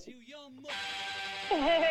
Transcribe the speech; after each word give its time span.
you 0.00 0.14
young 0.26 0.52
mo- 0.62 1.82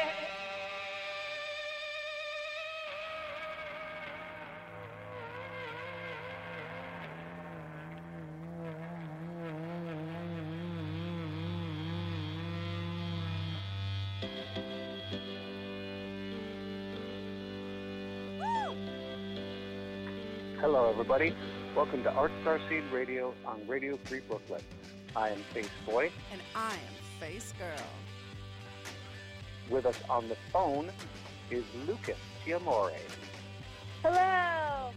Hello, 20.59 20.89
everybody. 20.89 21.35
Welcome 21.75 22.03
to 22.03 22.11
Art 22.11 22.31
Star 22.41 22.59
Seed 22.69 22.83
Radio 22.93 23.33
on 23.45 23.67
Radio 23.67 23.97
Free 24.05 24.19
Brooklyn. 24.27 24.61
I 25.15 25.29
am 25.29 25.39
Face 25.53 25.69
Boy. 25.85 26.11
And 26.31 26.41
I 26.55 26.73
am 26.73 27.00
Face 27.21 27.53
Girl. 27.59 27.87
With 29.69 29.85
us 29.85 29.95
on 30.09 30.27
the 30.27 30.35
phone 30.51 30.89
is 31.51 31.63
Lucas 31.87 32.17
Tiamore. 32.43 32.97
Hello. 34.01 34.91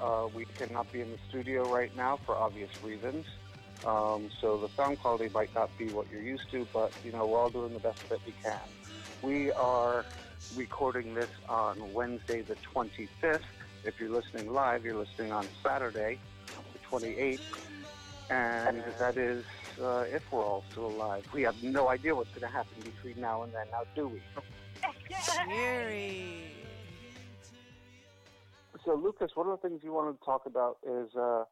Uh, 0.00 0.28
we 0.34 0.46
cannot 0.56 0.90
be 0.90 1.02
in 1.02 1.10
the 1.10 1.18
studio 1.28 1.70
right 1.70 1.94
now 1.94 2.18
for 2.24 2.34
obvious 2.34 2.70
reasons. 2.82 3.26
Um, 3.84 4.30
so 4.40 4.56
the 4.56 4.70
sound 4.70 5.00
quality 5.00 5.28
might 5.28 5.54
not 5.54 5.68
be 5.76 5.90
what 5.90 6.06
you're 6.10 6.22
used 6.22 6.50
to, 6.52 6.66
but 6.72 6.90
you 7.04 7.12
know 7.12 7.26
we're 7.26 7.38
all 7.38 7.50
doing 7.50 7.74
the 7.74 7.80
best 7.80 7.98
that 8.08 8.24
we 8.24 8.32
can. 8.42 8.58
We 9.20 9.52
are 9.52 10.06
recording 10.56 11.12
this 11.12 11.30
on 11.50 11.92
Wednesday, 11.92 12.40
the 12.40 12.56
25th. 12.74 13.40
If 13.84 14.00
you're 14.00 14.08
listening 14.08 14.54
live, 14.54 14.86
you're 14.86 14.98
listening 14.98 15.32
on 15.32 15.50
Saturday, 15.62 16.18
the 16.72 16.78
28th, 16.98 17.40
and 18.30 18.82
that 18.98 19.18
is 19.18 19.44
uh, 19.80 20.04
if 20.08 20.22
we're 20.32 20.44
all 20.44 20.64
still 20.70 20.86
alive. 20.86 21.24
We 21.32 21.42
have 21.42 21.62
no 21.62 21.88
idea 21.88 22.14
what's 22.14 22.30
going 22.30 22.42
to 22.42 22.48
happen 22.48 22.74
between 22.82 23.20
now 23.20 23.42
and 23.42 23.52
then. 23.52 23.66
Now, 23.70 23.82
do 23.94 24.08
we? 24.08 24.22
Cheery. 25.46 26.52
So, 28.84 28.94
Lucas, 28.94 29.30
one 29.34 29.48
of 29.48 29.60
the 29.60 29.68
things 29.68 29.82
you 29.84 29.92
wanted 29.92 30.18
to 30.18 30.24
talk 30.24 30.46
about 30.46 30.78
is 30.82 31.14
uh, 31.14 31.44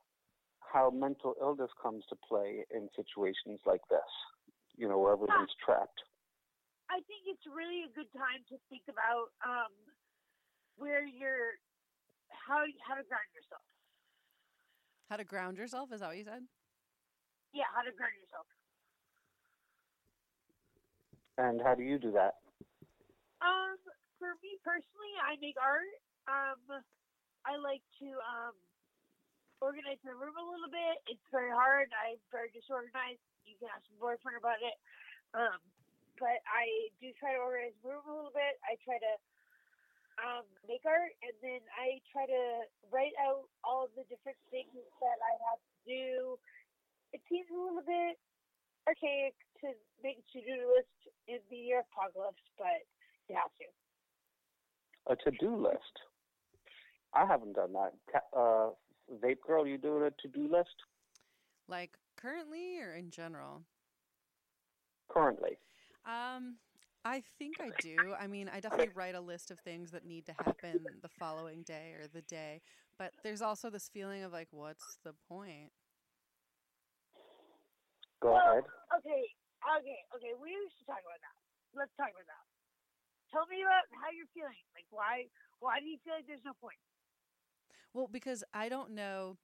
how 0.61 0.91
mental 0.91 1.35
illness 1.41 1.71
comes 1.81 2.05
to 2.09 2.17
play 2.17 2.65
in 2.75 2.89
situations 2.97 3.61
like 3.67 3.83
this, 3.89 4.11
you 4.77 4.89
know, 4.89 4.99
where 4.99 5.13
everyone's 5.13 5.55
trapped. 5.65 6.03
I 6.91 6.99
think 7.07 7.23
it's 7.27 7.47
really 7.47 7.87
a 7.87 7.93
good 7.95 8.11
time 8.13 8.43
to 8.49 8.57
think 8.69 8.83
about 8.91 9.31
um, 9.47 9.71
where 10.77 11.07
you're, 11.07 11.55
how 12.31 12.65
how 12.83 12.95
to 12.95 13.07
ground 13.07 13.31
yourself. 13.31 13.63
How 15.09 15.17
to 15.17 15.25
ground 15.25 15.57
yourself? 15.57 15.93
Is 15.93 16.01
that 16.01 16.09
what 16.09 16.17
you 16.17 16.25
said? 16.25 16.43
Yeah, 17.53 17.69
how 17.75 17.83
to 17.83 17.93
ground 17.95 18.15
yourself. 18.21 18.47
And 21.39 21.61
how 21.63 21.75
do 21.75 21.83
you 21.83 21.99
do 21.99 22.13
that? 22.13 22.37
Um, 23.41 23.79
for 24.21 24.37
me 24.45 24.61
personally, 24.63 25.15
I 25.21 25.37
make 25.41 25.57
art. 25.61 25.97
Um, 26.29 26.61
I 27.47 27.57
like 27.57 27.83
to 28.05 28.09
um 28.21 28.57
organize 29.61 30.01
my 30.05 30.17
room 30.17 30.37
a 30.37 30.45
little 30.45 30.73
bit. 30.73 31.01
It's 31.09 31.25
very 31.33 31.53
hard. 31.53 31.93
I'm 31.93 32.21
very 32.33 32.51
disorganized. 32.53 33.23
You 33.45 33.57
can 33.61 33.73
ask 33.73 33.85
my 33.95 34.13
boyfriend 34.13 34.41
about 34.41 34.61
it. 34.61 34.77
Um, 35.37 35.61
but 36.21 36.41
I 36.49 36.93
do 37.01 37.13
try 37.21 37.37
to 37.37 37.41
organize 37.41 37.77
my 37.85 37.97
room 37.97 38.07
a 38.09 38.15
little 38.15 38.35
bit. 38.35 38.57
I 38.67 38.77
try 38.85 38.99
to 39.01 39.15
um, 40.21 40.47
make 40.69 40.85
art, 40.85 41.15
and 41.25 41.35
then 41.41 41.63
I 41.77 42.01
try 42.13 42.29
to 42.29 42.45
write 42.93 43.17
out 43.21 43.49
all 43.65 43.89
the 43.97 44.05
different 44.13 44.39
things 44.53 44.75
that 45.01 45.19
I 45.21 45.33
have 45.53 45.61
to 45.61 45.77
do. 45.89 46.37
It 47.13 47.21
seems 47.29 47.47
a 47.51 47.59
little 47.59 47.83
bit 47.87 48.19
archaic 48.87 49.35
to 49.61 49.73
make 50.03 50.19
a 50.19 50.27
to-do 50.33 50.75
list 50.77 50.97
in 51.29 51.39
the 51.51 51.57
year 51.57 51.83
apocalypse, 51.93 52.43
but 52.57 52.87
you 53.29 53.37
have 53.37 53.51
to. 53.59 53.67
A 55.13 55.17
to-do 55.31 55.57
list. 55.57 55.95
I 57.15 57.27
haven't 57.27 57.55
done 57.55 57.73
that. 57.73 57.93
Uh, 58.37 58.71
Vape 59.25 59.41
girl, 59.47 59.67
you 59.67 59.77
doing 59.79 60.05
a 60.05 60.11
to-do 60.23 60.49
list 60.51 60.75
Like 61.69 61.97
currently 62.17 62.81
or 62.81 62.95
in 62.95 63.11
general? 63.11 63.63
currently? 65.09 65.59
Um, 66.07 66.57
I 67.05 67.23
think 67.39 67.57
I 67.61 67.71
do. 67.81 68.15
I 68.19 68.27
mean, 68.27 68.49
I 68.53 68.61
definitely 68.61 68.91
write 68.95 69.15
a 69.15 69.21
list 69.21 69.51
of 69.51 69.59
things 69.61 69.91
that 69.91 70.07
need 70.07 70.27
to 70.27 70.33
happen 70.33 70.85
the 71.03 71.09
following 71.09 71.63
day 71.63 71.95
or 72.01 72.07
the 72.07 72.23
day. 72.23 72.61
But 72.99 73.13
there's 73.25 73.43
also 73.43 73.71
this 73.71 73.89
feeling 73.93 74.23
of 74.23 74.33
like, 74.33 74.49
what's 74.53 74.99
the 75.05 75.15
point? 75.29 75.73
Go 78.21 78.33
Well, 78.37 78.41
ahead. 78.61 78.65
Okay, 79.01 79.25
okay, 79.81 80.01
okay. 80.17 80.33
We 80.41 80.53
should 80.77 80.87
talk 80.87 81.01
about 81.01 81.21
that. 81.25 81.37
Let's 81.73 81.93
talk 81.97 82.13
about 82.13 82.29
that. 82.29 82.45
Tell 83.33 83.47
me 83.47 83.63
about 83.63 83.87
how 84.03 84.11
you're 84.13 84.29
feeling. 84.35 84.61
Like, 84.75 84.87
why? 84.91 85.31
Why 85.61 85.81
do 85.81 85.87
you 85.87 85.99
feel 86.05 86.15
like 86.19 86.27
there's 86.27 86.45
no 86.45 86.53
point? 86.61 86.79
Well, 87.95 88.09
because 88.11 88.45
I 88.53 88.69
don't 88.69 88.93
know 88.93 89.39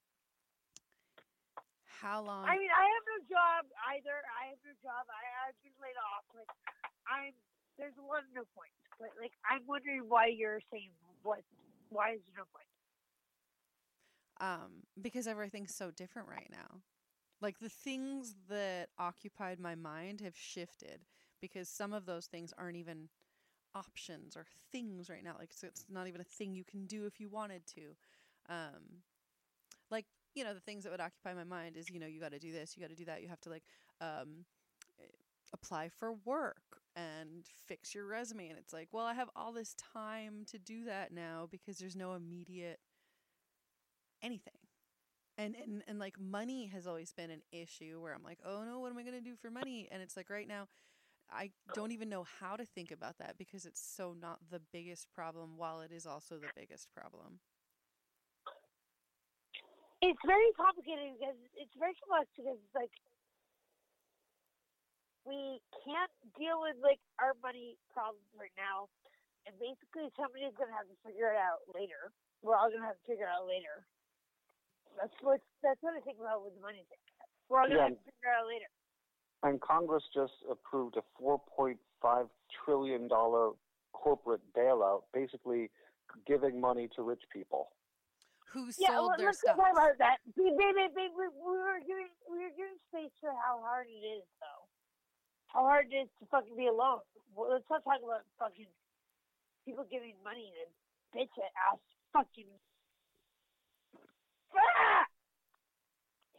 how 2.03 2.21
long. 2.23 2.45
I 2.45 2.59
mean, 2.59 2.71
I 2.71 2.85
have 2.85 3.05
no 3.07 3.19
job 3.31 3.63
either. 3.97 4.17
I 4.37 4.53
have 4.53 4.61
no 4.67 4.75
job. 4.83 5.07
I, 5.09 5.23
I've 5.49 5.59
been 5.63 5.75
laid 5.81 5.97
off. 6.13 6.25
Like, 6.35 6.51
I'm. 7.09 7.33
There's 7.79 7.97
a 8.01 8.05
lot 8.05 8.25
of 8.25 8.31
no 8.35 8.45
points. 8.57 8.77
But 8.99 9.13
like, 9.21 9.33
I'm 9.45 9.63
wondering 9.69 10.09
why 10.09 10.33
you're 10.33 10.61
saying 10.73 10.91
what? 11.23 11.41
Why 11.89 12.17
is 12.17 12.21
there 12.27 12.43
no 12.43 12.49
point? 12.53 12.69
um, 14.41 14.85
because 15.01 15.27
everything's 15.27 15.75
so 15.75 15.91
different 15.91 16.29
right 16.29 16.49
now. 16.51 16.83
Like 17.41 17.59
the 17.59 17.69
things 17.69 18.35
that 18.49 18.89
occupied 18.99 19.61
my 19.61 19.75
mind 19.75 20.21
have 20.23 20.37
shifted 20.37 21.01
because 21.41 21.69
some 21.69 21.93
of 21.93 22.07
those 22.07 22.27
things 22.27 22.53
aren't 22.57 22.77
even 22.77 23.09
options 23.75 24.37
or 24.37 24.47
things 24.73 25.11
right 25.11 25.25
now. 25.25 25.37
Like 25.39 25.53
so 25.53 25.67
it's 25.67 25.87
not 25.91 26.09
even 26.09 26.21
a 26.21 26.25
thing 26.25 26.55
you 26.55 26.65
can 26.65 26.87
do 26.87 27.07
if 27.07 27.21
you 27.21 27.29
wanted 27.29 27.63
to. 27.75 27.83
Um, 28.49 29.03
like 29.91 30.07
you 30.35 30.45
know 30.45 30.55
the 30.55 30.61
things 30.61 30.85
that 30.85 30.91
would 30.93 31.01
occupy 31.01 31.35
my 31.35 31.45
mind 31.45 31.77
is 31.77 31.91
you 31.91 32.01
know 32.01 32.07
you 32.07 32.21
got 32.21 32.33
to 32.33 32.39
do 32.39 32.53
this, 32.53 32.77
you 32.77 32.83
got 32.83 32.91
to 32.91 32.97
do 32.97 33.05
that. 33.07 33.23
You 33.23 33.29
have 33.29 33.41
to 33.43 33.51
like 33.51 33.65
um, 34.01 34.45
eh, 35.01 35.05
apply 35.53 35.89
for 35.89 36.15
work 36.25 36.81
and 36.97 37.45
fix 37.67 37.95
your 37.95 38.07
resume, 38.07 38.49
and 38.49 38.59
it's 38.59 38.73
like 38.73 38.89
well 38.93 39.07
I 39.07 39.15
have 39.15 39.31
all 39.37 39.53
this 39.53 39.75
time 39.95 40.45
to 40.51 40.59
do 40.59 40.85
that 40.85 41.13
now 41.13 41.49
because 41.51 41.79
there's 41.79 41.97
no 41.97 42.15
immediate 42.15 42.81
anything. 44.23 44.66
And, 45.39 45.55
and 45.55 45.83
and 45.87 45.99
like 45.99 46.19
money 46.19 46.67
has 46.73 46.87
always 46.87 47.13
been 47.13 47.31
an 47.31 47.43
issue 47.53 48.01
where 48.01 48.15
I'm 48.15 48.25
like, 48.25 48.39
oh 48.45 48.65
no, 48.65 48.81
what 48.81 48.91
am 48.91 48.99
I 48.99 49.03
gonna 49.03 49.21
do 49.21 49.37
for 49.37 49.51
money? 49.51 49.87
And 49.93 50.01
it's 50.01 50.17
like 50.17 50.31
right 50.31 50.49
now, 50.49 50.69
I 51.31 51.51
don't 51.75 51.93
even 51.93 52.09
know 52.09 52.25
how 52.41 52.57
to 52.57 52.65
think 52.65 52.91
about 52.91 53.19
that 53.19 53.37
because 53.37 53.67
it's 53.67 53.81
so 53.81 54.15
not 54.19 54.39
the 54.51 54.61
biggest 54.73 55.13
problem, 55.13 55.59
while 55.59 55.81
it 55.83 55.93
is 55.93 56.07
also 56.07 56.39
the 56.39 56.49
biggest 56.57 56.89
problem. 56.95 57.41
It's 60.01 60.21
very 60.25 60.53
complicated 60.57 61.19
because 61.21 61.37
it's 61.57 61.75
very 61.77 61.93
complex 62.01 62.31
because 62.37 62.57
it's 62.57 62.77
like 62.77 62.93
we 65.27 65.61
can't 65.85 66.13
deal 66.39 66.63
with 66.63 66.79
like 66.81 67.03
our 67.19 67.35
money 67.43 67.77
problems 67.93 68.25
right 68.39 68.55
now, 68.57 68.89
and 69.45 69.53
basically 69.59 70.09
somebody's 70.17 70.55
gonna 70.57 70.73
have 70.73 70.89
to 70.89 70.97
figure 71.05 71.35
it 71.35 71.41
out 71.41 71.61
later. 71.75 72.15
We're 72.41 72.57
all 72.57 72.71
gonna 72.71 72.87
have 72.87 72.97
to 72.97 73.07
figure 73.09 73.27
it 73.29 73.35
out 73.35 73.45
later. 73.45 73.85
That's 74.97 75.15
what 75.21 75.41
that's 75.63 75.81
what 75.83 75.95
I 75.95 76.01
think 76.01 76.19
about 76.21 76.43
with 76.45 76.55
the 76.57 76.61
money 76.61 76.85
thing. 76.89 76.99
We're 77.49 77.61
all 77.61 77.69
gonna 77.69 77.81
have 77.83 78.01
to 78.01 78.05
figure 78.05 78.33
it 78.33 78.37
out 78.41 78.47
later. 78.49 78.71
And 79.45 79.61
Congress 79.61 80.03
just 80.15 80.33
approved 80.51 80.97
a 80.97 81.05
4.5 81.23 81.77
trillion 82.65 83.07
dollar 83.07 83.53
corporate 83.93 84.41
bailout, 84.57 85.03
basically 85.13 85.71
giving 86.27 86.61
money 86.61 86.89
to 86.97 87.03
rich 87.03 87.23
people. 87.33 87.69
Who 88.55 88.73
Yeah, 88.79 88.97
sold 88.97 89.13
well, 89.13 89.15
their 89.19 89.27
let's 89.29 89.41
stuff? 89.45 89.57
talk 89.57 89.73
about 89.73 89.99
that. 89.99 90.17
We, 90.37 90.49
we, 90.49 90.67
we, 90.73 90.89
we, 90.97 91.05
we, 91.13 91.25
we 91.29 91.55
were 91.61 91.81
giving 91.85 92.09
we 92.31 92.39
were 92.41 92.55
giving 92.57 92.81
space 92.89 93.13
for 93.21 93.31
how 93.37 93.61
hard 93.61 93.87
it 93.93 94.01
is, 94.01 94.25
though. 94.41 94.65
How 95.53 95.63
hard 95.63 95.93
it 95.93 96.09
is 96.09 96.11
to 96.21 96.27
fucking 96.33 96.57
be 96.57 96.67
alone. 96.67 97.05
Well, 97.37 97.53
let's 97.53 97.69
not 97.69 97.85
talk 97.85 98.01
about 98.01 98.25
fucking 98.41 98.71
people 99.67 99.85
giving 99.91 100.15
money 100.25 100.51
to 100.57 100.65
bitch 101.19 101.37
ass 101.69 101.79
fucking. 102.13 102.49
Ah! 104.57 104.96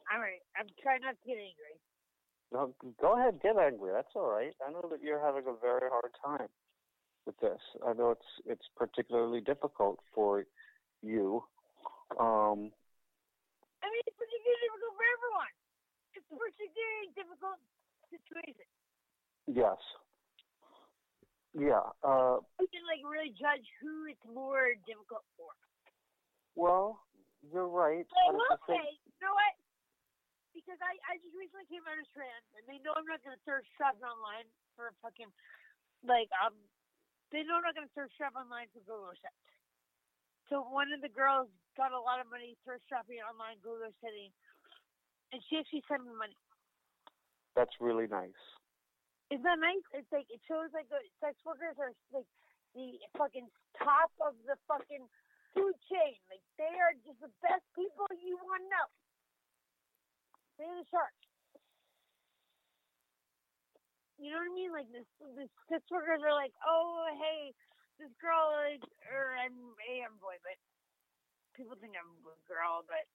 All 0.08 0.20
right, 0.24 0.40
I'm 0.56 0.68
trying 0.82 1.02
not 1.04 1.20
to 1.20 1.26
get 1.28 1.36
angry. 1.38 1.76
No, 2.52 2.72
go 3.02 3.20
ahead, 3.20 3.44
get 3.44 3.60
angry. 3.60 3.92
That's 3.92 4.16
all 4.16 4.32
right. 4.32 4.56
I 4.64 4.72
know 4.72 4.88
that 4.90 5.04
you're 5.04 5.20
having 5.20 5.44
a 5.52 5.56
very 5.60 5.90
hard 5.92 6.16
time 6.24 6.48
with 7.28 7.36
this. 7.44 7.60
I 7.84 7.92
know 7.92 8.12
it's 8.16 8.32
it's 8.48 8.68
particularly 8.80 9.42
difficult 9.44 10.00
for 10.16 10.48
you. 11.04 11.44
Um, 12.16 12.72
I 13.84 13.92
mean, 13.92 14.04
it's 14.08 14.16
particularly 14.16 14.64
difficult 14.64 14.96
for 14.96 15.08
everyone. 15.12 15.54
It's 16.16 16.28
a 16.32 16.38
particularly 16.40 17.12
difficult 17.20 17.60
situation. 18.08 18.68
yes. 19.52 19.80
Yeah. 21.52 21.84
Uh, 22.06 22.40
We 22.62 22.70
can 22.72 22.86
like 22.88 23.02
really 23.04 23.34
judge 23.36 23.66
who 23.84 24.06
it's 24.08 24.24
more 24.30 24.72
difficult 24.88 25.26
for. 25.36 25.52
well, 26.56 27.02
you're 27.52 27.68
right. 27.68 28.06
But 28.08 28.24
I 28.24 28.38
will 28.38 28.60
say, 28.70 28.84
you 29.04 29.18
know 29.20 29.34
what? 29.36 29.54
Because 30.58 30.82
I, 30.82 30.98
I 31.06 31.22
just 31.22 31.38
recently 31.38 31.70
came 31.70 31.86
out 31.86 32.02
as 32.02 32.10
trans, 32.18 32.48
and 32.58 32.66
they 32.66 32.82
know 32.82 32.98
I'm 32.98 33.06
not 33.06 33.22
gonna 33.22 33.38
search 33.46 33.70
shopping 33.78 34.02
online 34.02 34.50
for 34.74 34.90
a 34.90 34.96
fucking 35.06 35.30
like 36.02 36.34
um. 36.42 36.58
They 37.30 37.44
know 37.44 37.60
I'm 37.60 37.68
not 37.68 37.76
gonna 37.76 37.92
search 37.94 38.10
shop 38.18 38.34
online 38.34 38.72
for 38.74 38.82
Google 38.88 39.14
search. 39.20 39.46
So 40.50 40.64
one 40.64 40.90
of 40.96 41.04
the 41.04 41.12
girls 41.12 41.52
got 41.76 41.92
a 41.92 42.00
lot 42.00 42.24
of 42.24 42.32
money 42.32 42.56
thrift 42.64 42.88
shopping 42.88 43.20
online, 43.20 43.60
Google 43.60 43.92
setting, 44.00 44.32
and 45.36 45.44
she 45.46 45.60
actually 45.60 45.84
sent 45.86 46.08
me 46.08 46.16
money. 46.16 46.40
That's 47.54 47.76
really 47.84 48.08
nice. 48.08 48.38
Isn't 49.28 49.44
that 49.44 49.60
nice? 49.60 49.84
It's 49.92 50.08
like 50.10 50.26
it 50.32 50.40
shows 50.48 50.72
like 50.72 50.88
the 50.88 51.04
sex 51.20 51.36
workers 51.44 51.76
are 51.78 51.92
like 52.16 52.30
the 52.72 52.96
fucking 53.20 53.52
top 53.76 54.10
of 54.24 54.40
the 54.48 54.56
fucking 54.72 55.04
food 55.52 55.76
chain. 55.92 56.16
Like 56.32 56.40
they 56.56 56.74
are 56.80 56.96
just 57.04 57.20
the 57.20 57.34
best 57.44 57.68
people 57.76 58.08
you 58.24 58.40
want 58.40 58.64
to 58.64 58.70
know. 58.72 58.88
They're 60.58 60.74
the 60.74 60.86
sharks. 60.90 61.30
You 64.18 64.34
know 64.34 64.42
what 64.42 64.50
I 64.50 64.58
mean? 64.58 64.74
Like 64.74 64.90
this, 64.90 65.06
the 65.22 65.46
sex 65.70 65.86
workers 65.94 66.26
are 66.26 66.34
like, 66.34 66.54
oh 66.66 67.06
hey, 67.22 67.54
this 68.02 68.10
girl 68.18 68.50
is, 68.74 68.82
or 69.14 69.38
I'm 69.38 69.78
a 69.78 69.92
I'm 70.06 70.18
boy, 70.18 70.42
but 70.42 70.58
people 71.54 71.78
think 71.78 71.94
I'm 71.94 72.10
a 72.26 72.38
girl, 72.50 72.82
but 72.90 73.06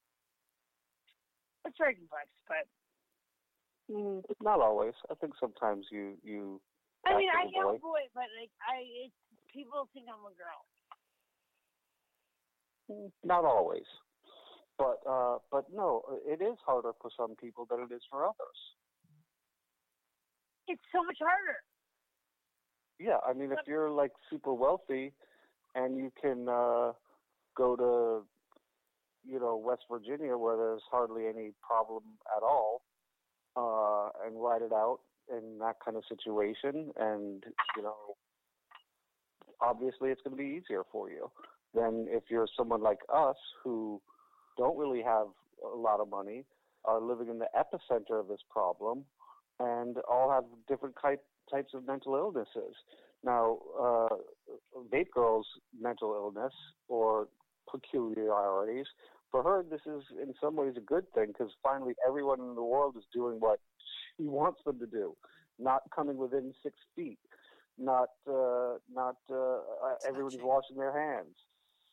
it's 1.66 1.78
very 1.78 1.98
complex. 1.98 2.30
But 2.46 2.70
Mm, 3.90 4.22
not 4.40 4.60
always. 4.60 4.94
I 5.10 5.14
think 5.14 5.34
sometimes 5.38 5.86
you 5.90 6.16
you. 6.22 6.60
I 7.06 7.16
mean, 7.16 7.28
I 7.28 7.42
am 7.58 7.66
a 7.66 7.78
boy, 7.78 8.06
but 8.14 8.30
like 8.38 8.50
I, 8.62 8.80
it's 9.04 9.14
people 9.52 9.88
think 9.92 10.06
I'm 10.08 10.22
a 10.22 10.32
girl. 10.38 10.62
Not 13.24 13.44
always, 13.44 13.86
but 14.78 14.98
uh, 15.08 15.38
but 15.50 15.64
no, 15.72 16.02
it 16.26 16.42
is 16.42 16.56
harder 16.64 16.92
for 17.00 17.10
some 17.16 17.34
people 17.36 17.66
than 17.70 17.80
it 17.80 17.94
is 17.94 18.02
for 18.10 18.24
others. 18.24 18.58
It's 20.68 20.82
so 20.92 21.02
much 21.04 21.18
harder. 21.20 21.58
Yeah, 22.98 23.18
I 23.28 23.32
mean, 23.32 23.52
if 23.52 23.58
you're 23.66 23.90
like 23.90 24.12
super 24.30 24.54
wealthy, 24.54 25.12
and 25.74 25.96
you 25.96 26.12
can 26.20 26.48
uh, 26.48 26.92
go 27.56 27.76
to, 27.76 29.30
you 29.30 29.40
know, 29.40 29.56
West 29.56 29.82
Virginia 29.90 30.36
where 30.36 30.56
there's 30.56 30.82
hardly 30.90 31.26
any 31.26 31.50
problem 31.66 32.02
at 32.36 32.42
all, 32.42 32.82
uh, 33.56 34.26
and 34.26 34.40
ride 34.42 34.62
it 34.62 34.72
out 34.72 35.00
in 35.30 35.58
that 35.58 35.76
kind 35.84 35.96
of 35.96 36.04
situation, 36.08 36.90
and 36.96 37.44
you 37.76 37.82
know, 37.82 38.16
obviously 39.60 40.10
it's 40.10 40.20
going 40.22 40.36
to 40.36 40.42
be 40.42 40.60
easier 40.60 40.82
for 40.90 41.10
you 41.10 41.30
than 41.74 42.06
if 42.08 42.24
you're 42.30 42.48
someone 42.56 42.82
like 42.82 42.98
us 43.12 43.36
who 43.62 44.00
don't 44.56 44.76
really 44.76 45.02
have 45.02 45.26
a 45.64 45.76
lot 45.76 46.00
of 46.00 46.08
money, 46.08 46.44
are 46.84 47.00
living 47.00 47.28
in 47.28 47.38
the 47.38 47.48
epicenter 47.56 48.18
of 48.18 48.28
this 48.28 48.40
problem, 48.50 49.04
and 49.60 49.96
all 50.10 50.30
have 50.30 50.44
different 50.68 50.94
type, 51.00 51.22
types 51.50 51.74
of 51.74 51.86
mental 51.86 52.16
illnesses. 52.16 52.74
Now, 53.24 53.58
uh, 53.80 54.08
Vape 54.92 55.10
Girl's 55.14 55.46
mental 55.80 56.14
illness 56.14 56.52
or 56.88 57.28
peculiarities, 57.70 58.86
for 59.32 59.42
her, 59.42 59.64
this 59.68 59.80
is 59.86 60.02
in 60.22 60.34
some 60.40 60.56
ways 60.56 60.74
a 60.76 60.80
good 60.80 61.10
thing 61.14 61.28
because 61.28 61.50
finally 61.62 61.94
everyone 62.06 62.40
in 62.40 62.54
the 62.54 62.62
world 62.62 62.94
is 62.98 63.04
doing 63.14 63.40
what 63.40 63.60
she 64.16 64.24
wants 64.24 64.60
them 64.66 64.78
to 64.78 64.86
do, 64.86 65.16
not 65.58 65.82
coming 65.94 66.18
within 66.18 66.52
six 66.62 66.76
feet, 66.94 67.18
not 67.78 68.10
uh, 68.28 68.74
not 68.92 69.16
uh, 69.30 69.34
uh, 69.34 69.94
everybody's 70.06 70.42
washing 70.42 70.76
their 70.76 70.92
hands. 70.92 71.34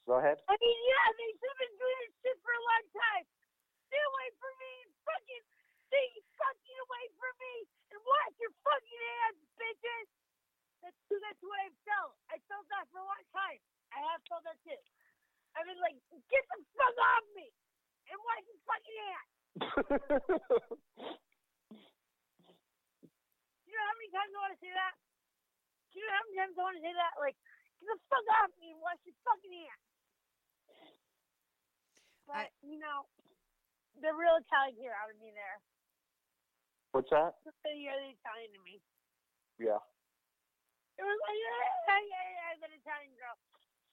Go 0.09 0.17
ahead. 0.17 0.41
I 0.50 0.57
mean, 0.57 0.79
yeah, 0.89 1.06
they 1.21 1.29
should 1.38 1.53
have 1.53 1.61
been 1.61 1.77
doing 1.77 1.97
this 2.01 2.17
shit 2.25 2.38
for 2.41 2.50
a 2.50 2.63
long 2.65 2.85
time. 2.97 3.29
Stay 3.94 4.01
away 4.01 4.27
from 4.41 4.53
me, 4.57 4.73
fucking, 5.06 5.45
stay 5.85 6.07
fucking 6.33 6.77
away 6.81 7.06
from 7.13 7.33
me, 7.38 7.53
and 7.94 8.01
wash 8.01 8.33
your 8.41 8.50
fucking 8.65 9.03
hands, 9.06 9.38
bitches. 9.53 10.09
That's 10.81 10.97
that's 10.97 11.41
what 11.45 11.61
I 11.61 11.69
felt. 11.85 12.17
I 12.33 12.41
felt 12.50 12.65
that 12.73 12.89
for 12.89 12.97
a 12.97 13.06
long 13.06 13.21
time. 13.29 13.61
I 13.94 14.01
have 14.09 14.25
felt 14.25 14.41
that 14.50 14.57
too. 14.65 14.81
I 15.53 15.61
mean, 15.69 15.77
like, 15.77 15.94
get 16.09 16.41
the 16.41 16.57
fuck 16.73 16.97
off 16.97 17.25
me 17.38 17.45
and 18.09 18.17
wash 18.25 18.50
your 18.50 18.61
fucking 18.65 18.97
hands. 19.06 19.29
You 23.69 23.77
know 23.77 23.85
how 23.85 23.97
many 24.01 24.09
times 24.09 24.33
I 24.33 24.41
want 24.41 24.53
to 24.57 24.61
say 24.65 24.73
that? 24.73 24.97
Do 25.94 26.01
you 26.01 26.06
know 26.09 26.17
how 26.17 26.25
many 26.25 26.38
times 26.41 26.57
I 26.57 26.65
want 26.65 26.77
to 26.81 26.85
say 26.89 26.95
that? 26.97 27.13
Like, 27.21 27.38
get 27.77 27.85
the 27.85 28.01
fuck 28.09 28.25
off 28.41 28.50
me 28.57 28.73
and 28.73 28.81
wash 28.81 28.97
your 29.06 29.13
fucking 29.21 29.53
hands. 29.53 29.85
But, 32.25 32.49
you 32.65 32.78
know, 32.89 33.06
the 34.01 34.09
real 34.18 34.41
Italian 34.41 34.74
here 34.81 34.97
out 34.97 35.13
of 35.13 35.18
me 35.21 35.30
there. 35.30 35.57
What's 36.89 37.13
that? 37.13 37.38
You're 37.45 37.94
the 37.94 38.18
Italian 38.18 38.50
to 38.57 38.62
me. 38.65 38.81
Yeah. 39.62 39.77
It 40.97 41.06
was 41.06 41.19
like, 41.21 41.38
yeah, 41.38 41.69
yeah, 41.86 42.01
yeah, 42.01 42.25
yeah, 42.33 42.51
that 42.65 42.74
Italian 42.74 43.13
girl. 43.13 43.38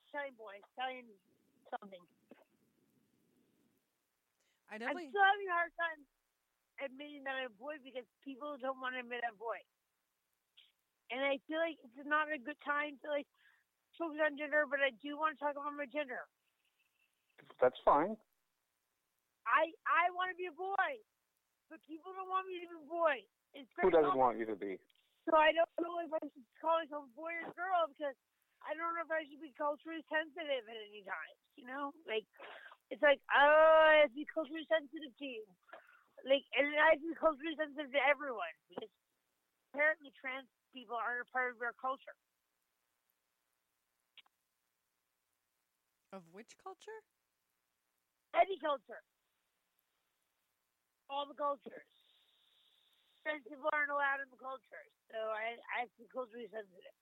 Italian 0.09 0.35
boy. 0.41 0.57
Italian 0.75 1.07
something. 1.77 2.01
I 4.73 4.81
know 4.81 4.91
I'm 4.91 4.99
still 4.99 5.23
having 5.23 5.47
a 5.47 5.55
hard 5.55 5.75
time 5.79 6.01
admitting 6.83 7.23
that 7.29 7.39
I'm 7.39 7.53
a 7.53 7.57
boy 7.61 7.79
because 7.85 8.09
people 8.25 8.59
don't 8.59 8.81
want 8.83 8.99
to 8.99 9.05
admit 9.05 9.23
I'm 9.23 9.37
a 9.37 9.39
boy. 9.39 9.61
And 11.15 11.23
I 11.23 11.39
feel 11.47 11.63
like 11.63 11.79
it's 11.85 12.03
not 12.03 12.27
a 12.33 12.41
good 12.41 12.59
time 12.67 12.99
to 13.05 13.13
like 13.13 13.31
focus 13.95 14.19
on 14.19 14.35
gender, 14.35 14.67
but 14.67 14.83
I 14.83 14.91
do 14.99 15.15
want 15.15 15.39
to 15.39 15.39
talk 15.39 15.55
about 15.55 15.71
my 15.79 15.87
gender. 15.87 16.27
That's 17.63 17.79
fine. 17.87 18.19
I 19.47 19.71
I 19.87 20.11
want 20.13 20.35
to 20.35 20.39
be 20.39 20.51
a 20.51 20.55
boy, 20.55 20.91
but 21.71 21.81
people 21.87 22.13
don't 22.13 22.29
want 22.31 22.47
me 22.51 22.61
to 22.63 22.69
be 22.69 22.79
a 22.79 22.91
boy. 22.91 23.17
It's 23.55 23.71
Who 23.81 23.89
doesn't 23.89 24.13
complicated. 24.13 24.21
want 24.21 24.35
you 24.43 24.47
to 24.51 24.59
be? 24.59 24.73
So 25.27 25.35
I 25.35 25.51
don't 25.55 25.71
know 25.81 25.99
if 26.03 26.13
I 26.13 26.23
should 26.23 26.47
call 26.61 26.79
myself 26.83 27.07
a 27.09 27.15
boy 27.17 27.33
or 27.43 27.51
a 27.51 27.57
girl 27.57 27.91
because 27.91 28.15
I 28.63 28.75
don't 28.75 28.95
know 28.95 29.03
if 29.07 29.11
I 29.11 29.27
should 29.27 29.43
be 29.43 29.55
culturally 29.59 30.03
sensitive 30.07 30.67
at 30.67 30.79
any 30.91 31.03
time. 31.07 31.37
You 31.59 31.67
know, 31.67 31.95
like 32.07 32.27
it's 32.91 33.03
like 33.03 33.19
oh, 33.33 33.83
I 33.91 34.07
have 34.07 34.13
to 34.13 34.19
be 34.19 34.27
culturally 34.31 34.67
sensitive 34.71 35.11
to 35.11 35.27
you, 35.27 35.43
like, 36.23 36.47
and 36.55 36.71
I 36.79 36.95
have 36.95 37.03
to 37.03 37.09
be 37.11 37.19
culturally 37.19 37.55
sensitive 37.59 37.91
to 37.91 38.03
everyone 38.03 38.55
because 38.71 38.91
apparently 39.73 40.15
trans 40.19 40.47
people 40.75 40.95
aren't 40.99 41.27
a 41.27 41.31
part 41.33 41.55
of 41.55 41.63
our 41.63 41.75
culture. 41.79 42.15
Of 46.15 46.23
which 46.33 46.55
culture? 46.63 47.01
Any 48.33 48.57
culture, 48.61 49.03
all 51.11 51.27
the 51.27 51.35
cultures. 51.35 51.87
Trans 53.23 53.43
people 53.43 53.67
aren't 53.75 53.91
allowed 53.91 54.23
in 54.23 54.31
the 54.31 54.39
culture, 54.39 54.87
so 55.11 55.19
I 55.35 55.59
I 55.75 55.87
have 55.87 55.91
to 55.91 55.99
be 55.99 56.09
culturally 56.15 56.47
sensitive. 56.47 56.95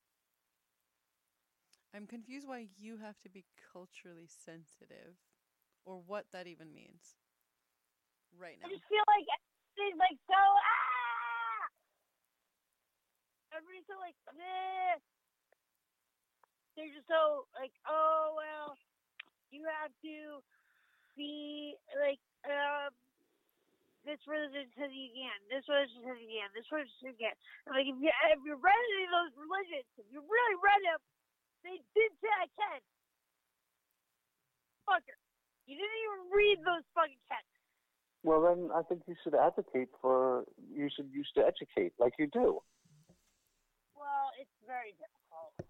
I'm 1.92 2.06
confused 2.08 2.48
why 2.48 2.66
you 2.80 2.96
have 2.98 3.20
to 3.22 3.30
be 3.30 3.44
culturally 3.72 4.26
sensitive 4.26 5.14
or 5.84 6.00
what 6.00 6.26
that 6.32 6.48
even 6.48 6.74
means 6.74 7.14
right 8.34 8.56
now. 8.58 8.66
I 8.66 8.74
just 8.74 8.88
feel 8.90 9.04
like 9.06 9.28
everybody's 9.30 10.00
like 10.00 10.18
so 10.26 10.40
ah. 10.40 11.62
Everybody's 13.54 13.86
so 13.86 13.94
like 14.02 14.18
this. 14.34 15.00
They're 16.74 16.90
just 16.90 17.06
so 17.06 17.46
like 17.54 17.70
oh 17.86 18.34
well, 18.34 18.74
you 19.52 19.62
have 19.68 19.92
to 20.02 20.40
be 21.14 21.76
like 22.00 22.18
um. 22.48 22.90
This 24.04 24.20
religion 24.28 24.68
says 24.76 24.92
you 24.92 25.08
can. 25.16 25.32
This 25.48 25.64
religion 25.64 26.04
says 26.04 26.20
you 26.20 26.28
can. 26.28 26.52
This 26.52 26.68
religion 26.68 26.92
says 27.00 27.16
you 27.16 27.24
can. 27.24 27.32
And 27.64 27.72
like 27.72 27.88
if 27.88 27.96
you 27.96 28.12
if 28.12 28.40
you 28.44 28.52
read 28.60 28.84
any 28.92 29.08
of 29.08 29.16
those 29.16 29.32
religions, 29.40 29.88
if 29.96 30.04
you 30.12 30.20
really 30.20 30.56
read 30.60 30.84
them, 30.84 31.00
they 31.64 31.80
did 31.96 32.12
say 32.20 32.28
I 32.28 32.44
can. 32.52 32.84
Fucker, 34.84 35.16
you 35.64 35.80
didn't 35.80 36.00
even 36.04 36.28
read 36.28 36.60
those 36.60 36.84
fucking 36.92 37.16
texts. 37.24 37.56
Well, 38.20 38.44
then 38.44 38.68
I 38.76 38.84
think 38.84 39.08
you 39.08 39.16
should 39.24 39.32
advocate 39.32 39.88
for. 40.04 40.44
You 40.68 40.92
should 40.92 41.08
use 41.08 41.32
to 41.40 41.42
educate 41.44 41.96
like 41.96 42.20
you 42.20 42.28
do. 42.28 42.60
Well, 43.96 44.36
it's 44.36 44.52
very 44.68 44.92
difficult. 45.00 45.56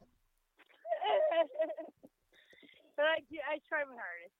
but 2.98 3.06
I 3.06 3.22
do, 3.30 3.38
I 3.46 3.62
try 3.70 3.86
my 3.86 3.94
hardest. 3.94 4.34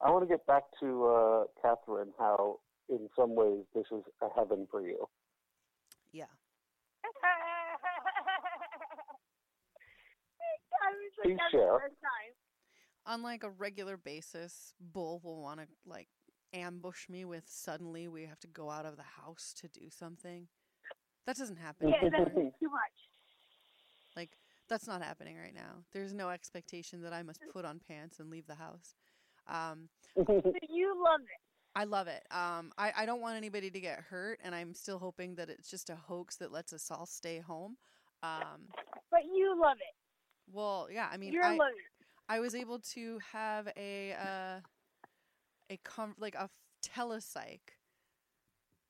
I 0.00 0.10
want 0.10 0.24
to 0.24 0.28
get 0.28 0.46
back 0.46 0.64
to 0.80 1.06
uh, 1.06 1.44
Catherine. 1.62 2.12
How, 2.18 2.58
in 2.88 3.08
some 3.18 3.34
ways, 3.34 3.64
this 3.74 3.86
is 3.90 4.02
a 4.22 4.28
heaven 4.34 4.66
for 4.70 4.80
you. 4.82 5.08
Yeah. 6.12 6.24
I 10.82 10.90
was 10.90 11.12
like, 11.18 11.24
Please 11.24 11.38
that's 11.38 11.52
share. 11.52 11.72
the 11.72 11.78
first 11.80 12.00
time. 12.00 12.32
On 13.06 13.22
like 13.22 13.44
a 13.44 13.50
regular 13.50 13.96
basis, 13.96 14.74
Bull 14.80 15.20
will 15.22 15.40
want 15.40 15.60
to 15.60 15.66
like 15.86 16.08
ambush 16.52 17.08
me 17.08 17.24
with 17.24 17.44
suddenly 17.46 18.08
we 18.08 18.24
have 18.24 18.40
to 18.40 18.46
go 18.48 18.70
out 18.70 18.84
of 18.86 18.96
the 18.96 19.02
house 19.02 19.54
to 19.60 19.68
do 19.68 19.88
something. 19.90 20.48
That 21.26 21.36
doesn't 21.36 21.56
happen. 21.56 21.88
Yeah, 21.88 22.08
that's 22.10 22.34
too 22.34 22.68
much. 22.68 22.96
Like 24.16 24.30
that's 24.68 24.86
not 24.86 25.02
happening 25.02 25.36
right 25.36 25.54
now. 25.54 25.84
There's 25.92 26.12
no 26.14 26.30
expectation 26.30 27.02
that 27.02 27.12
I 27.12 27.22
must 27.22 27.40
put 27.52 27.64
on 27.64 27.80
pants 27.86 28.18
and 28.18 28.30
leave 28.30 28.46
the 28.46 28.54
house. 28.56 28.94
Um, 29.48 29.88
But 30.14 30.26
you 30.68 30.94
love 31.02 31.20
it. 31.20 31.40
I 31.78 31.84
love 31.84 32.06
it. 32.08 32.22
Um, 32.30 32.72
I, 32.78 32.92
I 32.96 33.06
don't 33.06 33.20
want 33.20 33.36
anybody 33.36 33.70
to 33.70 33.80
get 33.80 34.00
hurt, 34.00 34.40
and 34.42 34.54
I'm 34.54 34.72
still 34.74 34.98
hoping 34.98 35.34
that 35.34 35.50
it's 35.50 35.70
just 35.70 35.90
a 35.90 35.96
hoax 35.96 36.36
that 36.36 36.50
lets 36.50 36.72
us 36.72 36.90
all 36.90 37.04
stay 37.06 37.38
home. 37.38 37.76
Um, 38.22 38.68
But 39.10 39.24
you 39.24 39.54
love 39.60 39.76
it. 39.76 39.94
well, 40.52 40.88
yeah, 40.90 41.08
I 41.12 41.18
mean, 41.18 41.32
You're 41.32 41.44
I, 41.44 41.54
a 41.54 41.56
lover. 41.56 41.70
I 42.28 42.40
was 42.40 42.54
able 42.54 42.78
to 42.94 43.18
have 43.32 43.68
a 43.76 44.12
uh, 44.14 44.60
a 45.70 45.76
com- 45.84 46.16
like 46.18 46.34
a 46.34 46.44
f- 46.44 46.50
telepsych. 46.82 47.60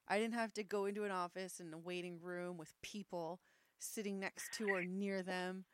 I 0.09 0.19
didn't 0.19 0.35
have 0.35 0.55
to 0.55 0.63
go 0.63 0.85
into 0.87 1.03
an 1.05 1.11
office 1.11 1.59
in 1.59 1.73
a 1.75 1.79
waiting 1.79 2.21
room 2.23 2.57
with 2.57 2.73
people 2.83 3.41
sitting 3.79 4.21
next 4.21 4.53
to 4.55 4.69
or 4.69 4.85
near 4.85 5.23
them, 5.23 5.65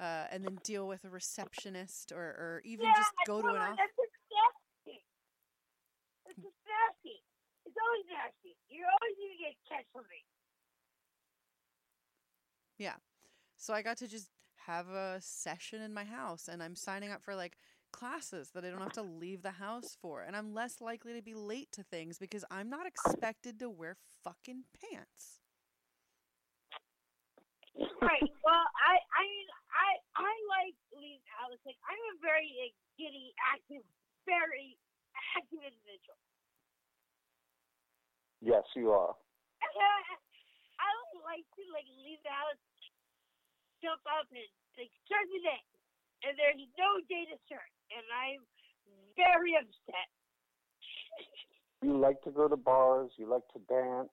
uh, 0.00 0.26
and 0.30 0.44
then 0.44 0.58
deal 0.62 0.86
with 0.86 1.04
a 1.04 1.10
receptionist 1.10 2.12
or, 2.12 2.22
or 2.22 2.62
even 2.64 2.86
yeah, 2.86 2.94
just 2.96 3.10
go 3.26 3.42
to 3.42 3.48
an 3.48 3.56
office. 3.56 3.76
That's 3.76 3.96
disgusting. 3.98 5.02
That's 6.24 6.38
just 6.38 6.56
nasty. 6.64 7.18
It's 7.66 7.76
always 8.00 8.08
nasty. 8.08 8.56
You're 8.68 8.86
always 8.86 9.16
going 9.16 9.36
to 9.36 9.40
get 9.42 9.54
catch 9.68 9.86
something. 9.92 10.24
Yeah. 12.78 12.96
So 13.56 13.74
I 13.74 13.82
got 13.82 13.98
to 13.98 14.08
just 14.08 14.28
have 14.66 14.88
a 14.88 15.18
session 15.20 15.82
in 15.82 15.92
my 15.92 16.04
house 16.04 16.48
and 16.48 16.62
I'm 16.62 16.76
signing 16.76 17.10
up 17.10 17.22
for 17.22 17.34
like 17.34 17.56
classes 17.92 18.50
that 18.54 18.64
I 18.64 18.70
don't 18.70 18.80
have 18.80 18.92
to 18.94 19.02
leave 19.02 19.42
the 19.42 19.60
house 19.60 19.96
for 20.00 20.22
and 20.22 20.36
I'm 20.36 20.54
less 20.54 20.80
likely 20.80 21.12
to 21.14 21.22
be 21.22 21.34
late 21.34 21.72
to 21.72 21.82
things 21.82 22.18
because 22.18 22.44
I'm 22.50 22.70
not 22.70 22.86
expected 22.86 23.58
to 23.60 23.68
wear 23.68 23.96
fucking 24.24 24.64
pants. 24.72 25.40
right. 28.00 28.30
Well, 28.44 28.64
I, 28.80 28.94
I 29.12 29.22
mean, 29.24 29.48
I, 29.72 29.88
I 30.16 30.32
like 30.60 30.76
leaving 30.92 31.20
the 31.24 31.34
house. 31.36 31.60
Like, 31.64 31.80
I'm 31.88 32.00
a 32.12 32.20
very 32.20 32.48
like, 32.60 32.76
giddy, 32.96 33.32
active, 33.40 33.84
very 34.24 34.76
active 35.36 35.60
individual. 35.64 36.16
Yes, 38.40 38.64
you 38.76 38.90
are. 38.90 39.12
I 40.80 40.88
don't 40.88 41.22
like 41.24 41.44
to 41.60 41.62
like 41.76 41.88
leave 42.00 42.20
the 42.24 42.32
house, 42.32 42.60
jump 43.84 44.00
up 44.08 44.24
and 44.32 44.40
like 44.80 44.88
start 45.04 45.28
the 45.28 45.40
day, 45.44 45.62
and 46.24 46.32
there's 46.40 46.60
no 46.80 46.90
day 47.08 47.28
to 47.28 47.36
start, 47.44 47.68
and 47.92 48.04
I'm 48.08 48.40
very 49.16 49.56
upset. 49.60 50.08
You 51.80 51.96
like 51.96 52.20
to 52.28 52.30
go 52.30 52.44
to 52.44 52.60
bars. 52.60 53.08
You 53.16 53.24
like 53.24 53.48
to 53.56 53.60
dance. 53.64 54.12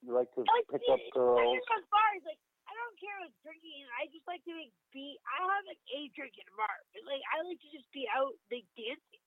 You 0.00 0.16
like 0.16 0.32
to 0.32 0.40
Like, 0.40 0.64
pick 0.72 0.80
up 0.88 1.04
I 1.04 1.12
girls. 1.12 1.60
just 1.60 1.68
go 1.68 1.76
bars. 1.92 2.24
Like 2.24 2.40
I 2.64 2.72
don't 2.72 2.96
care 2.96 3.12
about 3.20 3.28
drinking. 3.44 3.84
I 4.00 4.08
just 4.08 4.24
like 4.24 4.40
to 4.48 4.56
like 4.56 4.72
be. 4.88 5.20
I 5.36 5.44
have 5.52 5.68
like 5.68 5.84
a 5.92 6.08
drink 6.16 6.32
in 6.40 6.48
a 6.48 6.56
bar, 6.56 6.72
but 6.96 7.04
like 7.04 7.20
I 7.28 7.44
like 7.44 7.60
to 7.60 7.68
just 7.76 7.84
be 7.92 8.08
out 8.08 8.32
like 8.48 8.64
dancing. 8.72 9.20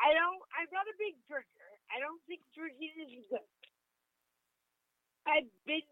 I 0.00 0.16
don't. 0.16 0.40
I'm 0.56 0.72
not 0.72 0.88
a 0.88 0.96
big 0.96 1.12
drinker. 1.28 1.69
I 1.90 1.98
don't 1.98 2.22
think 2.30 2.40
drinking 2.54 2.94
is 3.02 3.26
good. 3.26 3.42
I've 5.26 5.50
been 5.66 5.82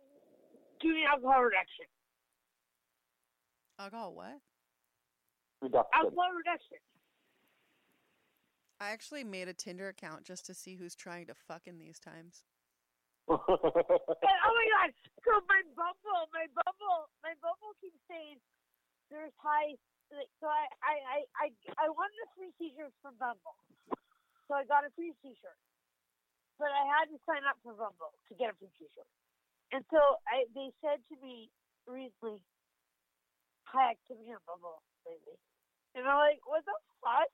doing 0.80 1.04
alcohol 1.10 1.42
reduction. 1.42 1.86
Alcohol 3.78 4.14
what? 4.14 4.38
Reduction. 5.62 5.90
Alcohol 5.94 6.30
reduction. 6.38 6.78
I 8.78 8.94
actually 8.94 9.26
made 9.26 9.50
a 9.50 9.54
Tinder 9.54 9.90
account 9.90 10.22
just 10.22 10.46
to 10.46 10.54
see 10.54 10.78
who's 10.78 10.94
trying 10.94 11.26
to 11.26 11.34
fuck 11.34 11.66
in 11.66 11.78
these 11.78 11.98
times. 11.98 12.46
And, 13.28 14.38
oh 14.40 14.54
my 14.56 14.66
god! 14.72 14.90
So 15.20 15.36
my 15.46 15.60
Bumble, 15.76 16.22
my 16.32 16.48
Bumble, 16.56 17.12
my 17.20 17.36
Bumble 17.44 17.76
keeps 17.76 18.00
saying 18.08 18.40
there's 19.12 19.36
high. 19.36 19.76
Like, 20.08 20.32
so 20.40 20.48
I, 20.48 20.64
I, 20.80 20.94
I, 21.04 21.18
I, 21.36 21.46
I 21.84 21.86
wanted 21.92 22.16
a 22.24 22.28
free 22.32 22.48
T-shirt 22.56 22.88
from 23.04 23.20
Bumble, 23.20 23.60
so 24.48 24.56
I 24.56 24.64
got 24.64 24.88
a 24.88 24.90
free 24.96 25.12
T-shirt. 25.20 25.60
But 26.58 26.74
I 26.74 26.82
had 26.90 27.06
to 27.14 27.18
sign 27.22 27.46
up 27.46 27.54
for 27.62 27.72
Bumble 27.78 28.18
to 28.26 28.32
get 28.34 28.50
a 28.50 28.54
free 28.58 28.74
T-shirt, 28.74 29.06
and 29.70 29.86
so 29.94 29.98
I, 30.26 30.50
they 30.58 30.74
said 30.82 30.98
to 31.06 31.14
me 31.22 31.54
recently, 31.86 32.42
high 33.62 33.94
activity 33.94 34.34
on 34.34 34.42
Bumble 34.42 34.82
lately, 35.06 35.38
and 35.94 36.02
I'm 36.02 36.18
like, 36.18 36.42
what 36.42 36.66
the 36.66 36.74
fuck? 36.98 37.30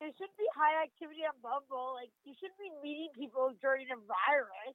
There 0.00 0.10
shouldn't 0.18 0.34
be 0.40 0.48
high 0.56 0.82
activity 0.82 1.22
on 1.22 1.36
Bumble. 1.44 1.94
Like, 1.94 2.10
you 2.26 2.34
shouldn't 2.34 2.58
be 2.58 2.74
meeting 2.82 3.14
people 3.14 3.54
during 3.62 3.86
a 3.92 3.98
virus. 4.02 4.74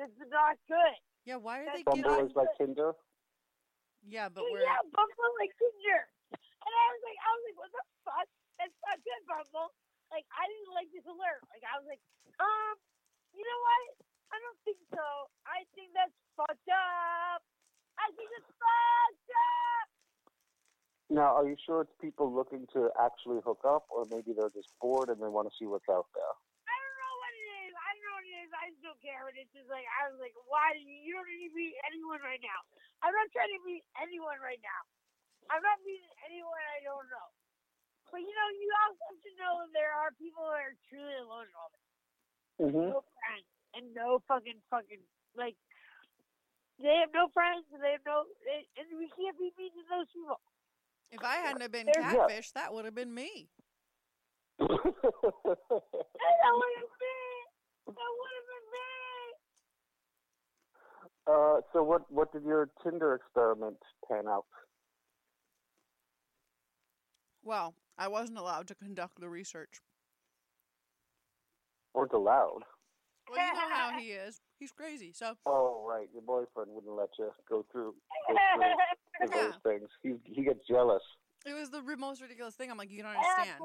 This 0.00 0.08
is 0.16 0.30
not 0.32 0.56
good. 0.64 0.96
Yeah, 1.28 1.36
why 1.36 1.60
are 1.60 1.68
they 1.68 1.84
That's 1.84 2.00
giving? 2.00 2.08
Bumble 2.08 2.30
is 2.30 2.38
like 2.38 2.54
Tinder. 2.56 2.96
Yeah, 4.00 4.32
but 4.32 4.48
we're 4.48 4.64
yeah, 4.64 4.80
Bumble 4.88 5.32
like 5.36 5.52
Tinder. 5.60 6.08
And 6.32 6.72
I 6.72 6.84
was 6.94 7.02
like, 7.04 7.18
I 7.20 7.28
was 7.36 7.42
like, 7.42 7.58
what 7.58 7.70
the 7.74 7.84
fuck? 8.06 8.28
That's 8.56 8.78
not 8.86 8.96
good, 9.02 9.22
Bumble. 9.28 9.74
Like, 10.08 10.24
I 10.32 10.46
didn't 10.48 10.72
like 10.72 10.88
this 10.94 11.04
alert. 11.04 11.42
Like, 11.52 11.66
I 11.68 11.76
was 11.76 11.84
like, 11.84 12.00
um, 12.40 12.74
you 13.32 13.44
know 13.44 13.60
what? 13.64 13.82
I 14.32 14.36
don't 14.40 14.60
think 14.64 14.80
so. 14.92 15.06
I 15.44 15.64
think 15.76 15.92
that's 15.92 16.16
fucked 16.36 16.70
up. 16.72 17.40
I 18.00 18.08
think 18.16 18.28
it's 18.32 18.48
fucked 18.56 19.32
up. 19.32 19.86
Now, 21.12 21.36
are 21.36 21.44
you 21.44 21.60
sure 21.60 21.84
it's 21.84 21.92
people 22.00 22.32
looking 22.32 22.64
to 22.72 22.88
actually 22.96 23.44
hook 23.44 23.60
up, 23.68 23.84
or 23.92 24.08
maybe 24.08 24.32
they're 24.32 24.52
just 24.56 24.72
bored 24.80 25.12
and 25.12 25.20
they 25.20 25.28
want 25.28 25.44
to 25.44 25.54
see 25.60 25.68
what's 25.68 25.84
out 25.92 26.08
there? 26.16 26.32
I 26.64 26.72
don't 26.72 26.96
know 26.96 27.14
what 27.20 27.32
it 27.36 27.46
is. 27.68 27.72
I 27.76 27.88
don't 27.92 28.04
know 28.08 28.16
what 28.16 28.24
it 28.24 28.36
is. 28.40 28.50
I 28.56 28.64
just 28.72 28.80
don't 28.80 29.02
care. 29.04 29.20
But 29.28 29.36
it's 29.36 29.52
just 29.52 29.68
like, 29.68 29.84
I 30.00 30.08
was 30.08 30.16
like, 30.16 30.32
why 30.48 30.72
do 30.72 30.80
you, 30.80 30.96
you 31.04 31.12
don't 31.12 31.28
need 31.28 31.52
to 31.52 31.52
meet 31.52 31.76
anyone 31.84 32.24
right 32.24 32.40
now. 32.40 32.60
I'm 33.04 33.12
not 33.12 33.28
trying 33.36 33.52
to 33.52 33.60
meet 33.68 33.84
anyone 34.00 34.40
right 34.40 34.60
now. 34.64 34.82
I'm 35.52 35.60
not 35.60 35.84
meeting 35.84 36.08
anyone 36.24 36.64
I 36.72 36.80
don't 36.80 37.04
know. 37.12 37.28
But 38.08 38.24
you 38.24 38.32
know, 38.32 38.48
you 38.56 38.68
also 38.88 39.04
have 39.12 39.20
to 39.24 39.32
know 39.36 39.52
there 39.72 39.92
are 39.92 40.16
people 40.16 40.48
that 40.48 40.64
are 40.64 40.76
truly 40.88 41.16
alone 41.20 41.48
in 41.48 41.54
all 41.56 41.72
this. 41.72 41.92
Mm-hmm. 42.60 42.76
No 42.92 43.02
friends 43.02 43.46
and 43.74 43.94
no 43.94 44.18
fucking 44.28 44.60
fucking 44.70 45.00
like 45.36 45.56
they 46.80 46.96
have 47.00 47.10
no 47.14 47.28
friends 47.32 47.64
and 47.72 47.82
they 47.82 47.92
have 47.92 48.04
no 48.06 48.24
they, 48.44 48.66
and 48.80 48.98
we 48.98 49.08
can't 49.16 49.36
be 49.38 49.52
meeting 49.58 49.82
those 49.90 50.06
people. 50.12 50.40
if 51.10 51.22
I 51.24 51.36
hadn't 51.36 51.62
have 51.62 51.72
been 51.72 51.86
There's- 51.86 52.12
Yeah. 52.12 52.26
catfish, 52.26 52.52
that 52.52 52.72
would 52.72 52.84
have 52.84 52.94
been 52.94 53.12
me. 53.14 53.48
That 54.58 54.68
would 54.68 54.78
have 54.78 54.92
been 57.00 57.42
that 57.86 58.10
would 58.18 58.32
have 58.38 58.48
been 58.52 58.66
me. 58.76 58.90
uh, 61.26 61.60
so, 61.72 61.82
what 61.82 62.10
what 62.10 62.32
did 62.32 62.44
your 62.44 62.70
Tinder 62.82 63.14
experiment 63.14 63.78
pan 64.08 64.28
out? 64.28 64.44
Well, 67.42 67.74
I 67.98 68.08
wasn't 68.08 68.38
allowed 68.38 68.68
to 68.68 68.74
conduct 68.74 69.18
the 69.20 69.28
research. 69.28 69.80
Weren't 71.94 72.12
allowed. 72.12 72.60
Well, 73.28 73.38
you 73.38 73.52
know 73.54 73.68
how 73.74 73.98
he 73.98 74.10
is. 74.10 74.40
He's 74.58 74.72
crazy. 74.72 75.12
So 75.12 75.34
Oh, 75.46 75.84
right. 75.88 76.08
Your 76.12 76.22
boyfriend 76.22 76.70
wouldn't 76.72 76.94
let 76.94 77.08
you 77.18 77.30
go 77.48 77.64
through, 77.70 77.94
go 78.28 78.36
through 78.54 79.28
Yeah. 79.28 79.30
those 79.30 79.54
things. 79.62 79.88
He 80.02 80.14
he 80.24 80.42
gets 80.42 80.60
jealous. 80.68 81.02
it 81.46 81.52
was 81.54 81.70
the 81.70 81.82
most 81.96 82.20
ridiculous 82.20 82.54
thing. 82.54 82.70
I'm 82.70 82.76
like, 82.78 82.90
you 82.90 83.02
don't 83.02 83.12
understand. 83.12 83.64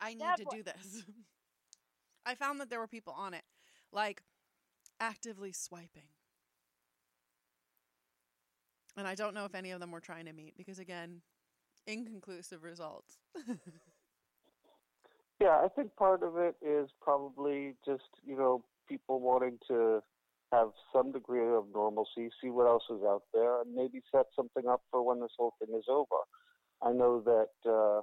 I 0.00 0.14
need 0.14 0.20
That 0.20 0.36
to 0.38 0.44
do 0.50 0.62
this. 0.62 1.02
I 2.26 2.34
found 2.34 2.60
that 2.60 2.70
there 2.70 2.80
were 2.80 2.88
people 2.88 3.14
on 3.16 3.34
it, 3.34 3.44
like 3.92 4.22
actively 5.00 5.52
swiping. 5.52 6.08
And 8.96 9.06
I 9.06 9.14
don't 9.14 9.34
know 9.34 9.44
if 9.44 9.54
any 9.54 9.70
of 9.72 9.80
them 9.80 9.90
were 9.90 10.00
trying 10.00 10.24
to 10.24 10.32
meet 10.32 10.56
because, 10.56 10.78
again, 10.78 11.20
inconclusive 11.86 12.62
results. 12.62 13.18
Yeah, 15.40 15.60
I 15.60 15.68
think 15.74 15.94
part 15.96 16.22
of 16.22 16.36
it 16.36 16.56
is 16.64 16.88
probably 17.00 17.76
just 17.84 18.08
you 18.24 18.36
know 18.36 18.64
people 18.88 19.20
wanting 19.20 19.58
to 19.68 20.00
have 20.52 20.70
some 20.94 21.10
degree 21.12 21.44
of 21.44 21.66
normalcy, 21.74 22.30
see 22.40 22.48
what 22.48 22.70
else 22.70 22.86
is 22.88 23.02
out 23.02 23.26
there, 23.34 23.60
and 23.60 23.74
maybe 23.74 24.00
set 24.14 24.30
something 24.32 24.64
up 24.64 24.80
for 24.90 25.02
when 25.02 25.20
this 25.20 25.34
whole 25.36 25.52
thing 25.58 25.74
is 25.76 25.84
over. 25.90 26.22
I 26.80 26.92
know 26.92 27.20
that 27.20 27.52
uh, 27.66 28.00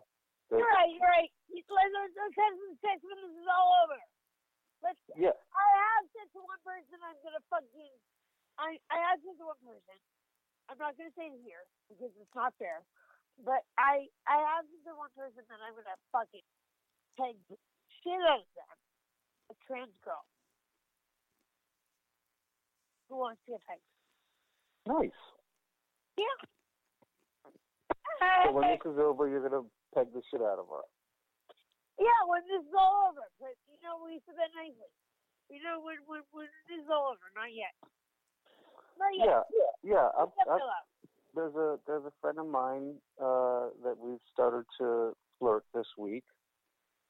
You're 0.52 0.62
right, 0.62 0.92
you're 0.92 1.08
right. 1.08 1.32
Let's, 1.50 2.14
let's, 2.18 2.38
have 2.38 2.54
some 2.58 2.78
sex 2.84 2.98
when 3.02 3.18
this 3.18 3.34
is 3.34 3.50
all 3.50 3.70
over. 3.86 4.02
Let's 4.84 5.02
yeah, 5.16 5.34
I 5.34 5.68
have 5.74 6.06
said 6.12 6.28
to 6.36 6.44
one 6.44 6.60
person 6.62 7.00
I'm 7.02 7.16
gonna 7.24 7.42
fucking 7.48 7.94
I 8.60 8.78
I 8.92 8.98
have 9.10 9.24
said 9.24 9.40
to 9.40 9.48
one 9.48 9.62
person. 9.64 9.98
I'm 10.68 10.78
not 10.78 11.00
gonna 11.00 11.14
say 11.16 11.32
it 11.32 11.42
here 11.42 11.64
because 11.88 12.12
it's 12.20 12.36
not 12.36 12.54
fair. 12.60 12.84
But 13.42 13.64
I 13.80 14.12
I 14.28 14.38
have 14.54 14.68
said 14.68 14.84
to 14.92 15.00
one 15.00 15.14
person 15.16 15.42
that 15.48 15.60
I'm 15.64 15.74
gonna 15.74 15.98
fucking 16.12 16.44
peg 17.18 17.36
the 17.50 17.58
shit 18.02 18.20
out 18.30 18.42
of 18.42 18.52
them. 18.56 18.72
A 19.52 19.56
trans 19.68 19.94
girl. 20.04 20.24
Who 23.10 23.18
wants 23.18 23.42
to 23.46 23.54
get 23.54 23.62
pegged? 23.68 23.86
nice. 24.88 25.20
Yeah. 26.18 26.38
So 28.46 28.52
when 28.52 28.68
this 28.72 28.84
is 28.86 28.98
over, 29.00 29.28
you're 29.28 29.44
gonna 29.44 29.68
peg 29.94 30.08
the 30.14 30.22
shit 30.32 30.42
out 30.42 30.60
of 30.60 30.68
her. 30.72 30.86
yeah, 32.00 32.20
when 32.28 32.42
this 32.48 32.64
is 32.64 32.74
all 32.76 33.12
over. 33.12 33.26
But 33.40 33.56
you 33.68 33.78
know, 33.84 34.00
we 34.04 34.20
said 34.26 34.36
that 34.40 34.52
nicely. 34.56 34.92
You 35.50 35.62
know, 35.64 35.84
when 35.84 36.00
when 36.08 36.24
when 36.32 36.48
this 36.70 36.84
is 36.84 36.90
all 36.90 37.12
over, 37.12 37.28
not 37.36 37.52
yet. 37.52 37.76
Not 38.98 39.14
yet. 39.18 39.46
Yeah, 39.52 39.74
yeah. 39.84 40.08
I'm, 40.18 40.30
I'm, 40.50 40.60
there's 41.36 41.56
a 41.56 41.78
there's 41.88 42.06
a 42.06 42.14
friend 42.22 42.40
of 42.40 42.48
mine 42.48 42.96
uh, 43.20 43.74
that 43.84 43.98
we've 43.98 44.22
started 44.32 44.66
to 44.80 45.14
flirt 45.40 45.64
this 45.74 45.88
week, 45.98 46.24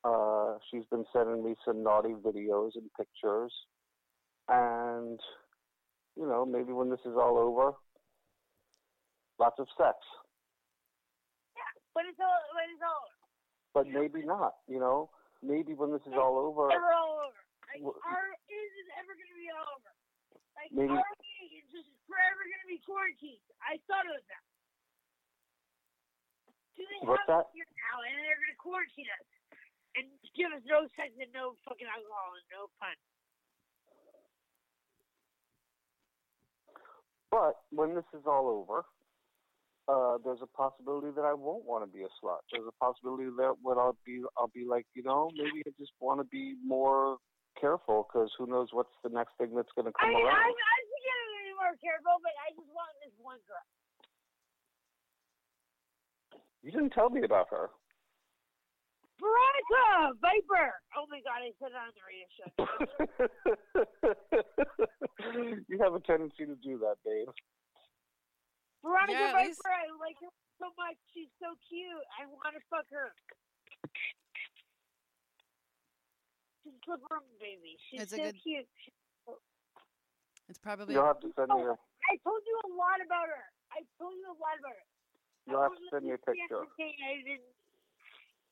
Uh, 0.03 0.59
she's 0.69 0.83
been 0.91 1.05
sending 1.15 1.43
me 1.43 1.55
some 1.63 1.81
naughty 1.81 2.11
videos 2.19 2.75
and 2.75 2.91
pictures, 2.99 3.53
and 4.49 5.19
you 6.19 6.27
know, 6.27 6.45
maybe 6.45 6.73
when 6.75 6.89
this 6.91 6.99
is 7.07 7.15
all 7.15 7.37
over, 7.39 7.71
lots 9.39 9.55
of 9.59 9.67
sex. 9.79 9.95
When 11.93 12.03
it's 12.09 12.19
all, 12.19 12.41
when 12.57 12.67
it's 12.73 12.83
all 12.83 12.99
over. 13.05 13.21
But 13.73 13.85
maybe 13.87 14.25
not. 14.25 14.59
You 14.67 14.81
know, 14.83 15.09
maybe 15.41 15.71
when 15.73 15.93
this 15.93 16.03
is 16.05 16.13
all 16.19 16.35
over, 16.35 16.67
Never 16.67 16.91
all 16.91 17.23
over. 17.29 17.41
Like, 17.71 17.81
our 17.85 18.27
is 18.51 18.71
it 18.83 18.87
ever 18.99 19.13
going 19.15 19.31
to 19.33 19.39
be 19.39 19.49
all 19.55 19.69
over? 19.77 19.91
Like, 20.59 20.69
Maybe- 20.69 20.93
are 20.99 21.15
we 21.23 21.63
just 21.73 21.89
forever 22.05 22.43
going 22.43 22.63
to 22.65 22.69
be 22.69 22.77
quarantined? 22.85 23.41
I 23.63 23.79
thought 23.89 24.05
of 24.05 24.19
that. 24.29 24.45
Do 26.77 26.81
they 26.85 27.01
What's 27.07 27.23
have 27.29 27.45
that? 27.45 27.55
here 27.55 27.65
now, 27.89 28.03
and 28.05 28.13
they're 28.25 28.37
going 28.41 28.53
to 28.53 28.61
quarantine 28.61 29.09
us 29.09 29.25
and 29.95 30.09
give 30.33 30.49
us 30.53 30.63
no 30.65 30.89
sex 30.97 31.13
and 31.19 31.29
no 31.33 31.55
fucking 31.65 31.87
alcohol 31.87 32.33
and 32.37 32.47
no 32.49 32.69
fun? 32.81 32.97
But 37.33 37.65
when 37.73 37.97
this 37.97 38.05
is 38.13 38.29
all 38.29 38.45
over, 38.45 38.85
uh, 39.89 40.21
there's 40.23 40.41
a 40.45 40.51
possibility 40.53 41.09
that 41.17 41.25
I 41.25 41.33
won't 41.33 41.65
want 41.65 41.83
to 41.83 41.89
be 41.89 42.05
a 42.05 42.11
slut. 42.21 42.45
There's 42.53 42.69
a 42.69 42.77
possibility 42.77 43.25
that 43.41 43.57
what 43.61 43.77
I'll 43.77 43.97
be, 44.05 44.21
I'll 44.37 44.53
be 44.53 44.65
like, 44.69 44.85
you 44.93 45.01
know, 45.01 45.29
maybe 45.33 45.65
I 45.65 45.73
just 45.81 45.91
want 45.99 46.21
to 46.21 46.27
be 46.29 46.55
more 46.63 47.17
careful 47.59 48.07
because 48.07 48.29
who 48.37 48.47
knows 48.47 48.69
what's 48.71 48.93
the 49.03 49.09
next 49.09 49.33
thing 49.37 49.51
that's 49.55 49.73
going 49.75 49.89
to 49.89 49.95
come 49.99 50.13
mean, 50.13 50.23
around. 50.23 50.39
I'm, 50.39 50.53
I'm 50.53 50.87
getting 51.03 51.29
to 51.33 51.41
be 51.41 51.55
more 51.57 51.75
careful, 51.81 52.15
but 52.21 52.33
I 52.37 52.53
just 52.53 52.69
want 52.69 52.93
this 53.01 53.13
one 53.19 53.41
girl. 53.49 53.65
You 56.63 56.71
didn't 56.71 56.93
tell 56.95 57.09
me 57.09 57.25
about 57.25 57.49
her. 57.51 57.69
Veronica 59.23 60.19
Viper. 60.19 60.67
Oh 60.99 61.07
my 61.07 61.23
god, 61.23 61.39
I 61.47 61.55
said 61.63 61.71
it 61.71 61.79
on 61.79 61.95
the 61.95 62.03
radio 62.03 62.27
show. 62.35 62.51
you 65.71 65.77
have 65.79 65.95
a 65.95 66.03
tendency 66.03 66.43
to 66.43 66.55
do 66.59 66.75
that, 66.83 66.99
babe. 67.07 67.31
Veronica 68.83 69.15
Yeah, 69.15 69.31
at 69.31 69.39
Viper, 69.39 69.47
least- 69.47 69.63
I 69.63 69.87
like 70.03 70.19
her 70.19 70.27
so 70.59 70.67
much. 70.75 70.99
She's 71.15 71.31
so 71.39 71.55
cute. 71.71 72.03
I 72.19 72.27
want 72.27 72.51
to 72.59 72.63
fuck 72.67 72.83
her. 72.91 73.15
She's 76.67 76.75
a 76.91 76.99
room 77.11 77.23
baby. 77.39 77.79
She's 77.87 78.03
It's 78.03 78.11
so 78.11 78.19
good- 78.19 78.35
cute. 78.43 78.67
It's 80.51 80.59
probably 80.59 80.93
You'll 80.99 81.07
have 81.07 81.23
to 81.23 81.31
send 81.39 81.47
oh, 81.49 81.55
me 81.55 81.63
a, 81.71 81.75
I 82.11 82.19
told 82.27 82.43
you 82.43 82.59
a 82.67 82.71
lot 82.75 82.99
about 82.99 83.31
her. 83.31 83.47
I 83.71 83.79
told 83.95 84.11
you 84.19 84.27
a 84.27 84.35
lot 84.35 84.59
about 84.59 84.75
her. 84.75 84.85
you'll 85.47 85.63
have 85.63 85.71
to 85.71 85.85
send 85.89 86.03
me 86.03 86.11
a 86.11 86.19
picture. 86.19 86.67
saying 86.75 86.99
I 86.99 87.23
didn't, 87.23 87.47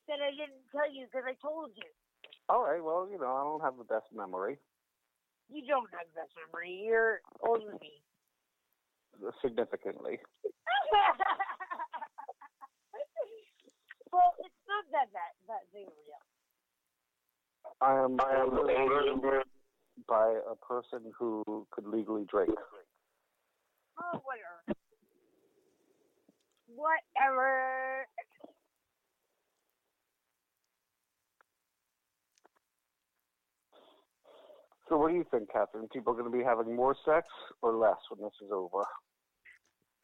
that 0.08 0.18
I 0.20 0.30
didn't 0.30 0.64
tell 0.70 0.90
you 0.90 1.06
because 1.06 1.24
I 1.26 1.34
told 1.40 1.70
you. 1.76 1.88
All 2.48 2.62
right. 2.64 2.82
Well, 2.82 3.08
you 3.10 3.18
know, 3.18 3.32
I 3.32 3.42
don't 3.44 3.62
have 3.62 3.76
the 3.78 3.84
best 3.84 4.06
memory, 4.14 4.58
You 5.50 5.62
don't 5.66 5.88
have 5.92 6.06
the 6.12 6.20
best 6.20 6.32
memory. 6.36 6.82
You're 6.84 7.20
older 7.46 7.66
than 7.70 7.78
me. 7.80 8.02
significantly. 9.40 10.18
well, 14.12 14.34
it's 14.40 14.62
not 14.66 14.84
that 14.90 15.08
that 15.12 15.32
that 15.48 15.62
big 15.72 15.86
of 15.86 15.94
a 15.94 16.04
deal. 16.04 16.22
I 17.80 17.94
am. 18.04 18.18
I 18.20 18.42
am 18.42 18.58
older 18.58 19.42
by 20.08 20.38
a 20.50 20.56
person 20.56 21.12
who 21.16 21.66
could 21.70 21.86
legally 21.86 22.24
drink. 22.28 22.50
Oh, 24.00 24.22
whatever. 24.24 24.78
Whatever. 26.74 27.71
So, 34.92 34.98
what 34.98 35.08
do 35.08 35.16
you 35.16 35.24
think, 35.30 35.50
Catherine? 35.50 35.88
People 35.90 36.12
are 36.12 36.16
going 36.20 36.30
to 36.30 36.36
be 36.36 36.44
having 36.44 36.76
more 36.76 36.94
sex 37.02 37.26
or 37.62 37.74
less 37.74 37.96
when 38.10 38.20
this 38.20 38.36
is 38.44 38.50
over? 38.52 38.84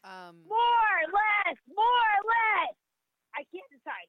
um 0.03 0.37
More, 0.49 0.99
less, 1.13 1.59
more, 1.69 2.13
less. 2.25 2.75
I 3.37 3.45
can't 3.53 3.69
decide. 3.69 4.09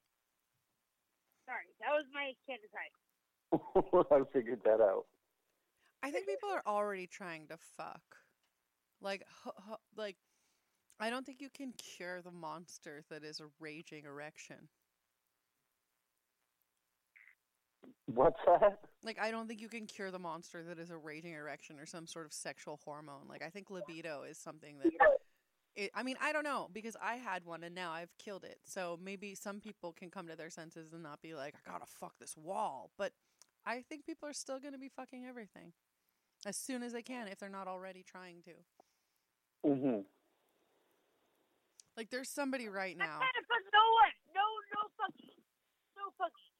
Sorry, 1.46 1.68
that 1.82 1.92
was 1.92 2.06
my 2.14 2.32
can't 2.48 2.62
decide. 2.64 4.08
I 4.16 4.24
figured 4.32 4.62
that 4.64 4.80
out. 4.80 5.04
I 6.02 6.12
think 6.12 6.28
people 6.28 6.50
are 6.50 6.64
already 6.66 7.08
trying 7.08 7.48
to 7.48 7.58
fuck. 7.76 8.02
Like 9.02 9.26
hu- 9.44 9.52
hu- 9.68 10.02
like 10.02 10.16
I 11.02 11.10
don't 11.10 11.26
think 11.26 11.42
you 11.42 11.50
can 11.50 11.74
cure 11.74 12.22
the 12.22 12.32
monster 12.32 13.04
that 13.10 13.26
is 13.26 13.42
a 13.42 13.48
raging 13.60 14.06
erection. 14.06 14.70
What's 18.06 18.40
that? 18.46 18.80
Like 19.04 19.20
I 19.20 19.32
don't 19.32 19.48
think 19.48 19.62
you 19.62 19.70
can 19.70 19.86
cure 19.86 20.12
the 20.12 20.20
monster 20.20 20.64
that 20.64 20.80
is 20.80 20.90
a 20.90 20.98
raging 20.98 21.34
erection 21.34 21.80
or 21.80 21.86
some 21.86 22.08
sort 22.08 22.26
of 22.26 22.34
sexual 22.34 22.80
hormone. 22.84 23.28
Like 23.30 23.44
I 23.44 23.50
think 23.50 23.70
libido 23.70 24.24
is 24.24 24.38
something 24.38 24.78
that 24.80 24.92
it, 25.76 25.92
I 25.96 26.04
mean, 26.04 26.18
I 26.22 26.34
don't 26.34 26.44
know 26.44 26.70
because 26.74 26.98
I 27.02 27.16
had 27.16 27.46
one 27.46 27.64
and 27.64 27.74
now 27.74 27.92
I've 27.92 28.16
killed 28.18 28.44
it. 28.44 28.58
So 28.66 29.00
maybe 29.02 29.36
some 29.36 29.60
people 29.60 29.94
can 29.94 30.10
come 30.10 30.28
to 30.28 30.36
their 30.36 30.50
senses 30.50 30.92
and 30.92 31.04
not 31.04 31.22
be 31.22 31.34
like, 31.34 31.56
I 31.56 31.72
gotta 31.72 31.86
fuck 31.86 32.14
this 32.20 32.36
wall. 32.36 32.92
But 32.98 33.14
I 33.66 33.84
think 33.88 34.06
people 34.06 34.28
are 34.28 34.34
still 34.34 34.60
gonna 34.60 34.78
be 34.78 34.90
fucking 34.90 35.26
everything 35.26 35.72
as 36.46 36.58
soon 36.58 36.84
as 36.84 36.94
they 36.94 37.02
can 37.02 37.28
if 37.28 37.40
they're 37.40 37.50
not 37.50 37.68
already 37.68 38.04
trying 38.04 38.42
to. 38.44 39.70
Mm-hmm. 39.70 40.02
Like 41.96 42.10
there's 42.10 42.30
somebody 42.30 42.68
right 42.68 42.96
I'm 43.00 43.08
now. 43.08 43.18
trying 43.18 43.40
to 43.40 43.46
fuck 43.48 43.64
no 43.72 43.86
one. 44.04 44.16
No, 44.36 44.46
no 44.76 44.82
fucking. 44.98 45.36
No 45.96 46.04
fucking. 46.18 46.59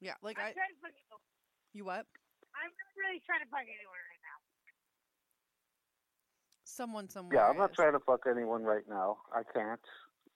Yeah, 0.00 0.14
like 0.22 0.36
I'm 0.38 0.52
I 0.52 0.56
trying 0.56 0.74
to 0.76 0.80
fuck 0.82 0.92
no 1.10 1.16
you 1.72 1.84
what? 1.84 2.04
I'm 2.56 2.72
not 2.72 2.92
really 2.96 3.20
trying 3.24 3.44
to 3.44 3.50
fuck 3.52 3.64
anyone 3.64 4.00
right 4.00 4.22
now. 4.24 4.38
Someone 6.64 7.08
somewhere. 7.08 7.36
Yeah, 7.40 7.48
I'm 7.48 7.56
not 7.60 7.72
is. 7.72 7.76
trying 7.76 7.92
to 7.92 8.00
fuck 8.04 8.24
anyone 8.28 8.64
right 8.64 8.84
now. 8.88 9.20
I 9.32 9.44
can't 9.44 9.86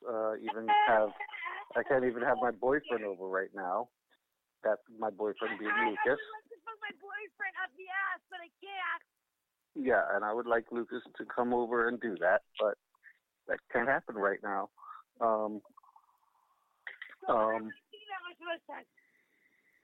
uh, 0.04 0.36
even 0.40 0.68
have. 0.88 1.12
I 1.78 1.82
can't 1.86 2.04
even 2.04 2.22
have 2.22 2.36
my 2.42 2.50
boyfriend 2.50 3.04
over 3.04 3.28
right 3.28 3.52
now. 3.54 3.88
That 4.64 4.84
my 4.98 5.08
boyfriend 5.08 5.56
being 5.58 5.70
I, 5.72 5.80
I 5.80 5.88
Lucas. 5.88 6.20
would 6.20 6.34
like 6.36 6.48
to 6.52 6.58
fuck 6.64 6.78
my 6.82 6.92
boyfriend 7.00 7.54
up 7.64 7.70
the 7.76 7.88
ass, 7.88 8.20
but 8.28 8.40
I 8.42 8.50
can't. 8.60 9.04
Yeah, 9.76 10.02
and 10.16 10.24
I 10.24 10.32
would 10.32 10.46
like 10.46 10.66
Lucas 10.72 11.04
to 11.16 11.24
come 11.24 11.54
over 11.54 11.88
and 11.88 12.00
do 12.00 12.16
that, 12.20 12.42
but 12.58 12.74
that 13.48 13.58
can't 13.72 13.88
happen 13.88 14.16
right 14.16 14.40
now. 14.42 14.68
Um, 15.20 15.62
So 17.26 17.36
I'm 17.36 17.70
Um, 17.70 17.72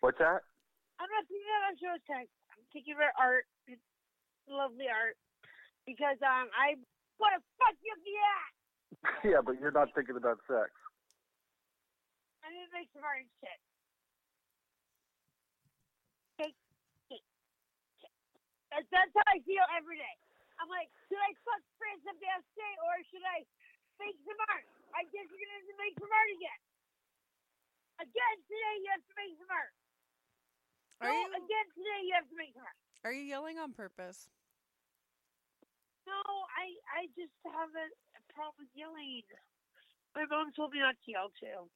what's 0.01 0.19
that? 0.19 0.45
I'm 0.97 1.11
not 1.13 1.25
thinking 1.29 1.53
about 1.61 2.01
sex. 2.09 2.27
I'm 2.53 2.65
thinking 2.73 2.97
about 2.97 3.13
art. 3.21 3.45
It's 3.69 3.83
lovely 4.49 4.89
art. 4.89 5.17
Because 5.85 6.19
um, 6.25 6.49
I 6.57 6.75
want 7.21 7.37
to 7.37 7.43
fuck 7.61 7.77
you 7.85 7.93
up 7.95 8.03
the 8.03 8.17
ass. 8.17 8.55
yeah, 9.31 9.41
but 9.45 9.61
you're 9.61 9.75
not 9.75 9.93
thinking 9.95 10.17
about 10.17 10.41
sex. 10.49 10.73
And 12.43 12.51
then 12.55 12.67
make 12.73 12.89
some 12.95 13.05
art 13.05 13.23
and 13.23 13.33
shit. 13.43 13.61
That's, 18.77 18.93
that's 18.93 19.09
how 19.17 19.25
I 19.33 19.41
feel 19.49 19.65
every 19.73 19.97
day. 19.97 20.17
I'm 20.61 20.69
like, 20.69 20.93
should 21.09 21.17
I 21.17 21.33
fuck 21.49 21.65
the 21.81 22.29
ass 22.29 22.45
today 22.53 22.75
or 22.85 22.95
should 23.09 23.25
I 23.25 23.41
make 23.97 24.17
some 24.21 24.37
art? 24.53 24.69
I 24.93 25.09
guess 25.09 25.25
you're 25.33 25.41
going 25.41 25.49
to 25.49 25.57
have 25.65 25.69
to 25.73 25.79
make 25.81 25.97
some 25.97 26.13
art 26.13 26.31
again. 26.37 26.61
Again 28.05 28.37
today, 28.45 28.75
you 28.85 28.89
have 28.93 29.01
to 29.01 29.15
make 29.17 29.33
some 29.41 29.49
art. 29.49 29.73
Are 31.01 31.09
no, 31.09 31.13
you 31.13 31.29
again 31.37 31.67
today, 31.77 32.01
you 32.09 32.13
have 32.17 32.29
to 32.29 32.37
make 32.37 32.57
art. 32.57 32.77
are 33.05 33.13
you 33.13 33.23
yelling 33.23 33.59
on 33.59 33.73
purpose? 33.73 34.29
No, 36.09 36.17
I 36.57 36.73
I 36.97 37.07
just 37.13 37.37
have 37.45 37.69
a, 37.77 37.87
a 38.17 38.23
problem 38.33 38.65
with 38.65 38.73
yelling. 38.73 39.23
My 40.17 40.25
mom 40.31 40.53
told 40.57 40.73
me 40.73 40.81
not 40.81 40.97
to 41.05 41.09
yell 41.11 41.29
too. 41.37 41.69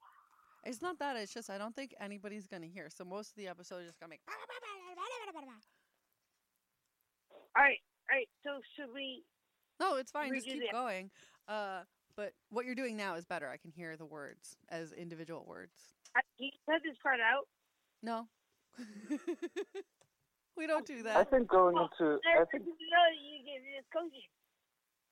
It's 0.64 0.80
not 0.80 0.98
that. 1.00 1.16
It's 1.16 1.32
just 1.34 1.50
I 1.50 1.58
don't 1.58 1.76
think 1.76 1.94
anybody's 2.00 2.46
gonna 2.46 2.70
hear. 2.70 2.88
So 2.88 3.04
most 3.04 3.30
of 3.30 3.36
the 3.36 3.48
episode 3.48 3.84
is 3.84 3.88
just 3.92 4.00
gonna 4.00 4.10
make. 4.10 4.24
All 7.56 7.62
right, 7.62 7.80
all 8.08 8.16
right. 8.16 8.28
So 8.44 8.60
should 8.76 8.94
we? 8.94 9.24
No, 9.78 9.96
it's 9.96 10.10
fine. 10.10 10.32
Just 10.32 10.46
keep 10.46 10.72
going. 10.72 11.10
Uh, 11.48 11.80
but 12.16 12.32
what 12.48 12.64
you're 12.64 12.74
doing 12.74 12.96
now 12.96 13.16
is 13.16 13.24
better. 13.24 13.48
I 13.48 13.56
can 13.56 13.70
hear 13.70 13.96
the 13.96 14.06
words 14.06 14.56
as 14.68 14.92
individual 14.92 15.44
words. 15.46 15.96
I, 16.16 16.20
you 16.38 16.50
cut 16.66 16.80
this 16.84 16.96
part 17.02 17.20
out. 17.20 17.48
No, 18.02 18.28
we 20.56 20.66
don't 20.66 20.86
do 20.86 21.02
that. 21.02 21.16
I 21.16 21.24
think 21.24 21.48
going 21.48 21.76
oh, 21.76 21.88
into. 21.88 22.18
I 22.24 22.44
think. 22.50 22.64
no 22.64 23.02
you 23.16 23.44
gave 23.44 23.62
me 23.62 23.76
this 23.76 23.88
coaching. 23.92 24.30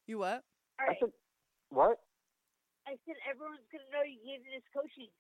You 0.07 0.19
what? 0.19 0.45
All 0.79 0.87
I 0.87 0.95
right. 0.95 0.97
think. 1.01 1.13
What? 1.71 1.99
I 2.89 2.97
said 3.05 3.21
everyone's 3.29 3.67
gonna 3.69 3.85
know 3.93 4.01
you 4.07 4.17
gave 4.25 4.41
me 4.45 4.51
this 4.57 4.69
coaching. 4.73 5.13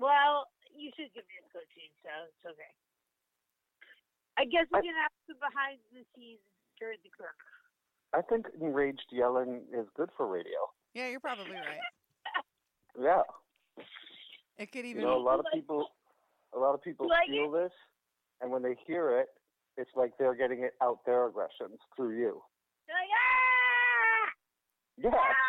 Well, 0.00 0.48
you 0.74 0.90
should 0.96 1.12
give 1.14 1.28
me 1.28 1.34
this 1.38 1.50
coaching, 1.52 1.90
so 2.02 2.10
it's 2.26 2.44
okay. 2.56 2.72
I 4.40 4.48
guess 4.48 4.66
we 4.72 4.80
I- 4.80 4.86
can 4.86 4.96
have 4.96 5.14
some 5.28 5.38
behind 5.38 5.78
the 5.92 6.02
scenes 6.16 6.42
during 6.80 6.98
the 7.04 7.12
corona. 7.14 7.36
I 8.12 8.22
think 8.26 8.46
enraged 8.58 9.06
yelling 9.12 9.62
is 9.70 9.86
good 9.94 10.10
for 10.16 10.26
radio. 10.26 10.58
Yeah, 10.94 11.06
you're 11.06 11.20
probably 11.20 11.52
right. 11.54 11.78
Yeah. 12.98 13.22
It 14.58 14.72
could 14.72 14.84
You 14.84 14.90
even 14.90 15.02
know, 15.04 15.16
a 15.16 15.22
lot 15.22 15.38
of 15.38 15.46
people, 15.54 15.88
a 16.54 16.58
lot 16.58 16.74
of 16.74 16.82
people 16.82 17.08
Like 17.08 17.28
feel 17.28 17.50
this, 17.50 17.72
and 18.40 18.50
when 18.50 18.62
they 18.62 18.76
hear 18.86 19.18
it, 19.18 19.28
it's 19.76 19.90
like 19.94 20.12
they're 20.18 20.34
getting 20.34 20.62
it 20.64 20.74
out 20.82 20.98
their 21.06 21.26
aggressions 21.26 21.78
through 21.96 22.18
you. 22.18 22.42
They're 22.86 22.96
like, 22.96 23.14
ah! 23.14 24.30
Yeah. 24.98 25.10
ah! 25.14 25.34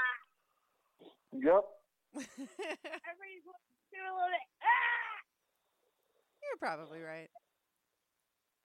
Yep. 1.31 1.63
Everybody's 2.11 3.47
doing 3.87 4.03
a 4.03 4.11
little 4.11 4.35
bit, 4.35 4.47
ah! 4.67 5.15
You're 6.43 6.59
probably 6.59 6.99
right. 6.99 7.31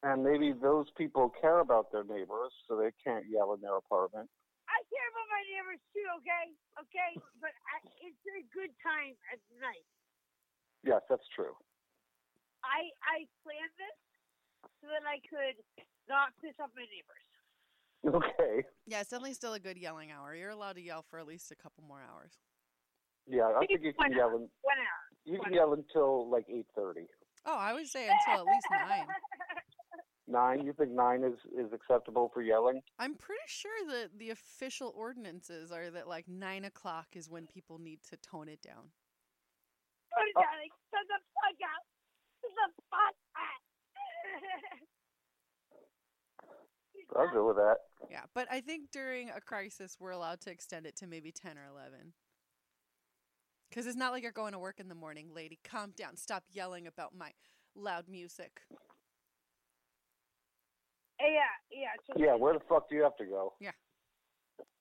And 0.02 0.26
maybe 0.26 0.50
those 0.50 0.90
people 0.98 1.30
care 1.40 1.60
about 1.62 1.94
their 1.94 2.02
neighbors, 2.02 2.50
so 2.66 2.74
they 2.74 2.90
can't 3.02 3.24
yell 3.30 3.54
in 3.54 3.60
their 3.62 3.78
apartment. 3.78 4.26
I 4.66 4.82
care 4.90 5.08
about 5.14 5.28
my 5.30 5.42
neighbors 5.46 5.82
too, 5.94 6.06
okay? 6.18 6.46
Okay? 6.82 7.10
But 7.38 7.54
I, 7.70 7.86
it's 8.02 8.22
a 8.34 8.42
good 8.50 8.74
time 8.82 9.14
at 9.30 9.38
night. 9.62 9.86
Yes, 10.82 11.02
that's 11.08 11.26
true. 11.34 11.54
I 12.66 12.90
I 13.06 13.16
planned 13.46 13.74
this 13.78 13.98
so 14.82 14.86
that 14.90 15.06
I 15.06 15.22
could 15.26 15.56
not 16.10 16.34
piss 16.42 16.54
off 16.60 16.70
my 16.74 16.84
neighbors. 16.86 17.26
Okay. 18.06 18.62
Yeah, 18.86 19.00
it's 19.00 19.10
definitely 19.10 19.34
still 19.34 19.54
a 19.54 19.60
good 19.60 19.78
yelling 19.78 20.12
hour. 20.12 20.34
You're 20.34 20.50
allowed 20.50 20.76
to 20.76 20.82
yell 20.82 21.02
for 21.02 21.18
at 21.18 21.26
least 21.26 21.50
a 21.50 21.56
couple 21.56 21.82
more 21.86 22.02
hours. 22.02 22.38
Yeah, 23.26 23.50
I 23.56 23.66
think 23.66 23.82
you 23.82 23.92
can 23.98 24.10
not? 24.12 24.16
yell. 24.16 24.28
In, 24.28 24.46
One 24.62 24.78
hour. 24.78 25.02
you 25.24 25.40
can 25.42 25.52
yell 25.52 25.72
until 25.72 26.30
like 26.30 26.46
eight 26.48 26.66
thirty. 26.76 27.06
Oh, 27.44 27.56
I 27.58 27.72
would 27.72 27.86
say 27.86 28.08
until 28.08 28.42
at 28.42 28.46
least 28.46 28.66
nine. 28.70 29.06
Nine. 30.28 30.66
You 30.66 30.72
think 30.74 30.90
nine 30.90 31.22
is 31.22 31.38
is 31.54 31.72
acceptable 31.72 32.32
for 32.34 32.42
yelling? 32.42 32.82
I'm 32.98 33.14
pretty 33.14 33.46
sure 33.46 33.78
that 33.90 34.18
the 34.18 34.30
official 34.30 34.92
ordinances 34.98 35.70
are 35.70 35.88
that 35.90 36.08
like 36.08 36.26
nine 36.26 36.64
o'clock 36.64 37.06
is 37.14 37.30
when 37.30 37.46
people 37.46 37.78
need 37.78 38.00
to 38.10 38.16
tone 38.18 38.48
it 38.48 38.60
down. 38.60 38.90
Put 40.10 40.26
it 40.26 40.34
down. 40.34 40.50
Like, 40.58 40.74
shut 40.90 41.06
the 41.06 41.22
fuck 41.30 41.58
up. 41.62 41.82
Shut 42.42 42.45
the 42.56 42.82
fuck 42.90 43.16
up. 43.36 43.62
I'll 47.16 47.32
go 47.32 47.46
with 47.46 47.56
that. 47.56 47.76
Yeah, 48.10 48.22
but 48.34 48.48
I 48.50 48.60
think 48.60 48.90
during 48.92 49.30
a 49.30 49.40
crisis 49.40 49.96
we're 50.00 50.10
allowed 50.10 50.40
to 50.42 50.50
extend 50.50 50.86
it 50.86 50.96
to 50.96 51.06
maybe 51.06 51.32
ten 51.32 51.56
or 51.56 51.64
eleven. 51.70 52.12
Because 53.68 53.86
it's 53.86 53.96
not 53.96 54.12
like 54.12 54.22
you're 54.22 54.32
going 54.32 54.52
to 54.52 54.58
work 54.58 54.80
in 54.80 54.88
the 54.88 54.94
morning, 54.94 55.28
lady. 55.34 55.58
Calm 55.64 55.92
down. 55.96 56.16
Stop 56.16 56.44
yelling 56.50 56.86
about 56.86 57.14
my 57.16 57.32
loud 57.74 58.08
music. 58.08 58.60
Eh, 61.20 61.24
yeah, 61.28 61.40
yeah. 61.70 61.88
So 62.06 62.14
Yeah. 62.16 62.36
Where 62.36 62.54
the 62.54 62.60
fuck 62.68 62.88
do 62.88 62.96
you 62.96 63.02
have 63.02 63.16
to 63.16 63.24
go? 63.24 63.54
Yeah. 63.60 63.72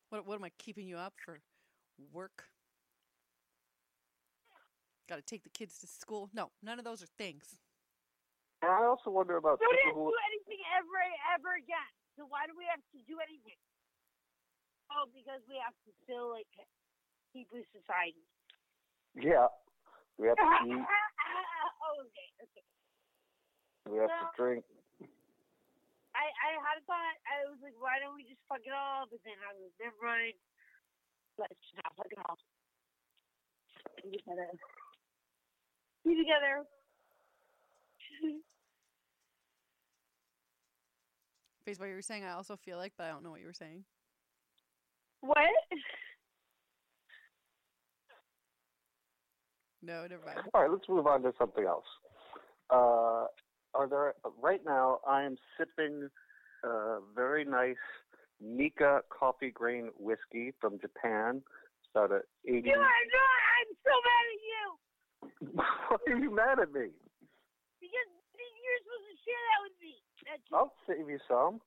What 0.09 0.25
what 0.25 0.35
am 0.35 0.43
I 0.43 0.51
keeping 0.57 0.87
you 0.87 0.97
up 0.97 1.13
for? 1.23 1.39
Work? 2.11 2.45
Got 5.07 5.17
to 5.17 5.21
take 5.21 5.43
the 5.43 5.49
kids 5.49 5.77
to 5.79 5.87
school? 5.87 6.29
No, 6.33 6.51
none 6.63 6.79
of 6.79 6.85
those 6.85 7.03
are 7.03 7.07
things. 7.17 7.59
And 8.63 8.71
I 8.71 8.85
also 8.87 9.11
wonder 9.11 9.35
about 9.37 9.59
We 9.59 9.67
didn't 9.67 9.95
who. 9.97 10.09
do 10.11 10.19
anything 10.31 10.61
ever, 10.77 10.99
ever 11.35 11.51
again. 11.59 11.91
So 12.15 12.23
why 12.29 12.47
do 12.47 12.55
we 12.55 12.63
have 12.71 12.79
to 12.95 12.99
do 13.05 13.19
anything? 13.19 13.59
Oh, 14.93 15.09
because 15.11 15.43
we 15.51 15.59
have 15.59 15.75
to 15.85 15.91
still 16.05 16.31
like 16.31 16.47
keep 17.35 17.51
with 17.51 17.67
society. 17.75 18.23
Yeah. 19.17 19.51
We 20.15 20.31
have 20.31 20.39
to 20.39 20.47
eat. 20.71 20.79
oh, 20.79 21.95
okay, 22.07 22.29
okay. 22.47 22.65
We 23.91 23.99
have 23.99 24.09
to 24.09 24.27
drink. 24.39 24.63
I 26.15 26.25
I 26.31 26.49
had 26.63 26.79
a 26.79 26.83
thought. 26.87 27.17
I 27.27 27.51
was 27.51 27.59
like, 27.59 27.75
why 27.75 27.99
don't 27.99 28.15
we 28.15 28.23
just 28.23 28.39
fuck 28.47 28.63
it 28.63 28.71
all? 28.71 29.03
But 29.11 29.19
then 29.27 29.35
I 29.43 29.51
was 29.59 29.69
never 29.83 29.99
mind. 29.99 30.39
Let's 31.35 31.59
just 31.59 31.75
not 31.83 31.91
fuck 31.99 32.07
it 32.07 32.19
all. 32.23 32.39
Be 33.99 34.15
together. 34.15 34.47
Be 36.07 36.15
together. 36.15 36.63
Based 41.65 41.79
on 41.79 41.85
what 41.85 41.89
you 41.89 41.95
were 41.95 42.01
saying, 42.01 42.23
I 42.23 42.31
also 42.31 42.55
feel 42.55 42.77
like, 42.77 42.93
but 42.97 43.05
I 43.05 43.09
don't 43.09 43.23
know 43.23 43.31
what 43.31 43.41
you 43.41 43.47
were 43.47 43.53
saying. 43.53 43.83
what? 45.21 45.37
No, 49.81 50.05
never 50.07 50.25
mind. 50.25 50.39
All 50.53 50.61
right, 50.61 50.71
let's 50.71 50.87
move 50.89 51.07
on 51.07 51.21
to 51.23 51.31
something 51.37 51.65
else. 51.65 51.85
Uh, 52.71 53.25
are 53.75 53.87
there 53.89 54.13
right 54.41 54.61
now? 54.65 54.99
I 55.07 55.23
am 55.23 55.37
sipping 55.57 56.09
uh, 56.63 56.99
very 57.15 57.45
nice 57.45 57.75
Nikka 58.41 59.01
Coffey 59.09 59.51
Grain 59.51 59.89
whiskey 59.99 60.53
from 60.59 60.79
Japan. 60.79 61.41
It's 61.79 61.89
about 61.93 62.11
a 62.11 62.21
eighty. 62.47 62.69
You 62.69 62.73
are 62.73 63.05
not. 63.13 63.39
I'm 63.55 63.71
so 63.83 63.93
mad 64.05 64.25
at 64.33 64.41
you 64.49 64.65
Why 65.53 66.13
are 66.13 66.19
you 66.19 66.35
mad 66.35 66.59
at 66.59 66.73
me? 66.73 66.89
Because 67.89 68.51
you're 68.61 68.81
supposed 68.81 69.07
to 69.09 69.17
share 69.21 69.43
that 69.53 69.59
with 69.63 69.77
me. 69.81 69.93
That's 70.25 70.45
I'll 70.51 70.73
save 70.87 71.07
you 71.09 71.21
some. 71.29 71.61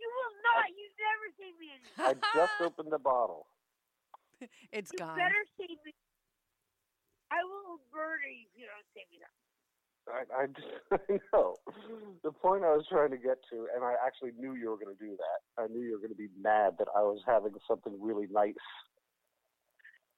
You 0.00 0.08
will 0.08 0.34
not. 0.42 0.66
You 0.72 0.86
never 0.96 1.26
save 1.36 1.56
me 1.60 1.68
any. 1.76 1.88
I 2.00 2.12
just 2.34 2.56
opened 2.64 2.90
the 2.90 3.02
bottle. 3.02 3.46
it's 4.72 4.90
You 4.92 5.04
gone. 5.04 5.14
You 5.14 5.22
better 5.22 5.44
save 5.60 5.78
me. 5.84 5.92
I 7.30 7.44
will 7.46 7.78
murder 7.94 8.26
you 8.26 8.48
if 8.50 8.54
you 8.58 8.66
don't 8.66 8.88
save 8.96 9.06
me 9.12 9.22
that. 9.22 9.34
I, 10.10 10.26
I 10.34 10.44
just 10.50 10.72
I 10.90 11.20
know 11.30 11.60
the 12.24 12.32
point 12.32 12.64
I 12.64 12.74
was 12.74 12.88
trying 12.90 13.12
to 13.14 13.20
get 13.20 13.38
to, 13.52 13.68
and 13.76 13.84
I 13.84 13.94
actually 14.00 14.34
knew 14.34 14.58
you 14.58 14.72
were 14.72 14.80
going 14.80 14.90
to 14.90 14.98
do 14.98 15.14
that. 15.14 15.38
I 15.60 15.68
knew 15.68 15.84
you 15.84 15.94
were 15.94 16.02
going 16.02 16.16
to 16.16 16.18
be 16.18 16.32
mad 16.40 16.80
that 16.80 16.88
I 16.96 17.04
was 17.06 17.22
having 17.28 17.54
something 17.68 17.94
really 18.00 18.26
nice. 18.32 18.58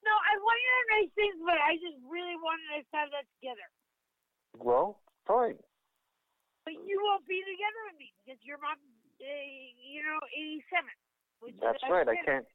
No, 0.01 0.11
I 0.11 0.33
want 0.41 0.57
you 0.59 0.67
to 0.67 0.75
have 0.75 0.89
nice 0.99 1.11
things, 1.15 1.37
but 1.43 1.59
I 1.59 1.71
just 1.79 1.99
really 2.07 2.35
wanted 2.39 2.81
us 2.81 2.85
to 2.91 2.95
have 2.97 3.11
that 3.13 3.27
together. 3.39 3.67
Well, 4.57 5.02
fine. 5.27 5.59
But 6.63 6.79
you 6.79 6.95
won't 7.03 7.27
be 7.27 7.43
together 7.43 7.81
with 7.91 7.99
me 7.99 8.15
because 8.23 8.39
your 8.43 8.57
mom, 8.63 8.79
uh, 8.79 9.25
you 9.83 9.99
know, 10.03 10.19
87. 10.31 10.87
Which 11.43 11.59
That's 11.59 11.83
right. 11.91 12.07
I 12.07 12.15
can't. 12.23 12.47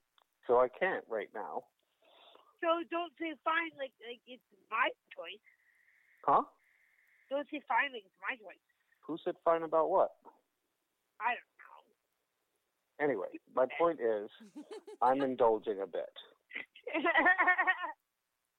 So 0.48 0.64
I 0.64 0.68
can't 0.72 1.04
right 1.12 1.28
now. 1.36 1.68
So 2.64 2.82
don't 2.90 3.12
say 3.20 3.36
fine 3.44 3.70
like 3.78 3.92
like 4.02 4.18
it's 4.26 4.42
my 4.72 4.88
choice. 5.12 5.44
Huh? 6.24 6.42
Don't 7.28 7.46
say 7.52 7.60
fine 7.68 7.92
like 7.92 8.08
it's 8.08 8.20
my 8.24 8.34
choice. 8.40 8.64
Who 9.04 9.20
said 9.20 9.36
fine 9.44 9.62
about 9.62 9.92
what? 9.92 10.16
I 11.20 11.36
don't 11.36 11.52
know. 11.60 11.78
Anyway, 12.98 13.30
my 13.54 13.68
point 13.78 14.00
is, 14.00 14.32
I'm 15.04 15.20
indulging 15.22 15.84
a 15.84 15.86
bit. 15.86 16.10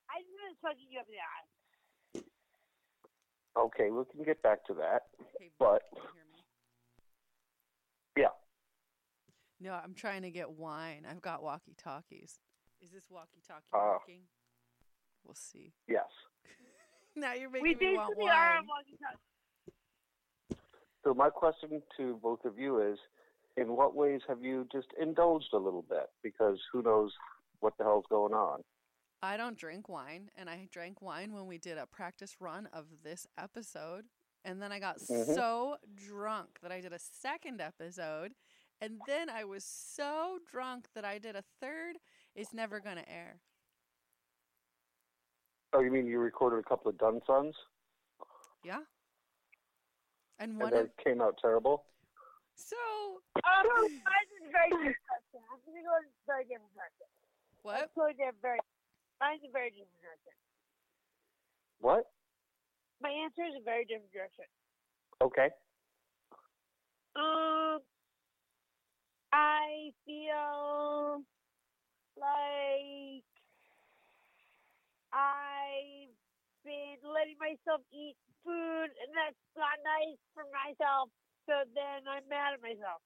I 0.09 0.15
just 0.21 0.37
been 0.37 0.55
sucking 0.61 0.87
you 0.93 1.01
up 1.01 1.09
the 1.09 1.19
ass. 1.19 1.49
Okay, 3.59 3.89
we 3.89 4.03
can 4.11 4.23
get 4.23 4.41
back 4.41 4.65
to 4.67 4.73
that. 4.75 5.03
Okay, 5.35 5.51
But 5.59 5.83
can 5.93 6.01
you 6.03 6.09
hear 6.13 6.23
me? 6.31 6.43
Yeah. 8.23 8.33
No, 9.59 9.73
I'm 9.73 9.93
trying 9.93 10.21
to 10.21 10.31
get 10.31 10.49
wine. 10.51 11.05
I've 11.09 11.21
got 11.21 11.43
walkie 11.43 11.75
talkies. 11.77 12.39
Is 12.81 12.91
this 12.91 13.03
walkie 13.09 13.41
talkie 13.45 13.65
Uh, 13.73 13.97
working? 13.99 14.21
We'll 15.25 15.35
see. 15.35 15.73
yes. 15.87 16.05
now 17.15 17.33
you're 17.33 17.49
We 17.49 17.61
making 17.61 17.89
me 17.91 17.97
want 17.97 18.09
basically 18.15 18.29
are 18.29 18.49
wine. 18.49 18.57
on 18.59 18.67
walkie-talkie. 18.67 20.61
So 21.03 21.13
my 21.13 21.29
question 21.29 21.81
to 21.97 22.19
both 22.23 22.45
of 22.45 22.57
you 22.57 22.81
is, 22.81 22.97
in 23.57 23.75
what 23.75 23.95
ways 23.95 24.21
have 24.29 24.41
you 24.41 24.67
just 24.71 24.87
indulged 24.99 25.49
a 25.53 25.57
little 25.57 25.81
bit? 25.89 26.07
Because 26.23 26.57
who 26.71 26.81
knows 26.81 27.11
what 27.59 27.73
the 27.77 27.83
hell's 27.83 28.05
going 28.09 28.33
on? 28.33 28.63
I 29.21 29.35
don't 29.37 29.57
drink 29.57 29.89
wine, 29.89 30.29
and 30.37 30.49
I 30.49 30.67
drank 30.71 31.01
wine 31.01 31.33
when 31.33 31.45
we 31.45 31.57
did 31.57 31.77
a 31.77 31.85
practice 31.85 32.37
run 32.39 32.67
of 32.71 32.85
this 33.03 33.27
episode. 33.37 34.05
And 34.45 34.61
then 34.61 34.71
I 34.71 34.79
got 34.79 34.97
Mhm. 34.99 35.35
so 35.35 35.77
drunk 35.93 36.59
that 36.61 36.71
I 36.71 36.79
did 36.79 36.93
a 36.93 36.99
second 36.99 37.59
episode. 37.59 38.33
And 38.79 39.01
then 39.05 39.29
I 39.29 39.43
was 39.43 39.65
so 39.65 40.39
drunk 40.45 40.93
that 40.93 41.03
I 41.03 41.17
did 41.19 41.35
a 41.35 41.41
third. 41.41 41.99
It's 42.33 42.53
never 42.53 42.79
going 42.79 42.95
to 42.95 43.09
air. 43.09 43.41
Oh, 45.73 45.81
you 45.81 45.91
mean 45.91 46.07
you 46.07 46.19
recorded 46.19 46.59
a 46.59 46.63
couple 46.63 46.89
of 46.89 46.97
Dun 46.97 47.21
Sons 47.27 47.55
Yeah. 48.63 48.85
And 50.39 50.51
and 50.51 50.59
one 50.61 50.71
they 50.71 50.79
of. 50.79 50.95
came 50.97 51.21
out 51.21 51.37
terrible? 51.37 51.85
So, 52.55 53.21
Um, 53.43 53.67
mine 53.67 54.27
is 54.41 54.51
very 54.51 54.69
different 54.69 54.97
person. 55.05 55.43
I'm 55.51 55.59
gonna 55.65 55.83
go 55.83 55.99
very 56.25 56.45
different 56.45 56.73
person. 56.75 57.07
what? 57.61 57.81
Let's 57.81 57.93
go 57.93 58.11
to 58.11 58.23
a 58.23 58.31
very. 58.41 58.59
Mine's 59.19 59.43
a 59.43 59.51
very 59.51 59.69
different 59.71 59.99
person. 59.99 60.33
What? 61.79 62.07
My 63.03 63.11
answer 63.11 63.43
is 63.43 63.55
a 63.59 63.63
very 63.63 63.83
different 63.83 64.11
direction. 64.11 64.47
Okay. 65.21 65.51
Um, 67.15 67.79
I 69.33 69.91
feel 70.07 71.23
like 72.15 73.27
I've 75.11 76.15
been 76.63 76.99
letting 77.03 77.35
myself 77.39 77.83
eat 77.91 78.15
food, 78.43 78.87
and 78.87 79.11
that's 79.11 79.43
not 79.59 79.75
nice 79.83 80.19
for 80.33 80.43
myself. 80.47 81.11
So 81.45 81.67
then 81.75 82.07
I'm 82.07 82.23
mad 82.29 82.55
at 82.55 82.61
myself. 82.63 83.03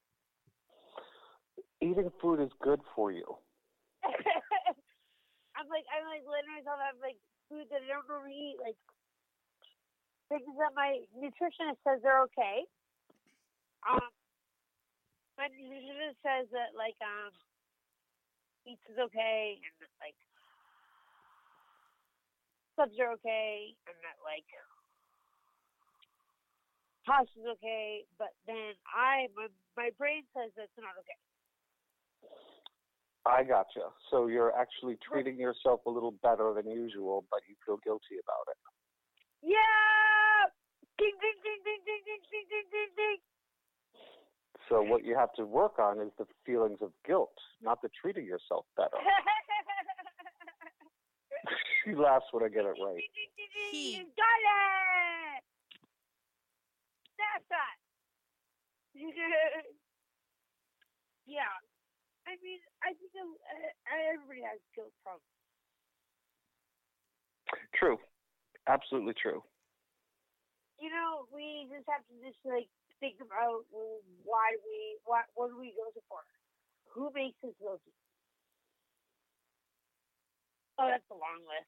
Eating 1.82 2.12
food 2.22 2.40
is 2.40 2.52
good 2.62 2.82
for 2.96 3.12
you. 3.12 3.26
I'm 5.64 5.72
like 5.72 5.88
I'm 5.88 6.04
like 6.12 6.28
letting 6.28 6.52
myself 6.52 6.76
have 6.84 7.00
like 7.00 7.16
food 7.48 7.72
that 7.72 7.80
I 7.80 7.88
don't 7.88 8.04
normally 8.12 8.36
eat, 8.36 8.60
like 8.60 8.76
things 10.28 10.44
that 10.60 10.76
my 10.76 11.00
nutritionist 11.16 11.80
says 11.88 12.04
they're 12.04 12.28
okay. 12.28 12.68
Um, 13.88 14.12
my 15.40 15.48
nutritionist 15.48 16.20
says 16.20 16.52
that 16.52 16.76
like 16.76 17.00
um, 17.00 17.32
pizza's 18.68 19.00
okay 19.08 19.56
and 19.64 19.76
that, 19.80 19.94
like 20.04 20.20
subs 22.76 23.00
are 23.00 23.16
okay 23.16 23.72
and 23.88 23.96
that 24.04 24.20
like 24.20 24.48
hash 27.08 27.32
is 27.40 27.48
okay, 27.56 28.04
but 28.20 28.36
then 28.52 28.76
I 28.92 29.32
my 29.32 29.48
my 29.80 29.96
brain 29.96 30.28
says 30.36 30.52
that's 30.60 30.76
not 30.76 31.00
okay. 31.00 31.20
I 33.26 33.44
gotcha. 33.44 33.88
So 34.12 34.28
you're 34.28 34.52
actually 34.56 34.98
treating 35.00 35.40
yourself 35.40 35.80
a 35.86 35.90
little 35.90 36.12
better 36.12 36.54
than 36.54 36.70
usual, 36.70 37.24
but 37.32 37.40
you 37.48 37.56
feel 37.66 37.78
guilty 37.84 38.20
about 38.20 38.52
it. 38.52 38.58
Yeah. 39.42 40.52
Ding 40.98 41.16
ding 41.22 41.40
ding 41.44 41.62
ding 41.64 41.82
ding 41.88 42.04
ding 42.04 42.24
ding 42.30 42.48
ding 42.52 42.68
ding 42.72 42.92
ding. 42.96 43.18
So 44.70 44.82
what 44.82 45.04
you 45.04 45.16
have 45.18 45.32
to 45.36 45.46
work 45.46 45.80
on 45.80 46.00
is 46.02 46.12
the 46.18 46.26
feelings 46.46 46.80
of 46.82 46.92
guilt, 47.06 47.34
not 47.62 47.82
the 47.82 47.90
treating 48.00 48.26
yourself 48.26 48.66
better. 48.76 48.98
she 51.84 51.96
laughs 51.96 52.26
when 52.32 52.44
I 52.44 52.50
get 52.50 52.66
it 52.66 52.76
right. 52.80 53.04
He- 53.72 53.98
You 53.98 54.04
got 54.16 54.40
it. 54.44 55.44
That's 57.18 57.48
that. 57.50 57.76
yeah. 61.26 61.48
I 62.28 62.40
mean, 62.40 62.60
I 62.82 62.96
think 62.96 63.12
everybody 63.90 64.42
has 64.48 64.60
guilt 64.76 64.94
problems. 65.04 65.28
True. 67.76 68.00
Absolutely 68.68 69.14
true. 69.20 69.44
You 70.80 70.90
know, 70.90 71.28
we 71.32 71.68
just 71.68 71.88
have 71.92 72.04
to 72.08 72.16
just 72.24 72.40
like 72.44 72.68
think 73.00 73.20
about 73.20 73.68
why 74.24 74.56
we 74.64 74.98
what 75.04 75.28
what 75.36 75.52
do 75.52 75.60
we 75.60 75.76
go 75.76 75.92
to 75.92 76.02
for? 76.08 76.24
Who 76.96 77.12
makes 77.12 77.36
us 77.44 77.52
guilty? 77.60 77.92
Oh, 80.80 80.88
that's 80.88 81.06
a 81.12 81.18
long 81.20 81.44
list. 81.46 81.68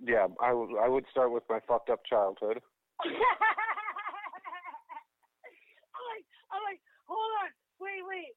Yeah, 0.00 0.28
I 0.40 0.52
would 0.52 0.76
I 0.76 0.88
would 0.88 1.08
start 1.10 1.32
with 1.32 1.42
my 1.48 1.60
fucked 1.66 1.88
up 1.90 2.04
childhood. 2.04 2.60
I'm 3.00 3.12
like, 6.12 6.26
I'm 6.52 6.62
like, 6.62 6.80
hold 7.08 7.32
on, 7.44 7.50
wait, 7.80 8.04
wait. 8.04 8.36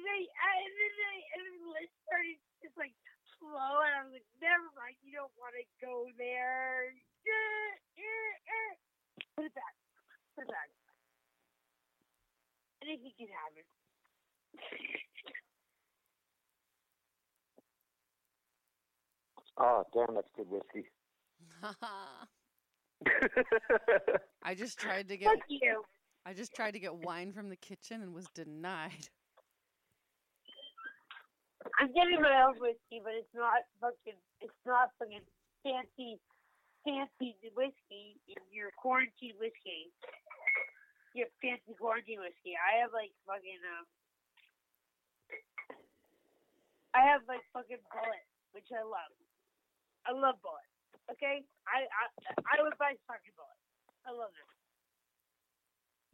And 0.00 0.08
they, 0.08 0.24
and 0.24 0.72
then 0.80 0.92
they, 0.96 1.18
and 1.36 1.40
then 1.44 1.56
the 1.60 1.68
list 1.76 1.92
started 2.08 2.40
just 2.64 2.72
like 2.80 2.96
slow, 3.36 3.84
and 3.84 3.92
I 3.92 4.00
was 4.08 4.16
like, 4.16 4.24
never 4.40 4.64
mind, 4.72 4.96
you 5.04 5.12
don't 5.12 5.28
want 5.36 5.52
to 5.60 5.64
go 5.76 6.08
there. 6.16 6.88
Put 9.36 9.44
it 9.44 9.52
back, 9.52 9.76
put 10.32 10.48
it 10.48 10.50
back. 10.56 10.72
I 12.80 12.88
think 12.88 13.04
you 13.04 13.12
can 13.12 13.28
have 13.28 13.52
it. 13.60 13.68
Ah, 19.60 19.84
damn, 19.92 20.16
that's 20.16 20.32
good 20.32 20.48
whiskey. 20.48 20.88
I 24.42 24.56
just 24.56 24.80
tried 24.80 25.12
to 25.12 25.18
get 25.18 25.28
Fuck 25.28 25.44
you. 25.48 25.84
I 26.24 26.32
just 26.32 26.54
tried 26.54 26.72
to 26.72 26.80
get 26.80 26.94
wine 26.94 27.32
from 27.32 27.50
the 27.50 27.56
kitchen 27.56 28.00
and 28.00 28.14
was 28.14 28.24
denied. 28.34 29.10
I'm 31.76 31.92
getting 31.92 32.20
my 32.20 32.48
own 32.48 32.56
whiskey, 32.56 33.04
but 33.04 33.12
it's 33.12 33.32
not 33.36 33.68
fucking, 33.80 34.16
it's 34.40 34.62
not 34.64 34.92
fucking 34.96 35.24
fancy, 35.60 36.16
fancy 36.84 37.36
whiskey 37.52 38.16
in 38.28 38.40
your 38.48 38.72
quarantine 38.80 39.36
whiskey. 39.36 39.92
Your 41.12 41.28
fancy 41.42 41.74
quarantine 41.76 42.22
whiskey. 42.22 42.54
I 42.54 42.80
have 42.80 42.94
like 42.94 43.10
fucking 43.26 43.60
um. 43.66 43.84
I 46.94 47.02
have 47.02 47.26
like 47.26 47.42
fucking 47.50 47.82
Bulleit, 47.90 48.26
which 48.54 48.70
I 48.70 48.86
love. 48.86 49.12
I 50.06 50.14
love 50.14 50.38
Bulleit. 50.38 50.70
Okay, 51.10 51.42
I 51.66 51.90
I 51.90 52.04
I 52.46 52.54
would 52.62 52.78
buy 52.78 52.94
fucking 53.10 53.34
Bulleit. 53.34 53.60
I 54.06 54.14
love 54.14 54.30
it. 54.32 54.48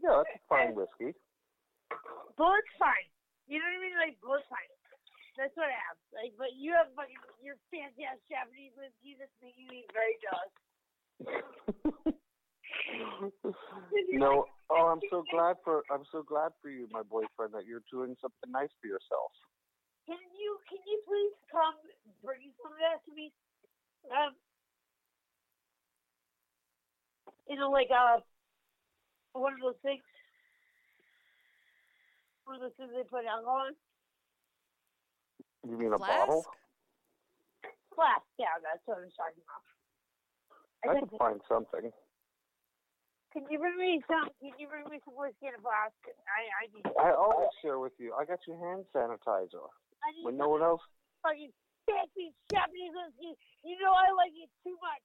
yeah, 0.00 0.24
that's 0.24 0.32
a 0.32 0.40
fine 0.48 0.72
whiskey. 0.72 1.12
Bulleit's 2.40 2.72
fine. 2.80 3.08
You 3.46 3.60
know 3.60 3.68
what 3.68 3.76
I 3.76 3.84
mean? 3.84 3.96
Like 4.00 4.16
Bulleit's 4.24 4.48
fine. 4.48 4.72
That's 5.36 5.52
what 5.52 5.68
I 5.68 5.76
have. 5.76 6.00
Like, 6.16 6.32
but 6.40 6.56
you 6.56 6.72
have 6.72 6.88
fucking 6.96 7.20
your 7.44 7.60
fancy 7.68 8.08
ass 8.08 8.16
Japanese 8.24 8.72
whiskey 8.72 9.20
that's 9.20 9.36
making 9.44 9.68
me 9.68 9.84
very 9.92 10.16
jealous. 10.24 10.52
no, 14.16 14.48
oh, 14.72 14.84
I'm 14.88 15.04
so 15.12 15.24
glad 15.28 15.60
for 15.60 15.84
I'm 15.92 16.08
so 16.08 16.24
glad 16.24 16.56
for 16.64 16.72
you, 16.72 16.88
my 16.88 17.04
boyfriend, 17.04 17.52
that 17.52 17.68
you're 17.68 17.84
doing 17.92 18.16
something 18.20 18.48
nice 18.48 18.72
for 18.80 18.88
yourself. 18.88 19.32
Can 20.08 20.20
you 20.40 20.56
can 20.72 20.80
you 20.88 21.04
please 21.04 21.36
come 21.52 21.76
bring 22.24 22.48
some 22.64 22.72
of 22.72 22.80
that 22.80 23.04
to 23.04 23.12
me? 23.12 23.28
Um, 24.08 24.32
you 27.48 27.60
know, 27.60 27.68
like 27.68 27.92
uh, 27.92 28.24
one 29.36 29.52
of 29.52 29.60
those 29.60 29.80
things, 29.84 30.04
one 32.48 32.56
of 32.56 32.62
those 32.64 32.76
things 32.80 32.90
they 32.96 33.04
put 33.04 33.28
alcohol 33.28 33.68
in. 33.68 33.76
You 35.66 35.74
mean 35.76 35.92
a 35.92 35.98
Flask? 35.98 36.14
bottle? 36.14 36.42
Flask, 37.94 38.22
yeah, 38.38 38.54
that's 38.62 38.78
what 38.86 39.00
I 39.02 39.08
was 39.08 39.14
talking 39.16 39.42
about. 39.42 39.64
I 40.84 40.86
I 40.86 40.88
think, 40.94 41.10
could 41.10 41.18
find 41.18 41.40
something. 41.50 41.90
can 43.34 43.42
you 43.50 43.58
bring 43.58 43.74
me 43.80 43.98
some? 44.06 44.30
Can 44.38 44.54
you 44.60 44.68
bring 44.70 44.86
me 44.86 45.00
some 45.02 45.16
whiskey 45.16 45.48
in 45.50 45.56
a 45.56 45.62
flask? 45.64 45.96
I 46.30 46.42
I 46.46 46.64
need. 46.70 46.84
I 47.00 47.10
always 47.16 47.50
share 47.64 47.80
with 47.80 47.96
you. 47.98 48.12
I 48.14 48.22
got 48.28 48.38
your 48.46 48.60
hand 48.60 48.84
sanitizer 48.94 49.64
I 50.04 50.12
need 50.14 50.22
when 50.28 50.36
no 50.38 50.52
one 50.52 50.62
else. 50.62 50.84
fucking 51.24 51.50
fancy 51.88 52.30
Japanese 52.52 52.92
whiskey. 52.94 53.34
You 53.64 53.74
know 53.82 53.90
I 53.96 54.12
like 54.14 54.36
it 54.36 54.52
too 54.62 54.76
much. 54.78 55.02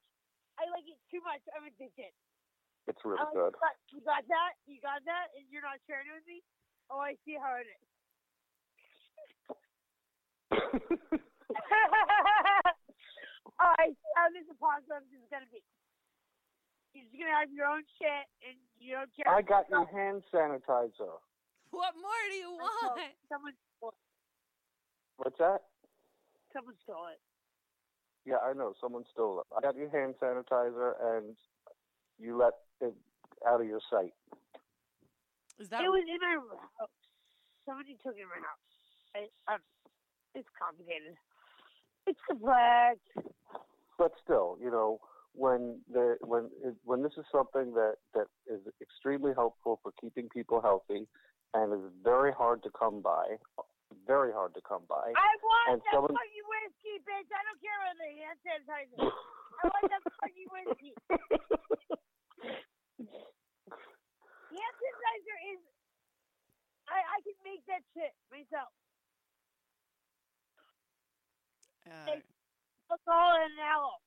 I 0.60 0.67
like 0.69 0.86
it 0.86 1.00
too 1.10 1.24
much. 1.26 1.41
I'm 1.58 1.65
addicted. 1.65 2.12
It's 2.86 3.02
really 3.08 3.24
Oh, 3.24 3.32
good. 3.34 3.56
You 3.56 3.62
got, 3.63 3.76
you 3.89 4.02
got 4.04 4.24
that? 4.28 4.52
You 4.67 4.78
got 4.84 5.00
that? 5.08 5.32
And 5.39 5.47
you're 5.50 5.63
not 5.65 5.80
sharing 5.88 6.06
it 6.12 6.17
with 6.21 6.28
me? 6.28 6.43
Oh, 6.91 7.00
I 7.00 7.15
see 7.26 7.38
how 7.39 7.56
it 7.58 7.65
is. 7.65 7.86
Oh, 10.52 10.60
I 13.60 13.88
see 13.88 14.12
how 14.16 14.28
this 14.34 14.48
apocalypse 14.52 15.12
is 15.12 15.26
gonna 15.32 15.48
be. 15.52 15.64
You're 16.94 17.06
just 17.08 17.16
gonna 17.16 17.32
have 17.32 17.52
your 17.56 17.68
own 17.68 17.84
shit, 18.00 18.28
and 18.44 18.58
you 18.80 18.96
don't 18.96 19.12
care. 19.16 19.32
I 19.32 19.42
got 19.42 19.70
you 19.72 19.86
hand 19.92 20.24
sanitizer. 20.34 21.20
What 21.72 21.96
more 21.96 22.24
do 22.30 22.36
you 22.36 22.52
want? 22.52 23.00
Someone 23.32 23.56
stole 23.78 23.96
it. 23.96 23.96
What's 25.18 25.40
that? 25.40 25.64
Someone 26.52 26.76
stole 26.84 27.08
it. 27.16 27.20
Yeah, 28.26 28.44
I 28.44 28.54
know. 28.54 28.74
Someone 28.80 29.04
stole 29.12 29.40
it. 29.42 29.48
I 29.56 29.62
got 29.62 29.76
your 29.76 29.90
hand 29.90 30.16
sanitizer, 30.22 30.94
and 31.16 31.36
you 32.20 32.38
let 32.38 32.54
it 32.82 32.94
out 33.48 33.62
of 33.62 33.68
your 33.68 33.80
sight. 33.90 34.14
Is 35.60 35.70
that 35.70 35.84
It 35.84 35.90
was 35.90 36.04
in 36.04 36.20
my 36.20 36.38
house. 36.80 36.90
Somebody 37.66 37.96
took 38.04 38.18
it 38.18 38.26
in 38.26 38.30
my 38.30 38.42
house. 38.42 38.66
I, 39.16 39.54
um, 39.54 39.62
it's 40.36 40.48
complicated. 40.58 41.15
It's 42.08 42.20
complex. 42.28 43.00
But 43.98 44.12
still, 44.24 44.58
you 44.62 44.72
know, 44.72 45.00
when 45.34 45.80
the 45.91 46.17
when 46.22 46.50
when 46.84 47.04
this 47.04 47.13
is 47.17 47.26
something 47.32 47.74
that 47.74 47.96
that 48.13 48.28
is 48.50 48.60
extremely 48.82 49.32
helpful 49.36 49.80
for 49.84 49.91
keeping 50.02 50.28
people 50.30 50.60
healthy, 50.62 51.08
and 51.54 51.74
is 51.74 51.91
very 52.04 52.32
hard 52.34 52.63
to 52.63 52.70
come 52.72 53.02
by, 53.02 53.38
very 54.08 54.32
hard 54.34 54.54
to 54.56 54.62
come 54.67 54.84
by. 54.89 55.13
I 55.13 55.32
want 55.44 55.70
And 55.70 55.82
that 55.86 55.94
someone- 55.94 56.15
fucking 56.17 56.48
whiskey, 56.50 56.96
bitch. 57.06 57.30
I 57.30 57.41
don't 57.46 57.62
care 57.62 57.78
about 57.78 57.98
the 58.02 58.10
hand 58.17 58.38
sanitizer. 58.41 59.12
I 59.62 59.67
want 59.70 59.84
that 59.94 60.02
fucking 60.20 60.50
whiskey. 60.50 60.94
Hand 64.52 64.76
sanitizer 64.82 65.38
is. 65.54 65.62
I 66.89 66.98
I 66.98 67.17
can 67.24 67.38
make 67.46 67.62
that 67.70 67.84
shit 67.94 68.12
myself. 68.34 68.74
Uh, 71.88 72.20
Alcohol 72.91 73.39
and 73.39 73.56
aloe. 73.62 74.04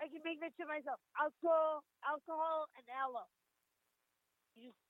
I 0.00 0.08
can 0.08 0.20
make 0.24 0.40
that 0.40 0.52
shit 0.56 0.68
myself. 0.68 1.00
Alcohol, 1.16 1.84
alcohol 2.04 2.68
and 2.76 2.84
aloe. 2.92 3.28
You 4.56 4.72
just 4.72 4.80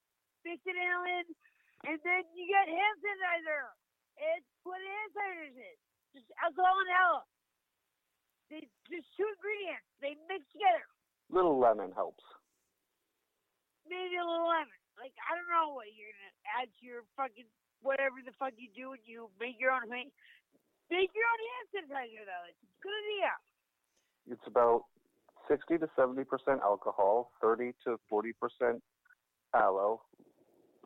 mix 0.47 0.59
it 0.66 0.79
in, 0.79 1.27
and 1.87 1.99
then 2.03 2.23
you 2.35 2.47
get 2.47 2.66
hand 2.66 2.97
sanitizer. 3.03 3.75
It's 4.18 4.47
what 4.62 4.79
hand 4.79 5.11
sanitizer 5.14 5.75
is. 5.75 5.81
Just 6.14 6.31
alcohol 6.42 6.79
and 6.83 6.90
aloe. 6.94 7.27
They 8.51 8.64
just 8.88 9.11
two 9.14 9.29
ingredients. 9.29 9.87
They 10.01 10.16
mix 10.27 10.47
together. 10.51 10.88
Little 11.29 11.61
lemon 11.61 11.92
helps. 11.92 12.25
Maybe 13.85 14.16
a 14.16 14.25
little 14.25 14.49
lemon. 14.49 14.79
Like 14.97 15.14
I 15.23 15.37
don't 15.37 15.51
know 15.53 15.79
what 15.79 15.90
you're 15.94 16.11
gonna 16.11 16.38
add 16.59 16.68
to 16.71 16.83
your 16.83 17.07
fucking 17.14 17.47
whatever 17.83 18.18
the 18.25 18.35
fuck 18.35 18.57
you 18.59 18.66
do 18.75 18.90
when 18.90 19.03
you 19.07 19.31
make 19.38 19.61
your 19.62 19.71
own 19.71 19.87
hand. 20.90 21.01
Make 21.01 21.11
your 21.14 21.24
own 21.24 21.40
hand 21.44 21.66
sanitizer 21.72 22.24
though. 22.24 22.44
It's 22.48 22.62
a 22.62 22.83
good 22.83 22.96
idea. 22.96 23.33
It's 24.31 24.46
about 24.46 24.85
60 25.48 25.79
to 25.79 25.88
70% 25.98 26.27
alcohol, 26.61 27.33
30 27.40 27.72
to 27.85 27.96
40% 28.12 28.81
aloe, 29.55 30.03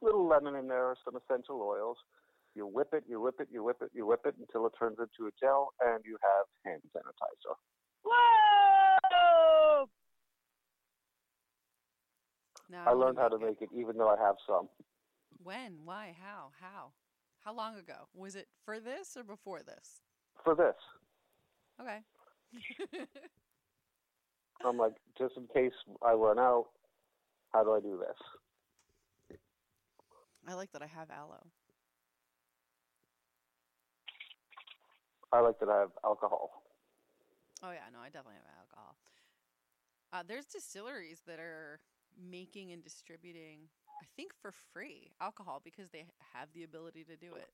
little 0.01 0.27
lemon 0.27 0.55
in 0.55 0.69
there, 0.69 0.95
some 1.05 1.17
essential 1.17 1.61
oils. 1.61 1.97
You 2.55 2.67
whip 2.67 2.89
it, 2.93 3.05
you 3.09 3.21
whip 3.21 3.37
it, 3.41 3.49
you 3.51 3.65
whip 3.65 3.79
it, 3.81 3.91
you 3.95 4.07
whip 4.07 4.21
it 4.27 4.35
until 4.39 4.67
it 4.67 4.73
turns 4.79 4.99
into 4.99 5.27
a 5.27 5.31
gel, 5.41 5.73
and 5.81 6.05
you 6.05 6.19
have 6.23 6.47
hand 6.65 6.83
sanitizer. 6.95 7.57
Whoa! 8.05 9.89
Now 12.71 12.85
I 12.87 12.93
learned 12.93 13.19
how 13.19 13.29
to 13.29 13.39
make 13.39 13.63
it, 13.63 13.71
even 13.75 13.97
though 13.97 14.09
I 14.09 14.17
have 14.23 14.37
some. 14.47 14.69
When? 15.43 15.79
Why? 15.85 16.15
How? 16.21 16.51
How? 16.61 16.93
How 17.45 17.55
long 17.55 17.77
ago? 17.77 18.07
Was 18.15 18.37
it 18.37 18.49
for 18.65 18.79
this 18.79 19.17
or 19.17 19.25
before 19.25 19.63
this? 19.63 20.01
For 20.45 20.55
this, 20.55 20.75
Okay. 21.81 21.99
I'm 24.65 24.77
like, 24.77 24.93
just 25.19 25.37
in 25.37 25.47
case 25.53 25.73
I 26.05 26.13
run 26.13 26.39
out, 26.39 26.67
how 27.53 27.65
do 27.65 27.73
I 27.73 27.81
do 27.81 27.99
this? 27.99 29.39
I 30.47 30.55
like 30.55 30.71
that 30.73 30.83
I 30.83 30.87
have 30.87 31.11
aloe. 31.11 31.47
I 35.33 35.41
like 35.41 35.59
that 35.61 35.69
I 35.69 35.81
have 35.81 35.91
alcohol. 36.05 36.63
Oh 37.63 37.71
yeah, 37.71 37.89
no, 37.93 38.01
I 38.01 38.07
definitely 38.07 38.35
have 38.35 38.59
alcohol. 38.59 38.97
Uh, 40.13 40.23
there's 40.27 40.47
distilleries 40.47 41.23
that 41.27 41.39
are 41.39 41.81
making 42.31 42.73
and 42.73 42.83
distributing, 42.83 43.69
I 44.03 44.05
think, 44.17 44.33
for 44.43 44.51
free 44.75 45.15
alcohol 45.21 45.63
because 45.63 45.87
they 45.93 46.03
have 46.35 46.49
the 46.55 46.65
ability 46.65 47.07
to 47.07 47.15
do 47.15 47.39
it. 47.39 47.47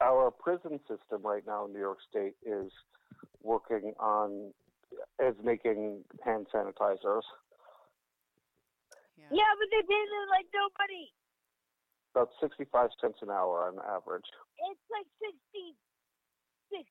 Our 0.00 0.30
prison 0.30 0.78
system 0.86 1.26
right 1.26 1.42
now 1.44 1.66
in 1.66 1.72
New 1.72 1.82
York 1.82 1.98
State 2.08 2.38
is 2.46 2.70
working 3.42 3.92
on 3.98 4.54
is 5.18 5.34
making 5.42 6.04
hand 6.24 6.46
sanitizers. 6.54 7.26
Yeah. 9.18 9.34
Yeah, 9.34 9.50
but 9.58 9.66
they 9.74 9.82
pay 9.82 10.02
them 10.06 10.26
like 10.30 10.46
no 10.54 10.70
money. 10.78 11.10
About 12.14 12.30
65 12.38 12.90
cents 13.00 13.18
an 13.22 13.30
hour 13.30 13.66
on 13.66 13.82
average. 13.82 14.30
It's 14.70 14.86
like 14.94 15.10
sixty 15.18 15.74
six. 16.70 16.86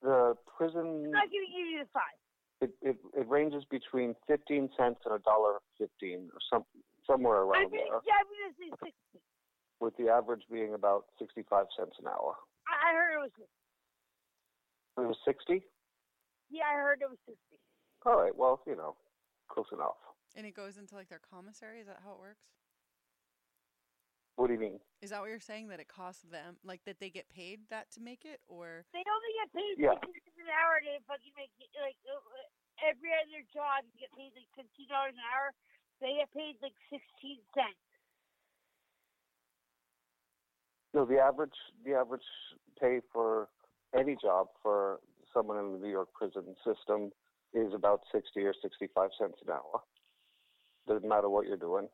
The 0.00 0.34
prison 0.56 1.04
I'm 1.04 1.12
not 1.12 1.28
gonna 1.28 1.52
give 1.52 1.68
you 1.68 1.84
the 1.84 1.90
five. 1.92 2.21
It, 2.62 2.70
it, 2.80 2.96
it 3.18 3.28
ranges 3.28 3.64
between 3.68 4.14
15 4.28 4.70
cents 4.78 5.00
and 5.04 5.14
a 5.14 5.18
dollar 5.18 5.58
15 5.78 6.30
or 6.32 6.38
some 6.48 6.64
somewhere 7.06 7.42
around 7.42 7.74
gonna, 7.74 7.82
there, 7.82 7.98
yeah, 8.06 8.22
I'm 8.22 8.30
gonna 8.30 8.54
say 8.54 8.70
sixty. 8.78 9.18
with 9.82 9.96
the 9.98 10.08
average 10.08 10.46
being 10.46 10.74
about 10.74 11.10
65 11.18 11.66
cents 11.76 11.98
an 11.98 12.06
hour. 12.06 12.38
I 12.70 12.90
I 12.90 12.94
heard 12.94 13.18
it 13.18 13.22
was 13.26 13.34
60. 13.34 13.50
It 15.02 15.08
was 15.10 15.18
60. 15.26 15.66
Yeah, 16.54 16.70
I 16.70 16.78
heard 16.78 17.02
it 17.02 17.10
was 17.10 17.18
sixty. 17.26 17.58
All 18.06 18.22
right, 18.22 18.34
well, 18.34 18.62
you 18.66 18.76
know, 18.76 18.94
close 19.50 19.66
enough. 19.72 19.98
And 20.36 20.46
it 20.46 20.54
goes 20.54 20.78
into 20.78 20.94
like 20.94 21.08
their 21.10 21.20
commissary. 21.20 21.80
Is 21.80 21.86
that 21.88 21.98
how 22.04 22.14
it 22.14 22.20
works? 22.20 22.46
What 24.36 24.48
do 24.48 24.54
you 24.54 24.60
mean? 24.60 24.80
Is 25.02 25.10
that 25.10 25.20
what 25.20 25.28
you're 25.28 25.42
saying? 25.42 25.68
That 25.68 25.80
it 25.80 25.88
costs 25.88 26.22
them, 26.24 26.56
like 26.64 26.80
that 26.86 26.98
they 27.00 27.10
get 27.10 27.28
paid 27.28 27.60
that 27.70 27.90
to 27.92 28.00
make 28.00 28.24
it, 28.24 28.40
or 28.48 28.84
They 28.92 29.04
only 29.04 29.32
get 29.38 29.48
paid 29.52 29.74
Yeah. 29.78 29.98
like 29.98 30.08
six 30.08 30.34
an 30.40 30.48
hour 30.48 30.80
to 30.80 30.92
fucking 31.06 31.32
make 31.36 31.52
it, 31.60 31.68
like 31.80 31.98
uh, 32.08 32.16
uh, 32.16 32.88
every 32.88 33.12
other 33.12 33.44
job 33.52 33.84
you 33.92 34.00
get 34.00 34.12
paid 34.16 34.32
like 34.34 34.48
fifteen 34.56 34.88
dollars 34.88 35.14
an 35.14 35.24
hour. 35.34 35.52
They 36.00 36.16
get 36.16 36.32
paid 36.32 36.56
like 36.62 36.74
sixteen 36.88 37.38
cents. 37.54 37.76
No, 40.94 41.04
the 41.04 41.18
average 41.20 41.56
the 41.84 41.92
average 41.94 42.26
pay 42.80 43.00
for 43.12 43.48
any 43.94 44.16
job 44.16 44.48
for 44.62 45.00
someone 45.34 45.58
in 45.58 45.72
the 45.72 45.78
New 45.78 45.90
York 45.92 46.12
prison 46.12 46.56
system 46.64 47.12
is 47.54 47.72
about 47.74 48.00
60 48.12 48.40
or 48.44 48.54
65 48.62 49.10
cents 49.18 49.36
an 49.46 49.52
hour. 49.52 49.82
Doesn't 50.88 51.06
matter 51.08 51.28
what 51.28 51.46
you're 51.46 51.56
doing, 51.58 51.88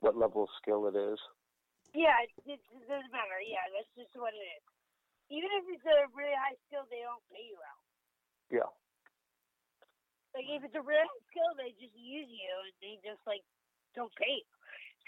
what 0.00 0.16
level 0.16 0.44
of 0.44 0.48
skill 0.60 0.86
it 0.88 0.96
is. 0.96 1.18
Yeah, 1.92 2.16
it, 2.24 2.32
it, 2.48 2.60
doesn't 2.88 3.12
matter. 3.12 3.40
Yeah, 3.44 3.64
that's 3.76 3.92
just 3.92 4.16
what 4.16 4.32
it 4.32 4.40
is. 4.40 4.64
Even 5.28 5.48
if 5.60 5.64
it's 5.76 5.84
a 5.84 6.08
really 6.16 6.36
high 6.36 6.56
skill, 6.68 6.88
they 6.88 7.04
don't 7.04 7.24
pay 7.28 7.44
you 7.44 7.60
out. 7.60 7.84
Yeah. 8.48 8.70
Like 10.32 10.48
if 10.48 10.64
it's 10.64 10.76
a 10.76 10.84
really 10.84 11.04
high 11.04 11.24
skill, 11.28 11.52
they 11.56 11.76
just 11.76 11.92
use 11.96 12.28
you 12.28 12.52
and 12.64 12.76
they 12.80 12.96
just 13.04 13.20
like 13.28 13.44
don't 13.92 14.12
pay 14.16 14.40
you. 14.40 14.52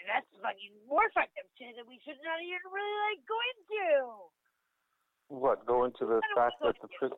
And 0.00 0.10
that's 0.12 0.28
fucking 0.44 0.74
more 0.84 1.08
fucked 1.16 1.36
up 1.40 1.48
shit 1.56 1.72
that 1.80 1.88
we 1.88 1.96
should 2.04 2.20
not 2.20 2.40
even 2.44 2.60
really 2.68 2.96
like 3.08 3.20
go 3.24 3.38
into. 3.56 3.84
What 5.32 5.64
go 5.64 5.88
into 5.88 6.04
the 6.04 6.20
fact 6.36 6.60
that 6.60 6.76
the 6.84 6.90
pri- 7.00 7.16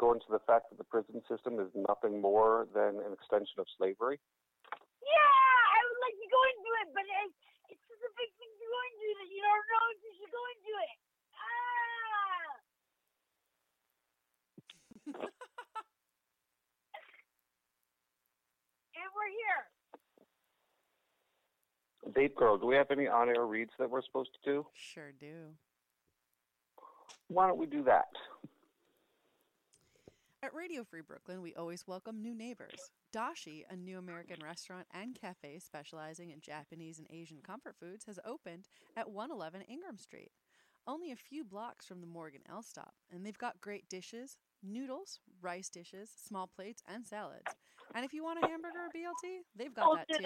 go 0.00 0.16
into 0.16 0.30
the 0.32 0.40
fact 0.48 0.72
that 0.72 0.80
the 0.80 0.88
prison 0.88 1.20
system 1.28 1.60
is 1.60 1.68
nothing 1.76 2.16
more 2.16 2.64
than 2.72 2.96
an 3.04 3.12
extension 3.12 3.60
of 3.60 3.68
slavery? 3.76 4.16
Yeah, 5.04 5.36
I 5.76 5.78
would 5.84 6.00
like 6.00 6.16
to 6.16 6.28
go 6.32 6.40
into 6.48 6.70
it, 6.80 6.88
but 6.96 7.04
it, 7.04 7.28
it's 7.28 7.51
a 8.02 8.12
big 8.18 8.30
thing 8.38 8.50
to 8.50 8.66
go 8.66 8.78
into 8.90 9.06
that 9.22 9.30
you 9.30 9.40
don't 9.42 9.66
know 9.70 9.84
if 9.94 9.98
you 10.02 10.12
should 10.18 10.32
go 10.32 10.42
into 10.52 10.72
it. 10.82 10.96
Ah! 11.38 12.62
and 18.98 19.08
we're 19.14 19.32
here. 19.38 19.62
Vape 22.10 22.34
Girl, 22.34 22.58
do 22.58 22.66
we 22.66 22.74
have 22.76 22.90
any 22.90 23.08
on 23.08 23.28
air 23.28 23.46
reads 23.46 23.72
that 23.78 23.88
we're 23.88 24.02
supposed 24.02 24.30
to 24.34 24.40
do? 24.50 24.66
sure 24.74 25.12
do. 25.18 25.54
Why 27.28 27.46
don't 27.46 27.58
we 27.58 27.66
do 27.66 27.82
that? 27.84 28.08
At 30.44 30.54
Radio 30.54 30.82
Free 30.82 31.02
Brooklyn, 31.02 31.40
we 31.40 31.54
always 31.54 31.86
welcome 31.86 32.20
new 32.20 32.34
neighbors. 32.34 32.90
Dashi, 33.14 33.62
a 33.70 33.76
new 33.76 33.96
American 33.98 34.38
restaurant 34.42 34.88
and 34.92 35.14
cafe 35.14 35.60
specializing 35.60 36.30
in 36.30 36.40
Japanese 36.40 36.98
and 36.98 37.06
Asian 37.10 37.38
comfort 37.46 37.76
foods, 37.78 38.06
has 38.06 38.18
opened 38.24 38.66
at 38.96 39.08
111 39.08 39.60
Ingraham 39.70 39.98
Street, 39.98 40.32
only 40.88 41.12
a 41.12 41.16
few 41.16 41.44
blocks 41.44 41.86
from 41.86 42.00
the 42.00 42.08
Morgan 42.08 42.40
L 42.50 42.60
stop, 42.60 42.94
and 43.12 43.24
they've 43.24 43.38
got 43.38 43.60
great 43.60 43.88
dishes, 43.88 44.36
noodles, 44.64 45.20
rice 45.40 45.68
dishes, 45.68 46.10
small 46.26 46.48
plates, 46.48 46.82
and 46.88 47.06
salads. 47.06 47.54
And 47.94 48.04
if 48.04 48.12
you 48.12 48.24
want 48.24 48.42
a 48.42 48.48
hamburger 48.48 48.80
or 48.80 48.88
BLT, 48.88 49.42
they've 49.54 49.72
got 49.72 49.86
Oh, 49.86 49.94
that 49.94 50.08
too. 50.08 50.24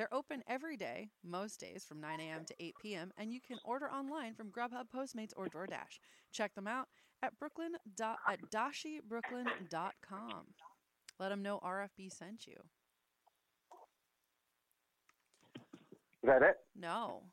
They're 0.00 0.14
open 0.14 0.42
every 0.48 0.78
day, 0.78 1.10
most 1.22 1.60
days 1.60 1.84
from 1.84 2.00
9 2.00 2.20
a.m. 2.20 2.46
to 2.46 2.54
8 2.58 2.74
p.m., 2.82 3.12
and 3.18 3.30
you 3.30 3.38
can 3.38 3.58
order 3.66 3.84
online 3.84 4.32
from 4.32 4.50
Grubhub, 4.50 4.84
Postmates, 4.88 5.34
or 5.36 5.46
DoorDash. 5.48 6.00
Check 6.32 6.54
them 6.54 6.66
out 6.66 6.88
at 7.22 7.38
brooklyn 7.38 7.72
dot, 7.98 8.16
at 8.26 8.38
dashibrooklyn.com. 8.50 10.46
Let 11.18 11.28
them 11.28 11.42
know 11.42 11.60
RFB 11.62 12.10
sent 12.10 12.46
you. 12.46 12.54
Is 16.22 16.28
that 16.28 16.40
it? 16.44 16.56
No, 16.74 17.24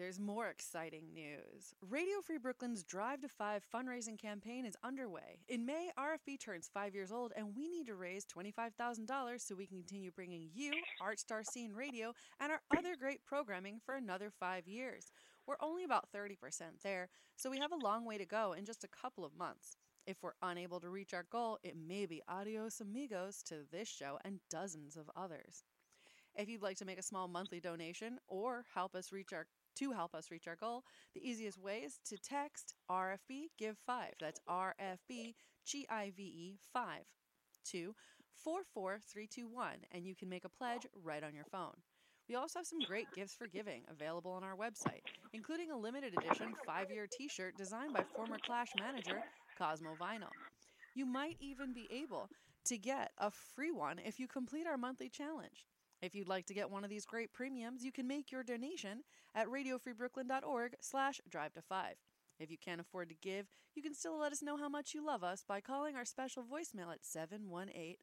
there's 0.00 0.18
more 0.18 0.48
exciting 0.48 1.12
news. 1.12 1.74
Radio 1.86 2.22
Free 2.24 2.38
Brooklyn's 2.38 2.82
Drive 2.82 3.20
to 3.20 3.28
Five 3.28 3.62
fundraising 3.72 4.18
campaign 4.18 4.64
is 4.64 4.74
underway. 4.82 5.40
In 5.46 5.66
May, 5.66 5.90
RFB 5.98 6.40
turns 6.40 6.70
five 6.72 6.94
years 6.94 7.12
old, 7.12 7.34
and 7.36 7.54
we 7.54 7.68
need 7.68 7.86
to 7.86 7.94
raise 7.94 8.24
$25,000 8.24 9.38
so 9.38 9.54
we 9.54 9.66
can 9.66 9.76
continue 9.76 10.10
bringing 10.10 10.48
you, 10.54 10.72
Art 11.02 11.20
Star 11.20 11.42
Scene 11.44 11.74
Radio, 11.74 12.14
and 12.40 12.50
our 12.50 12.62
other 12.78 12.96
great 12.98 13.26
programming 13.26 13.78
for 13.84 13.94
another 13.94 14.30
five 14.30 14.66
years. 14.66 15.12
We're 15.46 15.56
only 15.60 15.84
about 15.84 16.08
30% 16.16 16.36
there, 16.82 17.10
so 17.36 17.50
we 17.50 17.58
have 17.58 17.72
a 17.72 17.84
long 17.84 18.06
way 18.06 18.16
to 18.16 18.24
go 18.24 18.54
in 18.54 18.64
just 18.64 18.84
a 18.84 18.88
couple 18.88 19.26
of 19.26 19.36
months. 19.36 19.76
If 20.06 20.16
we're 20.22 20.32
unable 20.40 20.80
to 20.80 20.88
reach 20.88 21.12
our 21.12 21.26
goal, 21.30 21.58
it 21.62 21.76
may 21.76 22.06
be 22.06 22.22
adios 22.26 22.80
amigos 22.80 23.42
to 23.48 23.66
this 23.70 23.88
show 23.88 24.18
and 24.24 24.40
dozens 24.48 24.96
of 24.96 25.10
others. 25.14 25.62
If 26.36 26.48
you'd 26.48 26.62
like 26.62 26.76
to 26.78 26.84
make 26.84 26.98
a 26.98 27.02
small 27.02 27.28
monthly 27.28 27.60
donation 27.60 28.18
or 28.28 28.64
help 28.72 28.94
us 28.94 29.12
reach 29.12 29.32
our 29.32 29.46
to 29.80 29.92
help 29.92 30.14
us 30.14 30.30
reach 30.30 30.46
our 30.46 30.56
goal, 30.56 30.84
the 31.14 31.26
easiest 31.28 31.58
way 31.58 31.78
is 31.78 31.98
to 32.06 32.16
text 32.18 32.74
RFB 32.90 33.48
Give 33.58 33.76
5. 33.86 34.12
That's 34.20 34.40
RFB 34.48 35.34
G 35.66 35.86
I 35.88 36.12
V 36.14 36.22
E 36.22 36.58
5 36.72 37.00
to 37.72 37.94
44321 38.44 39.72
and 39.92 40.06
you 40.06 40.14
can 40.14 40.28
make 40.28 40.44
a 40.44 40.48
pledge 40.48 40.86
right 41.02 41.24
on 41.24 41.34
your 41.34 41.44
phone. 41.50 41.74
We 42.28 42.36
also 42.36 42.60
have 42.60 42.66
some 42.66 42.80
great 42.80 43.06
gifts 43.14 43.34
for 43.34 43.46
giving 43.48 43.82
available 43.90 44.30
on 44.30 44.44
our 44.44 44.54
website, 44.54 45.02
including 45.32 45.70
a 45.70 45.76
limited 45.76 46.14
edition 46.16 46.54
5-year 46.68 47.08
t-shirt 47.10 47.56
designed 47.56 47.92
by 47.92 48.04
former 48.14 48.36
Clash 48.46 48.68
manager 48.78 49.20
Cosmo 49.58 49.96
Vinyl. 50.00 50.30
You 50.94 51.06
might 51.06 51.36
even 51.40 51.72
be 51.72 51.88
able 51.90 52.28
to 52.66 52.78
get 52.78 53.10
a 53.18 53.30
free 53.30 53.72
one 53.72 53.98
if 54.04 54.20
you 54.20 54.28
complete 54.28 54.66
our 54.66 54.76
monthly 54.76 55.08
challenge. 55.08 55.64
If 56.02 56.14
you'd 56.14 56.28
like 56.28 56.46
to 56.46 56.54
get 56.54 56.70
one 56.70 56.82
of 56.82 56.90
these 56.90 57.04
great 57.04 57.32
premiums, 57.32 57.84
you 57.84 57.92
can 57.92 58.08
make 58.08 58.32
your 58.32 58.42
donation 58.42 59.02
at 59.34 59.48
radiofreebrooklyn.org 59.48 60.74
slash 60.80 61.20
drive 61.28 61.52
to 61.54 61.62
five. 61.62 61.96
If 62.38 62.50
you 62.50 62.56
can't 62.56 62.80
afford 62.80 63.10
to 63.10 63.14
give, 63.14 63.48
you 63.74 63.82
can 63.82 63.94
still 63.94 64.18
let 64.18 64.32
us 64.32 64.42
know 64.42 64.56
how 64.56 64.68
much 64.68 64.94
you 64.94 65.04
love 65.04 65.22
us 65.22 65.44
by 65.46 65.60
calling 65.60 65.94
our 65.94 66.06
special 66.06 66.42
voicemail 66.42 66.90
at 66.90 67.04
718 67.04 67.96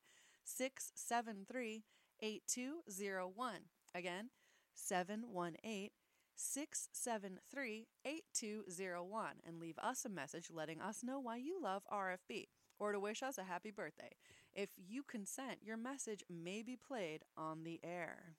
673 0.44 1.84
8201. 2.22 3.56
Again, 3.96 4.30
718 4.76 5.90
673 6.36 7.88
8201 8.06 9.28
and 9.46 9.60
leave 9.60 9.80
us 9.80 10.06
a 10.06 10.10
message 10.10 10.50
letting 10.54 10.80
us 10.80 11.04
know 11.04 11.20
why 11.20 11.38
you 11.38 11.60
love 11.60 11.82
RFB 11.92 12.46
or 12.78 12.92
to 12.92 13.00
wish 13.00 13.24
us 13.24 13.40
a 13.40 13.44
happy 13.44 13.72
birthday. 13.72 14.12
If 14.58 14.70
you 14.90 15.04
consent, 15.04 15.60
your 15.64 15.78
message 15.78 16.24
may 16.28 16.64
be 16.64 16.76
played 16.76 17.22
on 17.38 17.64
the 17.64 17.80
air. 17.84 18.34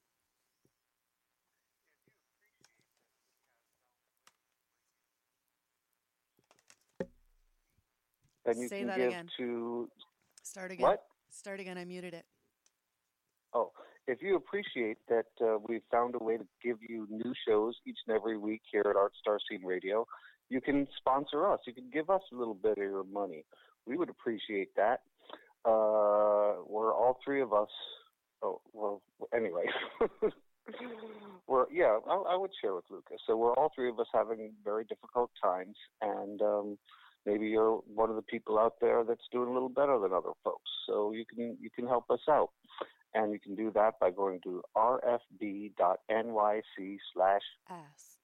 Then 8.45 8.59
you 8.59 8.66
Say 8.66 8.79
can 8.79 8.89
that 8.89 8.97
give 8.97 9.09
again. 9.09 9.29
to 9.39 9.89
Start 10.43 10.73
again. 10.73 10.83
what? 10.83 11.05
Start 11.31 11.61
again. 11.61 11.79
I 11.79 11.85
muted 11.85 12.14
it. 12.14 12.25
Oh, 13.55 13.71
if 14.09 14.21
you 14.21 14.35
appreciate 14.35 14.99
that 15.09 15.27
uh, 15.41 15.59
we've 15.69 15.83
found 15.89 16.16
a 16.21 16.25
way 16.25 16.37
to 16.37 16.47
give 16.64 16.79
you 16.81 17.07
new 17.09 17.33
shows 17.47 17.77
each 17.87 17.99
and 18.09 18.16
every 18.16 18.37
week 18.37 18.62
here 18.73 18.85
at 18.91 18.97
Art 18.97 19.12
Star 19.21 19.39
Scene 19.49 19.64
Radio, 19.64 20.05
you 20.49 20.61
can 20.61 20.89
sponsor 20.97 21.49
us. 21.49 21.61
You 21.64 21.75
can 21.75 21.91
give 21.93 22.11
us 22.11 22.23
a 22.33 22.37
little 22.37 22.55
bit 22.55 22.73
of 22.73 22.79
your 22.79 23.05
money. 23.05 23.45
We 23.87 23.97
would 23.97 24.09
appreciate 24.11 24.75
that. 24.75 25.03
Uh, 25.69 26.62
we're 26.66 26.95
all 26.95 27.19
three 27.25 27.43
of 27.43 27.53
us. 27.53 27.69
Oh, 28.43 28.61
well, 28.73 29.03
anyway. 29.35 29.64
we're, 31.47 31.66
yeah, 31.71 31.99
I, 32.09 32.14
I 32.14 32.37
would 32.37 32.53
share 32.61 32.75
with 32.75 32.85
Lucas. 32.91 33.19
So 33.27 33.37
we're 33.37 33.55
all 33.55 33.71
three 33.75 33.91
of 33.91 33.99
us 34.01 34.07
having 34.14 34.53
very 34.64 34.85
difficult 34.85 35.31
times, 35.43 35.77
and 36.01 36.41
um, 36.41 36.79
maybe 37.27 37.49
you're 37.49 37.81
one 37.87 38.09
of 38.09 38.16
the 38.16 38.23
people 38.23 38.59
out 38.59 38.75
there 38.81 39.05
that's 39.05 39.29
doing 39.31 39.51
a 39.51 39.53
little 39.53 39.69
better 39.69 39.99
than 39.99 40.12
other 40.12 40.33
folks. 40.43 40.71
So 40.87 41.12
you 41.12 41.25
can 41.27 41.57
you 41.61 41.69
can 41.75 41.87
help 41.87 42.11
us 42.11 42.21
out. 42.29 42.51
And 43.14 43.33
you 43.33 43.41
can 43.41 43.55
do 43.55 43.71
that 43.75 43.99
by 44.01 44.11
going 44.11 44.41
to 44.45 44.62
rfb.nyc 44.77 45.73
slash 47.14 47.43
Ass. 47.71 48.19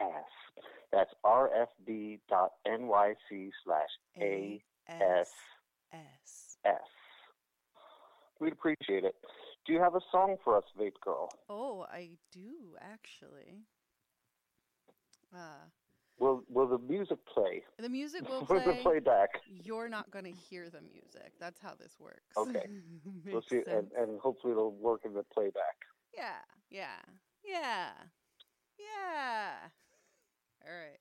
ass. 0.00 0.64
That's 0.92 1.14
rfb.nyc 1.24 2.20
slash 3.64 3.88
A 4.20 4.62
S. 6.66 6.80
We'd 8.40 8.52
appreciate 8.52 9.04
it. 9.04 9.14
Do 9.66 9.72
you 9.72 9.80
have 9.80 9.94
a 9.94 10.00
song 10.12 10.36
for 10.44 10.56
us, 10.56 10.64
Vape 10.78 11.00
Girl? 11.02 11.28
Oh, 11.48 11.86
I 11.90 12.10
do 12.32 12.76
actually. 12.80 13.62
Uh, 15.34 15.64
Will 16.18 16.42
Will 16.48 16.66
the 16.68 16.78
music 16.78 17.18
play? 17.32 17.62
the 17.78 17.88
music 17.88 18.22
will 18.28 18.40
Will 18.48 18.60
the 18.60 18.60
play. 18.60 18.82
playback? 18.82 19.30
You're 19.64 19.88
not 19.88 20.10
going 20.10 20.24
to 20.24 20.30
hear 20.32 20.70
the 20.70 20.80
music. 20.80 21.32
That's 21.40 21.60
how 21.60 21.74
this 21.78 21.96
works. 21.98 22.36
Okay. 22.36 22.66
We'll 23.32 23.42
see, 23.50 23.60
and, 23.68 23.90
and 23.98 24.20
hopefully 24.20 24.52
it'll 24.52 24.70
work 24.72 25.00
in 25.04 25.12
the 25.12 25.24
playback. 25.34 25.76
Yeah, 26.16 26.38
yeah, 26.70 27.02
yeah, 27.44 27.88
yeah. 28.78 29.52
All 30.64 30.72
right. 30.72 30.98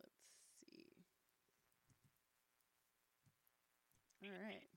Let's 0.00 0.12
see. 0.60 0.84
All 4.22 4.30
right. 4.30 4.71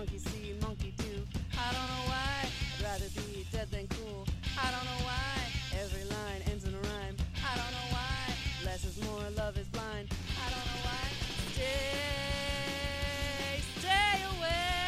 Monkey 0.00 0.16
see, 0.16 0.54
monkey 0.62 0.94
do. 0.96 1.26
I 1.58 1.72
don't 1.74 1.86
know 1.92 2.04
why. 2.08 2.48
I'd 2.48 2.82
rather 2.82 3.04
be 3.14 3.46
dead 3.52 3.70
than 3.70 3.86
cool. 3.88 4.26
I 4.58 4.70
don't 4.70 4.86
know 4.86 5.04
why. 5.04 5.36
Every 5.78 6.04
line 6.04 6.40
ends 6.50 6.64
in 6.64 6.72
a 6.72 6.78
rhyme. 6.78 7.16
I 7.36 7.54
don't 7.54 7.70
know 7.70 7.90
why. 7.90 8.34
Less 8.64 8.82
is 8.86 8.96
more, 9.04 9.20
love 9.36 9.58
is 9.58 9.68
blind. 9.68 10.08
I 10.40 10.48
don't 10.48 10.64
know 10.64 10.80
why. 10.88 11.04
Stay, 11.52 12.00
stay 13.76 14.24
away. 14.38 14.80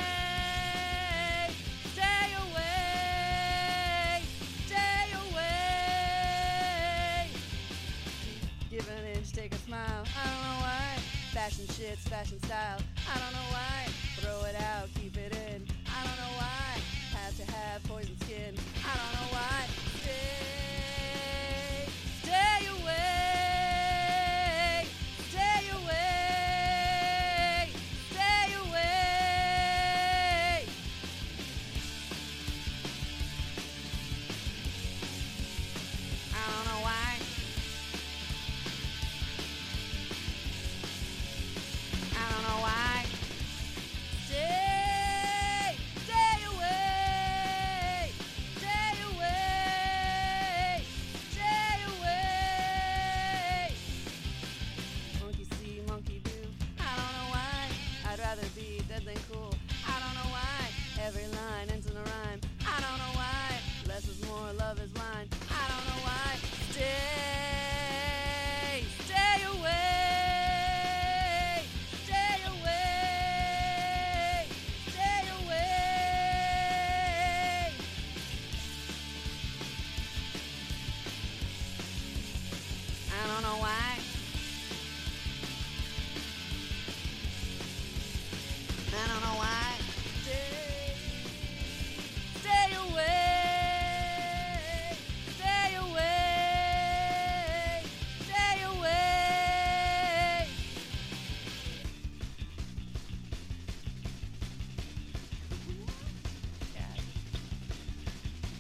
Stay 1.93 2.33
away. 2.49 4.23
Stay 4.65 5.13
away. 5.29 5.53
Give 8.71 8.89
an 8.89 9.05
inch, 9.15 9.31
take 9.33 9.53
a 9.55 9.59
smile. 9.59 10.07
I 10.09 10.25
don't 10.25 10.43
know 10.43 10.61
why. 10.65 10.97
Fashion 11.35 11.67
shit's 11.67 12.09
fashion 12.09 12.43
style. 12.45 12.82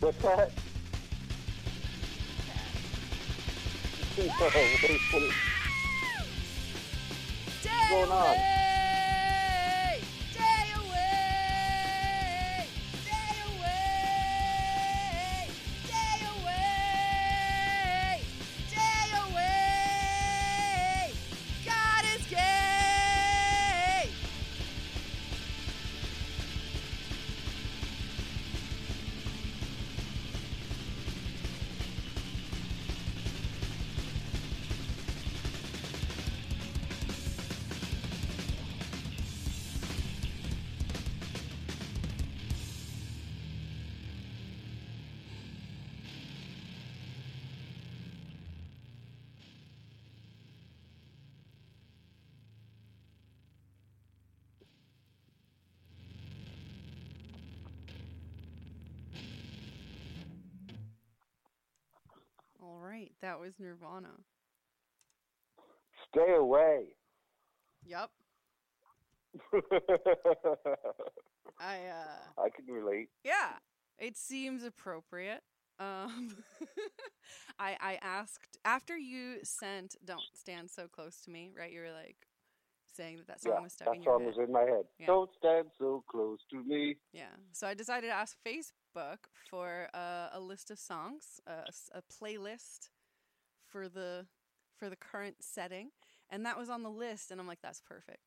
What's 0.03 0.19
that? 0.23 0.37
cat. 0.37 0.51
No, 4.19 4.25
what 4.25 4.57
is- 4.57 5.01
what 5.13 5.23
is- 5.23 5.33
going 7.89 8.11
on? 8.11 8.62
Nirvana. 63.63 64.11
Stay 66.11 66.35
away. 66.35 66.97
Yep. 67.87 68.11
I 71.59 71.77
uh 71.87 72.41
I 72.43 72.49
can 72.51 72.67
relate. 72.67 73.09
yeah, 73.25 73.53
it 73.99 74.17
seems 74.17 74.63
appropriate. 74.65 75.43
Um 75.79 76.37
I 77.59 77.77
I 77.81 77.99
asked 78.03 78.59
after 78.65 78.97
you 78.97 79.39
sent 79.43 79.97
Don't 80.05 80.21
Stand 80.35 80.71
So 80.71 80.87
Close 80.89 81.21
to 81.23 81.31
Me, 81.31 81.51
right? 81.59 81.73
You 81.73 81.81
were 81.81 81.93
like 81.93 82.17
saying 82.95 83.17
that 83.17 83.27
that 83.27 83.41
song 83.41 83.53
yeah, 83.57 83.61
was 83.63 83.73
stuck 83.73 83.89
that 83.89 83.97
in 83.97 84.03
your 84.03 84.13
song 84.13 84.21
head. 84.21 84.29
was 84.37 84.39
in 84.47 84.53
my 84.53 84.61
head. 84.63 84.85
Yeah. 84.99 85.07
Don't 85.07 85.31
stand 85.39 85.69
so 85.79 86.05
close 86.11 86.41
to 86.51 86.63
me. 86.63 86.97
Yeah. 87.15 87.33
So 87.53 87.67
I 87.67 87.73
decided 87.75 88.09
to 88.09 88.13
ask 88.13 88.37
Facebook 88.47 89.19
for 89.49 89.89
uh, 89.95 90.29
a 90.35 90.41
list 90.41 90.71
of 90.71 90.79
songs, 90.79 91.41
a 91.47 92.03
playlist 92.13 92.91
for 93.73 93.89
the 93.89 94.27
for 94.79 94.89
the 94.91 94.97
current 94.97 95.37
setting, 95.41 95.91
and 96.31 96.45
that 96.47 96.59
was 96.59 96.69
on 96.71 96.83
the 96.83 96.91
list. 96.91 97.31
And 97.31 97.41
I'm 97.41 97.47
like, 97.49 97.63
that's 97.63 97.81
perfect. 97.81 98.19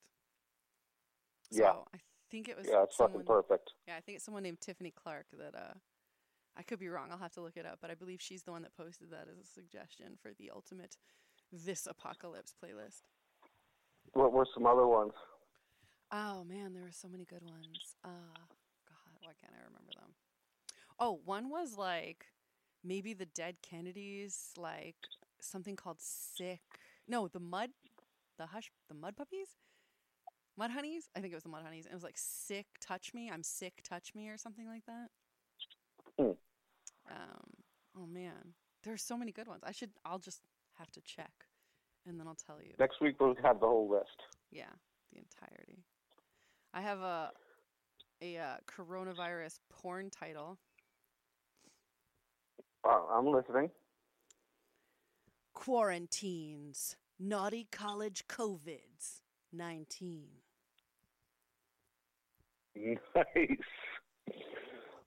So 1.51 1.61
Yeah. 1.61 1.73
I 1.93 1.99
think 2.29 2.49
it 2.49 2.57
was 2.57 2.67
Yeah, 2.67 2.83
it's 2.83 2.97
someone. 2.97 3.23
fucking 3.23 3.27
perfect. 3.27 3.73
Yeah, 3.87 3.95
I 3.97 4.01
think 4.01 4.15
it's 4.17 4.25
someone 4.25 4.43
named 4.43 4.59
Tiffany 4.61 4.91
Clark 4.91 5.27
that 5.37 5.55
uh, 5.55 5.73
I 6.57 6.63
could 6.63 6.79
be 6.79 6.89
wrong. 6.89 7.09
I'll 7.11 7.17
have 7.19 7.33
to 7.33 7.41
look 7.41 7.57
it 7.57 7.65
up, 7.65 7.79
but 7.81 7.91
I 7.91 7.95
believe 7.95 8.21
she's 8.21 8.43
the 8.43 8.51
one 8.51 8.63
that 8.63 8.75
posted 8.75 9.11
that 9.11 9.27
as 9.31 9.37
a 9.39 9.45
suggestion 9.47 10.17
for 10.21 10.31
the 10.33 10.51
ultimate 10.53 10.97
this 11.51 11.85
apocalypse 11.87 12.53
playlist. 12.61 13.03
What 14.13 14.33
were 14.33 14.47
some 14.53 14.65
other 14.65 14.87
ones? 14.87 15.13
Oh 16.11 16.43
man, 16.43 16.73
there 16.73 16.83
were 16.83 16.91
so 16.91 17.07
many 17.07 17.25
good 17.25 17.43
ones. 17.43 17.95
Uh 18.03 18.09
God, 18.87 19.17
why 19.21 19.31
can't 19.39 19.53
I 19.53 19.63
remember 19.65 19.91
them? 19.95 20.13
Oh, 20.99 21.19
one 21.25 21.49
was 21.49 21.77
like 21.77 22.27
maybe 22.83 23.13
the 23.13 23.25
Dead 23.25 23.57
Kennedys, 23.61 24.51
like 24.57 24.95
something 25.45 25.75
called 25.75 25.97
Sick. 25.99 26.61
No, 27.07 27.27
the 27.27 27.39
Mud, 27.39 27.69
the 28.37 28.47
Hush, 28.47 28.71
the 28.89 28.95
Mud 28.95 29.15
Puppies, 29.15 29.57
Mud 30.57 30.71
Honeys. 30.71 31.09
I 31.15 31.19
think 31.19 31.33
it 31.33 31.35
was 31.35 31.43
the 31.43 31.49
Mud 31.49 31.63
Honeys. 31.63 31.85
It 31.85 31.93
was 31.93 32.03
like 32.03 32.17
Sick, 32.17 32.65
Touch 32.81 33.13
Me. 33.13 33.29
I'm 33.31 33.43
sick, 33.43 33.81
touch 33.83 34.13
me, 34.15 34.29
or 34.29 34.37
something 34.37 34.67
like 34.67 34.85
that. 34.85 35.09
Hmm. 36.17 36.31
Um. 37.11 37.49
Oh 37.97 38.05
man, 38.05 38.53
there's 38.83 39.01
so 39.01 39.17
many 39.17 39.31
good 39.31 39.47
ones. 39.47 39.61
I 39.65 39.71
should. 39.71 39.91
I'll 40.05 40.19
just 40.19 40.41
have 40.77 40.91
to 40.91 41.01
check, 41.01 41.31
and 42.07 42.19
then 42.19 42.27
I'll 42.27 42.35
tell 42.35 42.57
you. 42.61 42.73
Next 42.79 43.01
week 43.01 43.19
we'll 43.19 43.35
have 43.43 43.59
the 43.59 43.67
whole 43.67 43.89
list. 43.89 44.23
Yeah, 44.51 44.71
the 45.11 45.19
entirety. 45.19 45.83
I 46.73 46.81
have 46.81 46.99
a 46.99 47.31
a 48.21 48.37
uh, 48.37 48.55
coronavirus 48.67 49.59
porn 49.69 50.09
title. 50.09 50.57
Uh, 52.83 53.01
I'm 53.13 53.27
listening. 53.27 53.69
Quarantines, 55.55 56.95
naughty 57.17 57.67
college 57.71 58.25
COVIDs, 58.27 59.21
19. 59.51 60.25
Nice. 62.75 63.47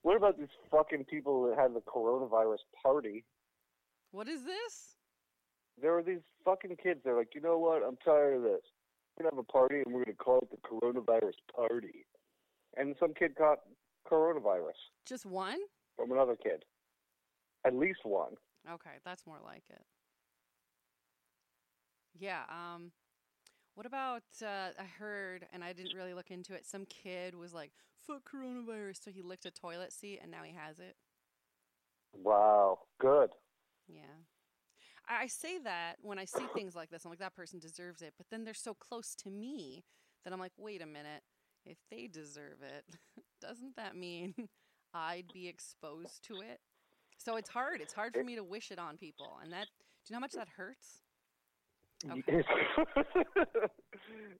What 0.01 0.17
about 0.17 0.37
these 0.37 0.47
fucking 0.71 1.05
people 1.05 1.43
that 1.47 1.57
had 1.57 1.73
the 1.75 1.81
coronavirus 1.81 2.57
party? 2.83 3.23
What 4.11 4.27
is 4.27 4.43
this? 4.43 4.95
There 5.81 5.93
were 5.93 6.03
these 6.03 6.23
fucking 6.43 6.75
kids. 6.81 7.01
They're 7.05 7.15
like, 7.15 7.35
you 7.35 7.41
know 7.41 7.57
what? 7.59 7.83
I'm 7.87 7.97
tired 8.03 8.37
of 8.37 8.41
this. 8.43 8.61
We're 9.17 9.23
gonna 9.29 9.35
have 9.35 9.45
a 9.47 9.51
party 9.51 9.81
and 9.85 9.93
we're 9.93 10.03
gonna 10.03 10.15
call 10.17 10.39
it 10.39 10.49
the 10.49 10.57
coronavirus 10.67 11.35
party. 11.55 12.05
And 12.75 12.95
some 12.99 13.13
kid 13.13 13.35
caught 13.37 13.59
coronavirus 14.11 14.79
Just 15.05 15.25
one? 15.25 15.59
from 15.95 16.11
another 16.11 16.35
kid. 16.35 16.65
At 17.65 17.75
least 17.75 17.99
one. 18.03 18.33
Okay, 18.69 18.97
that's 19.05 19.25
more 19.27 19.39
like 19.45 19.63
it. 19.69 19.83
Yeah, 22.13 22.43
um 22.49 22.91
what 23.75 23.85
about 23.85 24.23
uh 24.41 24.71
I 24.79 24.85
heard 24.97 25.47
and 25.53 25.63
I 25.63 25.73
didn't 25.73 25.95
really 25.95 26.13
look 26.13 26.31
into 26.31 26.53
it. 26.53 26.65
Some 26.65 26.85
kid 26.85 27.35
was 27.35 27.53
like, 27.53 27.71
"Fuck 28.05 28.29
coronavirus." 28.29 29.03
So 29.03 29.11
he 29.11 29.21
licked 29.21 29.45
a 29.45 29.51
toilet 29.51 29.93
seat 29.93 30.19
and 30.21 30.31
now 30.31 30.43
he 30.43 30.53
has 30.53 30.79
it. 30.79 30.95
Wow. 32.13 32.79
Good. 32.99 33.31
Yeah. 33.87 34.03
I 35.07 35.23
I 35.23 35.27
say 35.27 35.57
that 35.59 35.95
when 36.01 36.19
I 36.19 36.25
see 36.25 36.45
things 36.53 36.75
like 36.75 36.89
this, 36.89 37.03
I'm 37.05 37.09
like, 37.11 37.19
that 37.19 37.35
person 37.35 37.59
deserves 37.59 38.01
it. 38.01 38.13
But 38.17 38.27
then 38.29 38.43
they're 38.43 38.53
so 38.53 38.73
close 38.73 39.15
to 39.15 39.29
me 39.29 39.83
that 40.23 40.33
I'm 40.33 40.39
like, 40.39 40.53
wait 40.57 40.81
a 40.81 40.85
minute. 40.85 41.23
If 41.65 41.77
they 41.91 42.07
deserve 42.07 42.61
it, 42.61 42.85
doesn't 43.41 43.75
that 43.75 43.95
mean 43.95 44.33
I'd 44.93 45.31
be 45.33 45.47
exposed 45.47 46.23
to 46.25 46.35
it? 46.41 46.59
So 47.17 47.35
it's 47.35 47.49
hard. 47.49 47.81
It's 47.81 47.93
hard 47.93 48.13
for 48.13 48.23
me 48.23 48.35
to 48.35 48.43
wish 48.43 48.71
it 48.71 48.79
on 48.79 48.97
people. 48.97 49.39
And 49.43 49.51
that, 49.51 49.67
do 49.67 50.09
you 50.09 50.13
know 50.13 50.17
how 50.17 50.21
much 50.21 50.33
that 50.33 50.47
hurts? 50.55 51.01
Okay. 52.05 52.21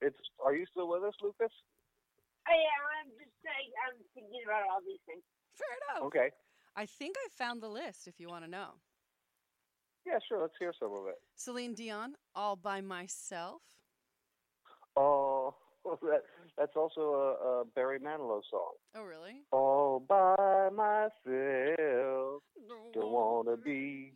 it's. 0.01 0.17
Are 0.43 0.55
you 0.55 0.65
still 0.71 0.87
with 0.87 1.03
us, 1.03 1.13
Lucas? 1.21 1.51
I 2.47 2.53
am. 2.53 2.81
I'm 3.03 3.11
just 3.19 3.35
saying. 3.43 3.71
I'm 3.87 3.97
thinking 4.13 4.41
about 4.45 4.63
all 4.71 4.79
these 4.85 4.99
things. 5.05 5.23
Fair 5.53 5.67
enough. 5.83 6.07
Okay. 6.07 6.31
I 6.75 6.85
think 6.85 7.15
I 7.17 7.27
found 7.37 7.61
the 7.61 7.67
list 7.67 8.07
if 8.07 8.19
you 8.19 8.29
want 8.29 8.45
to 8.45 8.49
know. 8.49 8.79
Yeah, 10.05 10.19
sure. 10.27 10.41
Let's 10.41 10.53
hear 10.57 10.73
some 10.79 10.93
of 10.93 11.07
it. 11.07 11.15
Celine 11.35 11.73
Dion, 11.73 12.15
All 12.33 12.55
by 12.55 12.79
Myself. 12.79 13.61
Oh, 14.95 15.55
that, 16.01 16.23
that's 16.57 16.75
also 16.75 17.01
a, 17.01 17.61
a 17.61 17.65
Barry 17.75 17.99
Manilow 17.99 18.41
song. 18.49 18.73
Oh, 18.95 19.03
really? 19.03 19.43
All 19.51 19.99
by 19.99 20.69
myself, 20.75 22.41
don't 22.93 23.11
wanna 23.11 23.57
be 23.57 24.13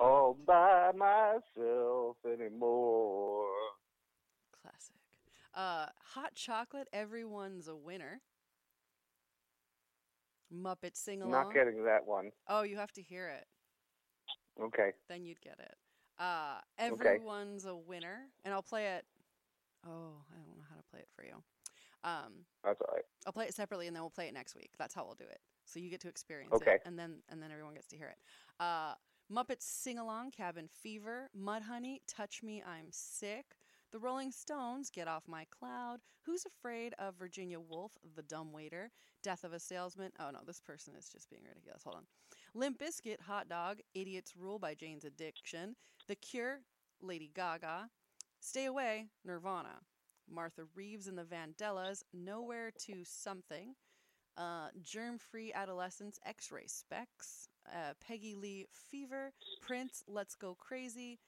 all 0.00 0.36
by 0.46 0.92
myself 0.96 2.16
anymore. 2.24 3.46
Classic. 4.62 4.94
Uh, 5.54 5.86
hot 6.14 6.34
chocolate. 6.34 6.88
Everyone's 6.92 7.68
a 7.68 7.76
winner. 7.76 8.20
Muppet 10.54 10.96
sing 10.96 11.22
along. 11.22 11.32
Not 11.44 11.54
getting 11.54 11.84
that 11.84 12.06
one. 12.06 12.30
Oh, 12.48 12.62
you 12.62 12.76
have 12.76 12.92
to 12.92 13.02
hear 13.02 13.28
it. 13.28 13.46
Okay. 14.62 14.92
Then 15.08 15.24
you'd 15.24 15.40
get 15.40 15.58
it. 15.58 15.74
Uh, 16.18 16.58
everyone's 16.78 17.64
a 17.66 17.76
winner, 17.76 18.26
and 18.44 18.52
I'll 18.52 18.62
play 18.62 18.86
it. 18.88 19.04
Oh, 19.86 20.14
I 20.32 20.36
don't 20.36 20.56
know 20.56 20.64
how 20.68 20.76
to 20.76 20.82
play 20.90 21.00
it 21.00 21.08
for 21.14 21.24
you. 21.24 21.34
Um, 22.02 22.44
That's 22.64 22.80
all 22.80 22.94
right. 22.94 23.04
I'll 23.26 23.32
play 23.32 23.46
it 23.46 23.54
separately, 23.54 23.86
and 23.86 23.94
then 23.94 24.02
we'll 24.02 24.10
play 24.10 24.26
it 24.26 24.34
next 24.34 24.56
week. 24.56 24.70
That's 24.78 24.94
how 24.94 25.04
we'll 25.04 25.14
do 25.14 25.24
it. 25.30 25.40
So 25.64 25.78
you 25.78 25.90
get 25.90 26.00
to 26.00 26.08
experience 26.08 26.52
Okay. 26.54 26.74
it, 26.74 26.82
and 26.86 26.98
then 26.98 27.16
and 27.28 27.42
then 27.42 27.52
everyone 27.52 27.74
gets 27.74 27.86
to 27.88 27.96
hear 27.96 28.08
it. 28.08 28.16
Uh, 28.58 28.94
Muppets 29.30 29.60
sing 29.60 29.98
along, 29.98 30.30
Cabin 30.30 30.68
Fever, 30.82 31.28
Mudhoney, 31.38 32.00
Touch 32.06 32.42
Me, 32.42 32.62
I'm 32.66 32.86
Sick. 32.90 33.44
The 33.92 33.98
Rolling 33.98 34.32
Stones, 34.32 34.88
Get 34.88 35.06
Off 35.06 35.24
My 35.26 35.44
Cloud. 35.50 36.00
Who's 36.24 36.46
Afraid 36.46 36.94
of 36.98 37.14
Virginia 37.16 37.60
Woolf, 37.60 37.92
The 38.16 38.22
Dumb 38.22 38.52
Waiter. 38.52 38.90
Death 39.22 39.44
of 39.44 39.52
a 39.52 39.60
Salesman. 39.60 40.12
Oh 40.18 40.30
no, 40.30 40.38
this 40.46 40.62
person 40.62 40.94
is 40.98 41.10
just 41.10 41.28
being 41.28 41.42
ridiculous. 41.46 41.82
Hold 41.84 41.96
on. 41.96 42.02
Limp 42.54 42.78
Bizkit, 42.78 43.20
Hot 43.20 43.50
Dog. 43.50 43.80
Idiot's 43.94 44.34
Rule 44.34 44.58
by 44.58 44.74
Jane's 44.74 45.04
Addiction. 45.04 45.76
The 46.06 46.14
Cure, 46.14 46.60
Lady 47.02 47.30
Gaga. 47.34 47.90
Stay 48.40 48.64
Away, 48.64 49.08
Nirvana. 49.26 49.80
Martha 50.30 50.62
Reeves 50.74 51.06
and 51.06 51.18
the 51.18 51.24
Vandellas, 51.24 52.02
Nowhere 52.14 52.70
to 52.86 53.04
Something. 53.04 53.74
Uh, 54.38 54.68
Germ 54.82 55.18
Free 55.18 55.52
Adolescents, 55.52 56.18
X 56.24 56.50
Ray 56.50 56.66
Spex. 56.66 57.48
Uh, 57.74 57.92
Peggy 58.06 58.34
Lee, 58.34 58.66
Fever. 58.90 59.32
Prince, 59.60 60.02
Let's 60.06 60.34
Go 60.34 60.54
Crazy. 60.54 61.18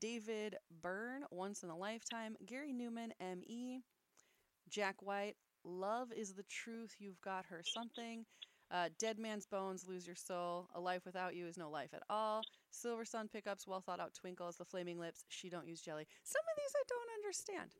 David 0.00 0.56
Byrne, 0.82 1.24
Once 1.30 1.62
in 1.62 1.70
a 1.70 1.76
Lifetime. 1.76 2.36
Gary 2.46 2.72
Numan, 2.72 3.10
M.E. 3.20 3.80
Jack 4.68 5.02
White, 5.02 5.34
Love 5.64 6.12
is 6.12 6.32
the 6.34 6.44
Truth, 6.44 6.96
You've 6.98 7.20
Got 7.20 7.46
Her 7.46 7.62
Something. 7.64 8.24
Uh, 8.70 8.88
Dead 8.98 9.18
Man's 9.18 9.46
Bones, 9.46 9.84
Lose 9.86 10.06
Your 10.06 10.16
Soul. 10.16 10.68
A 10.74 10.80
Life 10.80 11.02
Without 11.04 11.34
You 11.34 11.46
is 11.46 11.58
No 11.58 11.68
Life 11.70 11.90
at 11.94 12.02
All. 12.08 12.42
Silver 12.70 13.04
Sun 13.04 13.28
Pickups, 13.28 13.66
Well 13.66 13.80
Thought 13.82 14.00
Out 14.00 14.14
Twinkles, 14.14 14.56
The 14.56 14.64
Flaming 14.64 14.98
Lips, 14.98 15.24
She 15.28 15.50
Don't 15.50 15.66
Use 15.68 15.80
Jelly. 15.82 16.06
Some 16.22 16.40
of 16.40 16.56
these 16.56 16.72
I 16.74 16.82
don't 16.88 17.22
understand. 17.22 17.70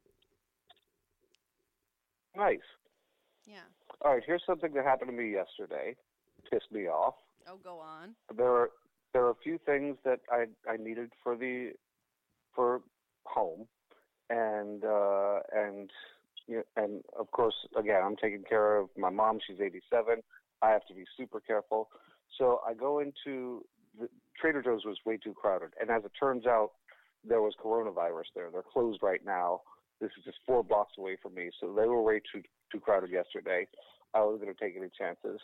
Nice. 2.37 2.67
Yeah. 3.47 3.67
All 4.05 4.15
right. 4.15 4.23
Here's 4.27 4.43
something 4.47 4.73
that 4.75 4.85
happened 4.85 5.11
to 5.11 5.17
me 5.17 5.33
yesterday. 5.33 5.97
Pissed 6.51 6.71
me 6.73 6.89
off. 6.89 7.15
Oh, 7.49 7.59
go 7.63 7.79
on. 7.79 8.15
There 8.37 8.51
are 8.51 8.71
there 9.13 9.25
are 9.25 9.31
a 9.31 9.43
few 9.43 9.59
things 9.65 9.97
that 10.05 10.21
I 10.31 10.47
I 10.69 10.77
needed 10.77 11.11
for 11.23 11.37
the 11.37 11.73
for 12.55 12.81
home, 13.25 13.67
and 14.31 14.85
uh, 14.85 15.41
and 15.55 15.91
you 16.47 16.57
know, 16.57 16.63
and 16.77 17.03
of 17.19 17.31
course 17.31 17.55
again 17.77 18.01
I'm 18.05 18.17
taking 18.17 18.45
care 18.49 18.77
of 18.77 18.89
my 18.97 19.11
mom. 19.11 19.39
She's 19.47 19.61
87. 19.61 20.23
I 20.63 20.71
have 20.71 20.87
to 20.87 20.95
be 20.95 21.05
super 21.17 21.41
careful. 21.41 21.89
So 22.39 22.61
I 22.67 22.75
go 22.75 23.01
into 23.01 23.65
the 23.99 24.09
Trader 24.41 24.63
Joe's 24.63 24.85
was 24.85 24.99
way 25.05 25.19
too 25.23 25.35
crowded, 25.35 25.71
and 25.81 25.91
as 25.91 26.05
it 26.05 26.13
turns 26.19 26.47
out, 26.47 26.71
there 27.25 27.43
was 27.43 27.55
coronavirus 27.63 28.33
there. 28.35 28.49
They're 28.51 28.63
closed 28.63 29.01
right 29.03 29.25
now. 29.25 29.61
This 30.01 30.11
is 30.19 30.25
just 30.25 30.39
four 30.47 30.65
blocks 30.65 30.95
away 30.99 31.17
from 31.23 31.35
me, 31.35 31.51
so 31.61 31.73
they 31.73 31.87
were 31.87 32.03
way 32.03 32.21
too 32.33 32.43
too 32.71 32.81
crowded 32.81 33.11
yesterday. 33.11 33.67
I 34.15 34.23
wasn't 34.23 34.43
going 34.43 34.55
to 34.55 34.61
take 34.61 34.77
any 34.77 34.91
chances. 34.97 35.41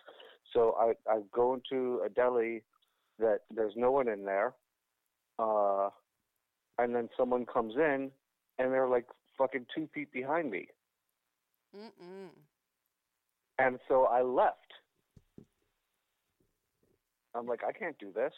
So 0.53 0.75
I 0.79 0.93
I 1.11 1.21
go 1.33 1.55
into 1.55 2.01
a 2.05 2.09
deli 2.09 2.63
that 3.19 3.41
there's 3.55 3.75
no 3.77 3.91
one 3.91 4.09
in 4.09 4.25
there, 4.25 4.55
uh, 5.39 5.91
and 6.79 6.95
then 6.95 7.09
someone 7.17 7.45
comes 7.47 7.75
in, 7.77 8.11
and 8.59 8.73
they're 8.73 8.89
like 8.89 9.07
fucking 9.37 9.67
two 9.75 9.89
feet 9.95 10.13
behind 10.13 10.51
me, 10.51 10.67
Mm-mm. 11.77 12.29
and 13.59 13.79
so 13.89 14.05
I 14.05 14.23
left. 14.23 14.57
I'm 17.35 17.47
like, 17.47 17.61
I 17.63 17.73
can't 17.73 17.99
do 17.99 18.11
this. 18.13 18.33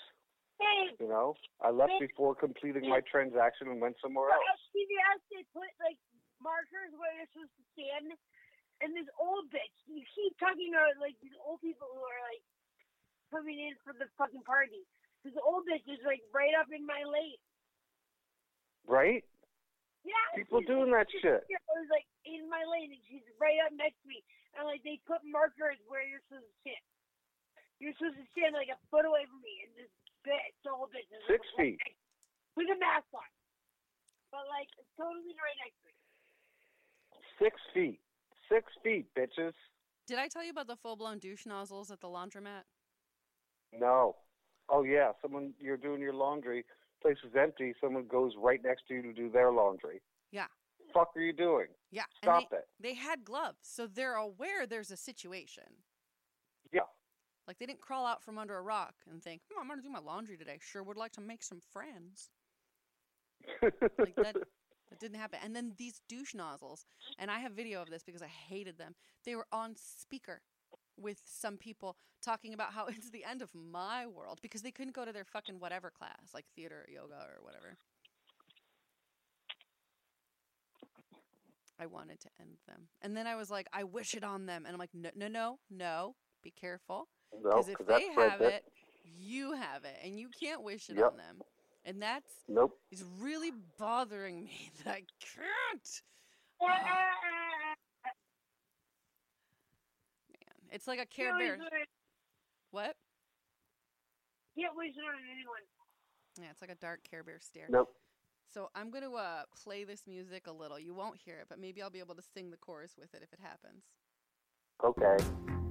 You 1.00 1.08
know, 1.08 1.32
I 1.64 1.70
left 1.70 1.96
before 2.00 2.34
completing 2.34 2.84
my 2.84 3.00
transaction 3.08 3.68
and 3.72 3.80
went 3.80 3.96
somewhere 4.02 4.28
for 4.28 4.36
else. 4.36 4.60
CVS, 4.76 5.20
they 5.32 5.44
put 5.56 5.72
like 5.80 5.96
markers 6.36 6.92
where 7.00 7.08
you're 7.16 7.30
supposed 7.32 7.56
to 7.56 7.64
stand. 7.72 8.12
And 8.80 8.96
this 8.96 9.08
old 9.20 9.52
bitch, 9.52 9.76
you 9.84 10.00
keep 10.16 10.32
talking 10.40 10.72
about 10.72 10.96
like 10.96 11.16
these 11.20 11.36
old 11.44 11.60
people 11.60 11.84
who 11.92 12.00
are 12.00 12.22
like 12.32 12.40
coming 13.28 13.60
in 13.60 13.76
for 13.84 13.92
the 13.92 14.08
fucking 14.16 14.44
party. 14.48 14.88
This 15.20 15.36
old 15.36 15.68
bitch 15.68 15.84
is 15.84 16.00
like 16.08 16.24
right 16.32 16.56
up 16.56 16.72
in 16.72 16.88
my 16.88 17.04
lane. 17.04 17.40
Right? 18.88 19.20
Yeah, 20.00 20.16
People 20.32 20.64
doing 20.64 20.88
like, 20.88 21.12
that 21.12 21.20
shit. 21.20 21.44
It 21.44 21.60
was 21.68 21.88
like 21.92 22.08
in 22.24 22.48
my 22.48 22.64
lane, 22.64 22.88
and 22.96 23.04
she's 23.04 23.24
right 23.36 23.60
up 23.60 23.76
next 23.76 24.00
to 24.00 24.08
me. 24.08 24.24
And 24.56 24.64
like 24.64 24.80
they 24.80 24.96
put 25.04 25.20
markers 25.28 25.76
where 25.92 26.00
you're 26.00 26.24
supposed 26.24 26.48
to 26.48 26.56
stand. 26.64 26.84
You're 27.84 27.92
supposed 28.00 28.16
to 28.16 28.26
stand 28.32 28.56
like 28.56 28.72
a 28.72 28.80
foot 28.88 29.04
away 29.04 29.28
from 29.28 29.44
me, 29.44 29.68
and 29.68 29.72
this 29.76 29.92
bitch, 30.24 30.56
the 30.64 30.72
old 30.72 30.88
bitch, 30.96 31.04
is 31.12 31.20
Six 31.28 31.44
like, 31.60 31.76
feet. 31.76 31.80
with 32.56 32.72
a 32.72 32.78
mask 32.80 33.12
on, 33.12 33.28
but 34.32 34.48
like 34.48 34.72
totally 34.96 35.36
right 35.36 35.58
next 35.68 35.76
to 35.84 35.92
me. 35.92 35.96
Six 37.36 37.54
feet. 37.76 38.00
Six 38.50 38.72
feet, 38.82 39.06
bitches. 39.16 39.52
Did 40.06 40.18
I 40.18 40.28
tell 40.28 40.42
you 40.42 40.50
about 40.50 40.66
the 40.66 40.76
full 40.76 40.96
blown 40.96 41.18
douche 41.18 41.46
nozzles 41.46 41.90
at 41.90 42.00
the 42.00 42.08
laundromat? 42.08 42.64
No. 43.78 44.16
Oh 44.68 44.82
yeah, 44.82 45.12
someone 45.22 45.52
you're 45.60 45.76
doing 45.76 46.00
your 46.00 46.14
laundry, 46.14 46.64
place 47.02 47.16
is 47.24 47.32
empty, 47.38 47.74
someone 47.80 48.06
goes 48.06 48.32
right 48.36 48.60
next 48.62 48.82
to 48.88 48.94
you 48.94 49.02
to 49.02 49.12
do 49.12 49.30
their 49.30 49.52
laundry. 49.52 50.00
Yeah. 50.32 50.46
Fuck 50.92 51.10
are 51.16 51.20
you 51.20 51.32
doing? 51.32 51.66
Yeah. 51.90 52.04
Stop 52.22 52.44
and 52.50 52.58
it. 52.58 52.68
they, 52.80 52.88
they 52.90 52.94
had 52.94 53.24
gloves, 53.24 53.58
so 53.62 53.86
they're 53.86 54.14
aware 54.14 54.66
there's 54.66 54.90
a 54.90 54.96
situation. 54.96 55.64
Yeah. 56.72 56.80
Like 57.46 57.58
they 57.58 57.66
didn't 57.66 57.80
crawl 57.80 58.06
out 58.06 58.22
from 58.22 58.38
under 58.38 58.56
a 58.56 58.62
rock 58.62 58.94
and 59.10 59.22
think, 59.22 59.42
hmm, 59.50 59.60
I'm 59.60 59.68
gonna 59.68 59.82
do 59.82 59.90
my 59.90 60.00
laundry 60.00 60.36
today. 60.36 60.58
Sure 60.60 60.82
would 60.82 60.96
like 60.96 61.12
to 61.12 61.20
make 61.20 61.42
some 61.42 61.60
friends. 61.72 62.30
Like 63.98 64.14
that 64.16 64.36
that 64.90 64.98
didn't 64.98 65.18
happen. 65.18 65.38
And 65.42 65.54
then 65.54 65.72
these 65.78 66.00
douche 66.08 66.34
nozzles, 66.34 66.84
and 67.18 67.30
I 67.30 67.38
have 67.38 67.52
video 67.52 67.80
of 67.82 67.90
this 67.90 68.02
because 68.02 68.22
I 68.22 68.26
hated 68.26 68.78
them. 68.78 68.94
They 69.24 69.34
were 69.34 69.46
on 69.52 69.74
speaker 69.76 70.42
with 70.96 71.20
some 71.24 71.56
people 71.56 71.96
talking 72.22 72.52
about 72.52 72.72
how 72.72 72.86
it's 72.88 73.10
the 73.10 73.24
end 73.24 73.42
of 73.42 73.50
my 73.54 74.06
world 74.06 74.38
because 74.42 74.62
they 74.62 74.70
couldn't 74.70 74.94
go 74.94 75.04
to 75.04 75.12
their 75.12 75.24
fucking 75.24 75.58
whatever 75.60 75.90
class, 75.90 76.34
like 76.34 76.44
theater 76.54 76.84
or 76.86 76.92
yoga 76.92 77.14
or 77.14 77.42
whatever. 77.42 77.76
I 81.78 81.86
wanted 81.86 82.20
to 82.20 82.28
end 82.38 82.58
them. 82.68 82.88
And 83.00 83.16
then 83.16 83.26
I 83.26 83.36
was 83.36 83.50
like, 83.50 83.66
I 83.72 83.84
wish 83.84 84.14
it 84.14 84.22
on 84.22 84.44
them. 84.44 84.64
And 84.66 84.74
I'm 84.74 84.78
like, 84.78 84.90
no, 84.92 85.08
no, 85.16 85.28
no, 85.28 85.58
no. 85.70 86.14
Be 86.42 86.50
careful. 86.50 87.08
Because 87.42 87.68
if 87.68 87.78
'cause 87.78 87.86
that's 87.86 88.06
they 88.06 88.12
have 88.12 88.40
there. 88.40 88.50
it, 88.50 88.64
you 89.02 89.52
have 89.52 89.84
it. 89.84 89.96
And 90.04 90.18
you 90.18 90.28
can't 90.38 90.62
wish 90.62 90.90
it 90.90 90.98
Yep. 90.98 91.12
on 91.12 91.16
them. 91.16 91.40
And 91.84 92.02
that's 92.02 92.30
Nope. 92.48 92.76
is 92.90 93.04
really 93.20 93.52
bothering 93.78 94.44
me 94.44 94.70
that 94.84 94.90
I 94.90 95.02
can't. 95.20 96.02
Man, 100.30 100.72
it's 100.72 100.86
like 100.86 101.00
a 101.00 101.06
Care 101.06 101.36
Bear. 101.38 101.58
What? 102.70 102.94
Can't 104.58 104.76
wish 104.76 104.90
it 104.90 105.00
on 105.00 105.14
anyone. 105.32 105.62
Yeah, 106.38 106.50
it's 106.50 106.60
like 106.60 106.70
a 106.70 106.74
dark 106.76 107.00
Care 107.08 107.22
Bear 107.24 107.38
stare. 107.40 107.66
Nope. 107.70 107.88
So 108.52 108.68
I'm 108.74 108.90
gonna 108.90 109.10
uh, 109.12 109.42
play 109.62 109.84
this 109.84 110.02
music 110.06 110.46
a 110.48 110.52
little. 110.52 110.78
You 110.78 110.92
won't 110.92 111.16
hear 111.16 111.36
it, 111.36 111.46
but 111.48 111.60
maybe 111.60 111.80
I'll 111.82 111.90
be 111.90 112.00
able 112.00 112.16
to 112.16 112.22
sing 112.34 112.50
the 112.50 112.56
chorus 112.56 112.92
with 112.98 113.14
it 113.14 113.22
if 113.22 113.32
it 113.32 113.38
happens. 113.40 113.84
Okay. 114.84 115.16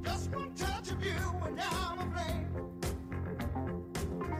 Just 0.03 0.31
one 0.31 0.53
touch 0.55 0.91
of 0.91 1.03
you 1.03 1.11
and 1.45 1.59
I'm 1.59 2.13
aflame. 2.13 2.47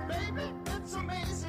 Baby, 0.07 0.53
it's 0.67 0.93
amazing 0.93 1.49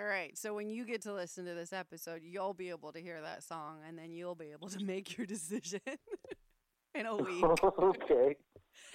All 0.00 0.06
right. 0.06 0.36
So 0.38 0.54
when 0.54 0.70
you 0.70 0.86
get 0.86 1.02
to 1.02 1.12
listen 1.12 1.44
to 1.44 1.52
this 1.52 1.74
episode, 1.74 2.22
you'll 2.24 2.54
be 2.54 2.70
able 2.70 2.90
to 2.92 3.00
hear 3.00 3.20
that 3.20 3.42
song, 3.42 3.80
and 3.86 3.98
then 3.98 4.10
you'll 4.10 4.34
be 4.34 4.50
able 4.52 4.68
to 4.68 4.82
make 4.84 5.18
your 5.18 5.26
decision 5.26 5.80
in 6.94 7.04
a 7.04 7.16
week. 7.16 7.44
okay. 7.78 8.36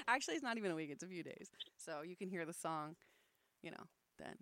Actually, 0.08 0.34
it's 0.34 0.44
not 0.44 0.58
even 0.58 0.72
a 0.72 0.76
week; 0.76 0.90
it's 0.92 1.04
a 1.04 1.08
few 1.08 1.22
days. 1.22 1.50
So 1.78 2.02
you 2.02 2.16
can 2.16 2.28
hear 2.28 2.44
the 2.46 2.54
song, 2.54 2.96
you 3.62 3.70
know, 3.70 3.84
then. 4.18 4.36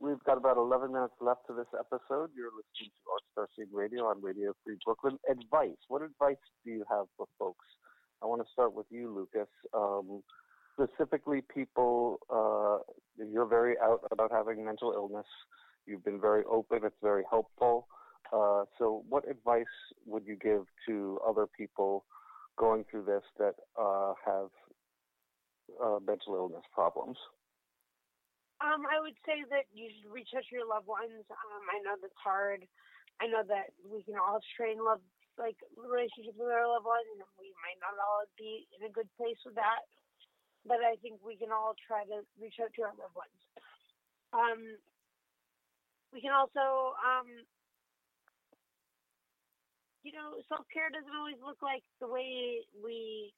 We've 0.00 0.22
got 0.26 0.36
about 0.36 0.58
11 0.58 0.92
minutes 0.92 1.14
left 1.20 1.46
to 1.46 1.54
this 1.54 1.70
episode. 1.72 2.30
You're 2.36 2.52
listening 2.52 2.90
to 2.90 3.02
Art 3.12 3.22
Star 3.32 3.48
Scene 3.56 3.72
Radio 3.72 4.04
on 4.04 4.20
Radio 4.20 4.52
Free 4.64 4.76
Brooklyn. 4.84 5.16
Advice. 5.30 5.78
What 5.88 6.02
advice 6.02 6.42
do 6.64 6.72
you 6.72 6.84
have 6.90 7.06
for 7.16 7.26
folks? 7.38 7.64
I 8.20 8.26
want 8.26 8.42
to 8.42 8.48
start 8.52 8.74
with 8.74 8.86
you, 8.90 9.14
Lucas. 9.14 9.48
Um, 9.72 10.22
specifically, 10.76 11.42
people, 11.42 12.20
uh, 12.30 12.78
you're 13.16 13.46
very 13.46 13.76
out 13.82 14.00
about 14.12 14.30
having 14.30 14.64
mental 14.64 14.92
illness. 14.92 15.26
You've 15.86 16.04
been 16.04 16.20
very 16.20 16.44
open. 16.44 16.80
It's 16.84 16.96
very 17.02 17.24
helpful. 17.28 17.88
Uh, 18.32 18.64
so, 18.78 19.04
what 19.08 19.28
advice 19.28 19.64
would 20.04 20.26
you 20.26 20.36
give 20.36 20.66
to 20.86 21.18
other 21.26 21.46
people 21.46 22.04
going 22.58 22.84
through 22.90 23.04
this 23.04 23.22
that 23.38 23.54
uh, 23.78 24.12
have 24.26 24.50
uh, 25.80 25.98
mental 26.04 26.34
illness 26.34 26.64
problems? 26.74 27.16
Um, 28.60 28.88
I 28.88 28.98
would 29.00 29.16
say 29.28 29.44
that 29.52 29.68
you 29.70 29.92
should 29.92 30.10
reach 30.10 30.32
out 30.34 30.42
to 30.48 30.52
your 30.56 30.66
loved 30.66 30.88
ones. 30.88 31.22
Um, 31.28 31.64
I 31.70 31.78
know 31.84 31.94
that's 32.00 32.18
hard. 32.18 32.64
I 33.20 33.28
know 33.28 33.44
that 33.46 33.72
we 33.84 34.02
can 34.02 34.16
all 34.16 34.40
strain 34.52 34.80
love 34.82 35.00
like 35.36 35.56
relationships 35.76 36.40
with 36.40 36.48
our 36.48 36.64
loved 36.64 36.88
ones, 36.88 37.08
and 37.12 37.22
we 37.36 37.52
might 37.60 37.78
not 37.84 37.94
all 38.00 38.24
be 38.40 38.64
in 38.74 38.88
a 38.88 38.92
good 38.92 39.08
place 39.20 39.36
with 39.44 39.54
that. 39.60 39.84
But 40.66 40.82
I 40.82 40.98
think 40.98 41.22
we 41.22 41.38
can 41.38 41.54
all 41.54 41.78
try 41.86 42.02
to 42.10 42.26
reach 42.42 42.58
out 42.58 42.74
to 42.74 42.82
our 42.82 42.94
loved 42.98 43.14
ones. 43.14 43.38
Um, 44.34 44.60
we 46.12 46.20
can 46.20 46.34
also, 46.34 46.98
um, 46.98 47.28
you 50.02 50.10
know, 50.10 50.42
self 50.50 50.66
care 50.74 50.90
doesn't 50.90 51.14
always 51.14 51.38
look 51.38 51.62
like 51.62 51.86
the 52.02 52.10
way 52.10 52.66
we 52.82 53.30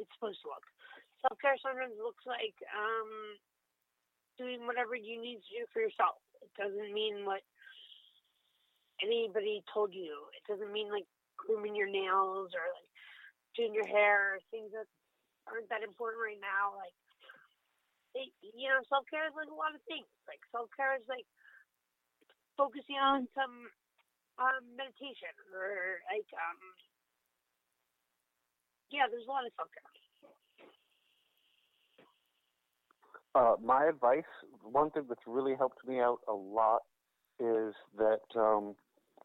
it's 0.00 0.08
supposed 0.16 0.40
to 0.42 0.48
look. 0.48 0.64
Self 1.20 1.36
care 1.38 1.56
sometimes 1.60 1.94
looks 2.00 2.24
like 2.24 2.56
um, 2.72 3.36
doing 4.40 4.64
whatever 4.64 4.96
you 4.96 5.20
need 5.20 5.44
to 5.44 5.50
do 5.60 5.62
for 5.72 5.84
yourself. 5.84 6.18
It 6.40 6.52
doesn't 6.56 6.92
mean 6.92 7.28
what 7.28 7.44
anybody 9.04 9.62
told 9.72 9.92
you. 9.92 10.30
It 10.34 10.44
doesn't 10.48 10.72
mean 10.72 10.88
like 10.90 11.06
grooming 11.36 11.76
your 11.76 11.90
nails 11.90 12.54
or 12.56 12.64
like 12.64 12.90
doing 13.56 13.74
your 13.74 13.86
hair, 13.86 14.36
or 14.36 14.50
things 14.50 14.72
that 14.72 14.88
aren't 15.48 15.70
that 15.70 15.82
important 15.82 16.22
right 16.22 16.40
now. 16.40 16.76
Like, 16.78 16.96
you 18.42 18.68
know, 18.68 18.82
self 18.88 19.08
care 19.08 19.26
is 19.26 19.36
like 19.36 19.48
a 19.48 19.56
lot 19.56 19.74
of 19.74 19.82
things. 19.88 20.08
Like 20.28 20.42
self 20.52 20.68
care 20.76 20.94
is 20.96 21.06
like 21.08 21.26
focusing 22.56 23.00
on 23.00 23.26
some 23.32 23.68
um, 24.38 24.62
meditation 24.76 25.32
or 25.52 26.04
like 26.08 26.28
um, 26.36 26.60
yeah, 28.92 29.08
there's 29.08 29.26
a 29.26 29.32
lot 29.32 29.48
of 29.48 29.52
self 29.56 29.70
care. 29.72 29.88
Uh, 33.34 33.56
my 33.64 33.86
advice, 33.88 34.28
one 34.60 34.90
thing 34.90 35.04
that's 35.08 35.24
really 35.26 35.54
helped 35.56 35.80
me 35.88 36.00
out 36.00 36.20
a 36.28 36.32
lot 36.32 36.82
is 37.40 37.72
that 37.96 38.20
um, 38.36 38.74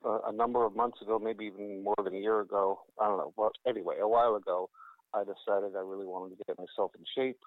a, 0.05 0.29
a 0.29 0.31
number 0.31 0.65
of 0.65 0.75
months 0.75 1.01
ago, 1.01 1.19
maybe 1.19 1.45
even 1.45 1.83
more 1.83 1.95
than 2.01 2.13
a 2.15 2.17
year 2.17 2.39
ago, 2.39 2.79
I 3.01 3.07
don't 3.07 3.17
know, 3.17 3.33
well, 3.35 3.51
anyway, 3.67 3.97
a 4.01 4.07
while 4.07 4.35
ago, 4.35 4.69
I 5.17 5.23
decided 5.23 5.75
I 5.75 5.81
really 5.81 6.05
wanted 6.05 6.37
to 6.37 6.43
get 6.45 6.57
myself 6.59 6.91
in 6.97 7.03
shape, 7.15 7.39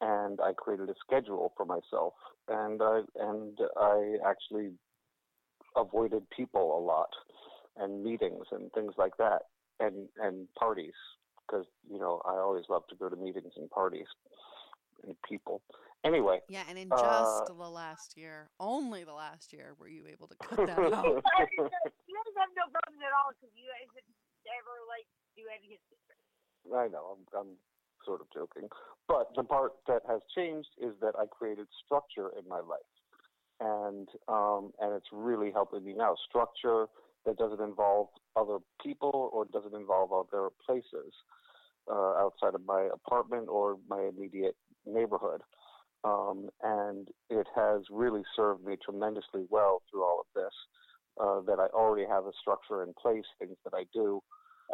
and 0.00 0.40
I 0.40 0.52
created 0.56 0.88
a 0.88 0.94
schedule 1.04 1.52
for 1.56 1.66
myself, 1.66 2.14
and 2.48 2.80
I 2.82 3.02
and 3.16 3.58
I 3.76 4.16
actually 4.26 4.72
avoided 5.76 6.28
people 6.30 6.78
a 6.78 6.80
lot, 6.80 7.10
and 7.76 8.02
meetings 8.02 8.46
and 8.52 8.72
things 8.72 8.94
like 8.96 9.16
that, 9.18 9.42
and 9.80 10.08
and 10.16 10.48
parties, 10.58 10.96
because 11.44 11.66
you 11.90 11.98
know 11.98 12.22
I 12.24 12.36
always 12.40 12.64
love 12.70 12.84
to 12.88 12.96
go 12.96 13.08
to 13.10 13.16
meetings 13.16 13.52
and 13.56 13.70
parties 13.70 14.08
and 15.04 15.14
people. 15.28 15.60
Anyway, 16.02 16.40
Yeah, 16.48 16.64
and 16.66 16.78
in 16.78 16.88
Uh, 16.90 16.96
just 16.96 17.46
the 17.46 17.52
last 17.52 18.16
year, 18.16 18.48
only 18.58 19.04
the 19.04 19.12
last 19.12 19.52
year, 19.52 19.76
were 19.78 19.88
you 19.88 20.06
able 20.08 20.28
to 20.28 20.36
cut 20.36 20.56
that 20.64 20.78
out. 20.96 21.04
you 21.04 21.60
guys 21.68 22.34
have 22.40 22.52
no 22.56 22.64
problems 22.72 23.04
at 23.04 23.12
all 23.12 23.28
because 23.36 23.52
you 23.52 23.68
guys 23.68 23.84
didn't 23.92 24.16
like 24.88 25.04
do 25.36 25.44
anything. 25.52 25.78
I 26.68 26.88
know 26.88 27.16
I'm, 27.16 27.40
I'm 27.40 27.56
sort 28.04 28.20
of 28.20 28.26
joking, 28.32 28.68
but 29.08 29.28
the 29.36 29.42
part 29.42 29.72
that 29.86 30.02
has 30.08 30.20
changed 30.34 30.68
is 30.80 30.92
that 31.00 31.14
I 31.18 31.24
created 31.26 31.66
structure 31.84 32.30
in 32.38 32.48
my 32.48 32.60
life, 32.60 32.92
and 33.60 34.08
um, 34.28 34.72
and 34.80 34.94
it's 34.94 35.08
really 35.12 35.50
helping 35.52 35.84
me 35.84 35.94
now. 35.96 36.14
Structure 36.28 36.86
that 37.26 37.36
doesn't 37.36 37.60
involve 37.60 38.08
other 38.36 38.58
people 38.82 39.30
or 39.32 39.44
doesn't 39.52 39.74
involve 39.74 40.12
other 40.12 40.48
places 40.64 41.12
uh, 41.90 42.14
outside 42.16 42.54
of 42.54 42.64
my 42.66 42.88
apartment 42.92 43.46
or 43.48 43.76
my 43.88 44.08
immediate 44.14 44.56
neighborhood. 44.86 45.42
Um, 46.02 46.48
and 46.62 47.08
it 47.28 47.46
has 47.54 47.82
really 47.90 48.22
served 48.34 48.64
me 48.64 48.76
tremendously 48.82 49.44
well 49.50 49.82
through 49.90 50.02
all 50.02 50.20
of 50.20 50.26
this. 50.34 50.54
Uh, 51.20 51.40
that 51.42 51.58
I 51.58 51.66
already 51.74 52.06
have 52.08 52.24
a 52.24 52.32
structure 52.40 52.82
in 52.82 52.94
place, 52.94 53.24
things 53.38 53.56
that 53.64 53.74
I 53.74 53.84
do 53.92 54.22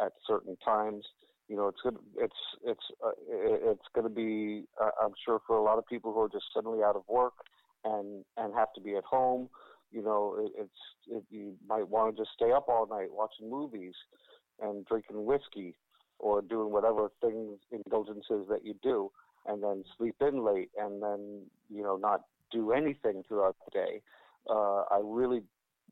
at 0.01 0.13
certain 0.25 0.55
times. 0.63 1.03
You 1.47 1.55
know, 1.55 1.67
it's 1.67 1.79
good. 1.81 1.97
It's 2.17 2.35
it's 2.63 2.83
uh, 3.05 3.11
it's 3.29 3.87
going 3.95 4.07
to 4.07 4.13
be. 4.13 4.65
Uh, 4.81 4.89
I'm 5.03 5.13
sure 5.23 5.39
for 5.47 5.57
a 5.57 5.63
lot 5.63 5.77
of 5.77 5.87
people 5.87 6.13
who 6.13 6.21
are 6.21 6.29
just 6.29 6.45
suddenly 6.53 6.83
out 6.83 6.95
of 6.95 7.03
work 7.07 7.33
and 7.85 8.25
and 8.35 8.53
have 8.53 8.73
to 8.73 8.81
be 8.81 8.95
at 8.95 9.03
home. 9.03 9.49
You 9.91 10.03
know, 10.03 10.35
it, 10.39 10.51
it's 10.57 10.79
it, 11.09 11.23
you 11.29 11.55
might 11.67 11.87
want 11.87 12.15
to 12.15 12.21
just 12.21 12.31
stay 12.35 12.51
up 12.51 12.65
all 12.67 12.87
night 12.87 13.07
watching 13.11 13.49
movies 13.49 13.93
and 14.61 14.85
drinking 14.85 15.25
whiskey 15.25 15.75
or 16.19 16.41
doing 16.41 16.71
whatever 16.71 17.09
things 17.21 17.59
indulgences 17.71 18.47
that 18.49 18.65
you 18.65 18.73
do, 18.83 19.11
and 19.45 19.63
then 19.63 19.83
sleep 19.97 20.15
in 20.19 20.43
late 20.43 20.69
and 20.77 21.01
then 21.01 21.43
you 21.69 21.81
know 21.81 21.95
not 21.95 22.23
do 22.51 22.71
anything 22.71 23.23
throughout 23.27 23.55
the 23.65 23.71
day. 23.71 24.01
Uh, 24.49 24.83
I 24.91 25.01
really 25.03 25.43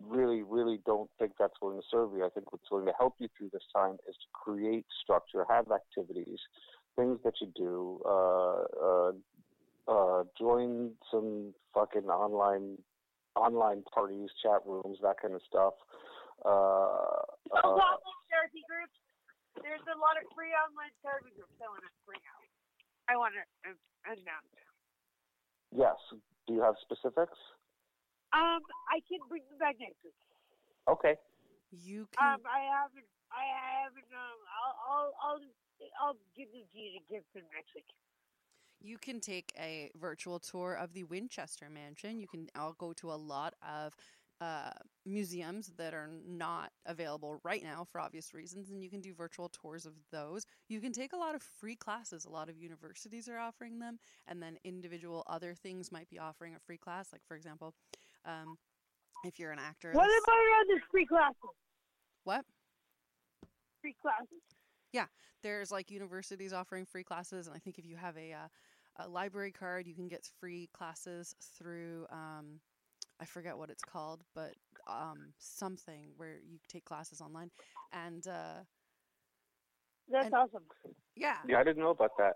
really, 0.01 0.43
really 0.43 0.79
don't 0.85 1.09
think 1.19 1.33
that's 1.39 1.57
going 1.61 1.77
to 1.77 1.83
serve 1.89 2.11
you. 2.15 2.25
I 2.25 2.29
think 2.29 2.51
what's 2.51 2.67
going 2.69 2.85
to 2.85 2.93
help 2.97 3.15
you 3.19 3.27
through 3.37 3.49
this 3.53 3.63
time 3.73 3.97
is 4.07 4.15
to 4.15 4.27
create 4.33 4.85
structure, 5.01 5.45
have 5.49 5.71
activities, 5.71 6.39
things 6.95 7.19
that 7.23 7.33
you 7.41 7.51
do. 7.55 8.01
Uh, 8.05 8.63
uh, 8.83 9.11
uh, 9.87 10.23
join 10.37 10.91
some 11.11 11.53
fucking 11.73 12.09
online 12.09 12.77
online 13.35 13.83
parties, 13.93 14.29
chat 14.41 14.63
rooms, 14.65 14.97
that 15.03 15.15
kind 15.21 15.35
of 15.35 15.41
stuff. 15.47 15.75
Uh, 16.43 17.21
Those 17.51 17.63
uh, 17.63 17.67
online 17.67 18.23
therapy 18.31 18.63
groups. 18.65 18.95
There's 19.59 19.83
a 19.87 19.97
lot 19.99 20.19
of 20.19 20.27
free 20.35 20.51
online 20.55 20.91
therapy 21.03 21.31
groups 21.35 21.53
I 21.59 21.67
want 21.67 21.83
to 21.83 21.91
bring 22.07 22.23
out. 22.27 22.43
I 23.07 23.15
want 23.15 23.35
to 23.37 23.43
um, 23.69 23.77
announce. 24.07 24.51
yes. 25.71 25.95
Do 26.47 26.53
you 26.53 26.61
have 26.61 26.75
specifics? 26.81 27.37
Um, 28.35 28.59
I 28.91 28.99
can 29.07 29.19
bring 29.29 29.43
them 29.49 29.59
back 29.59 29.79
next 29.79 30.03
week. 30.03 30.13
Okay. 30.89 31.15
You 31.71 32.07
can 32.11 32.35
Um, 32.35 32.41
I 32.43 32.59
haven't. 32.67 33.07
I 33.31 33.45
haven't. 33.47 34.11
Um, 34.11 34.39
I'll. 34.59 34.75
I'll. 34.85 35.13
I'll, 35.23 35.41
I'll 36.01 36.17
give 36.35 36.51
them 36.51 36.63
to 36.73 36.79
you 36.79 36.99
to 36.99 37.05
give 37.09 37.23
them 37.33 37.43
next 37.55 37.73
week. 37.75 37.87
You 38.81 38.97
can 38.97 39.19
take 39.19 39.51
a 39.57 39.89
virtual 39.95 40.39
tour 40.39 40.73
of 40.73 40.93
the 40.93 41.03
Winchester 41.05 41.69
Mansion. 41.69 42.19
You 42.19 42.27
can 42.27 42.47
I'll 42.55 42.73
go 42.73 42.93
to 42.93 43.11
a 43.11 43.15
lot 43.15 43.53
of 43.67 43.95
uh, 44.41 44.71
museums 45.05 45.71
that 45.77 45.93
are 45.93 46.09
not 46.27 46.71
available 46.85 47.39
right 47.43 47.63
now 47.63 47.85
for 47.89 48.01
obvious 48.01 48.33
reasons, 48.33 48.69
and 48.69 48.83
you 48.83 48.89
can 48.89 49.01
do 49.01 49.13
virtual 49.13 49.49
tours 49.49 49.85
of 49.85 49.93
those. 50.11 50.45
You 50.67 50.81
can 50.81 50.91
take 50.91 51.13
a 51.13 51.17
lot 51.17 51.35
of 51.35 51.41
free 51.41 51.75
classes. 51.75 52.25
A 52.25 52.29
lot 52.29 52.49
of 52.49 52.57
universities 52.57 53.29
are 53.29 53.39
offering 53.39 53.79
them, 53.79 53.97
and 54.27 54.41
then 54.41 54.57
individual 54.63 55.23
other 55.27 55.55
things 55.55 55.91
might 55.91 56.09
be 56.09 56.19
offering 56.19 56.53
a 56.53 56.59
free 56.59 56.77
class. 56.77 57.09
Like 57.11 57.21
for 57.27 57.35
example, 57.35 57.73
um, 58.25 58.57
if 59.23 59.39
you're 59.39 59.51
an 59.51 59.59
actor, 59.59 59.91
What 59.91 60.07
this- 60.07 60.23
about 60.23 60.35
around 60.37 60.69
this 60.69 60.83
free 60.91 61.05
classes? 61.05 61.35
what? 62.23 62.45
Free 63.81 63.95
classes. 64.01 64.41
Yeah, 64.91 65.05
there's 65.43 65.71
like 65.71 65.91
universities 65.91 66.53
offering 66.53 66.85
free 66.85 67.03
classes, 67.03 67.47
and 67.47 67.55
I 67.55 67.59
think 67.59 67.77
if 67.77 67.85
you 67.85 67.97
have 67.97 68.17
a, 68.17 68.33
uh, 68.33 68.47
a 68.97 69.07
library 69.07 69.51
card, 69.51 69.87
you 69.87 69.93
can 69.93 70.07
get 70.07 70.25
free 70.39 70.67
classes 70.73 71.35
through. 71.57 72.07
Um, 72.11 72.59
I 73.19 73.25
forget 73.25 73.57
what 73.57 73.69
it's 73.69 73.83
called, 73.83 74.23
but 74.33 74.53
um, 74.87 75.33
something 75.37 76.11
where 76.17 76.39
you 76.43 76.59
take 76.67 76.85
classes 76.85 77.21
online, 77.21 77.51
and 77.91 78.25
uh, 78.27 78.63
That's 80.09 80.25
And- 80.27 80.35
awesome. 80.35 80.63
yeah, 81.15 81.37
Yeah, 81.47 81.59
I 81.59 81.63
didn't 81.63 81.79
know 81.81 81.89
about 81.91 82.15
that. 82.17 82.35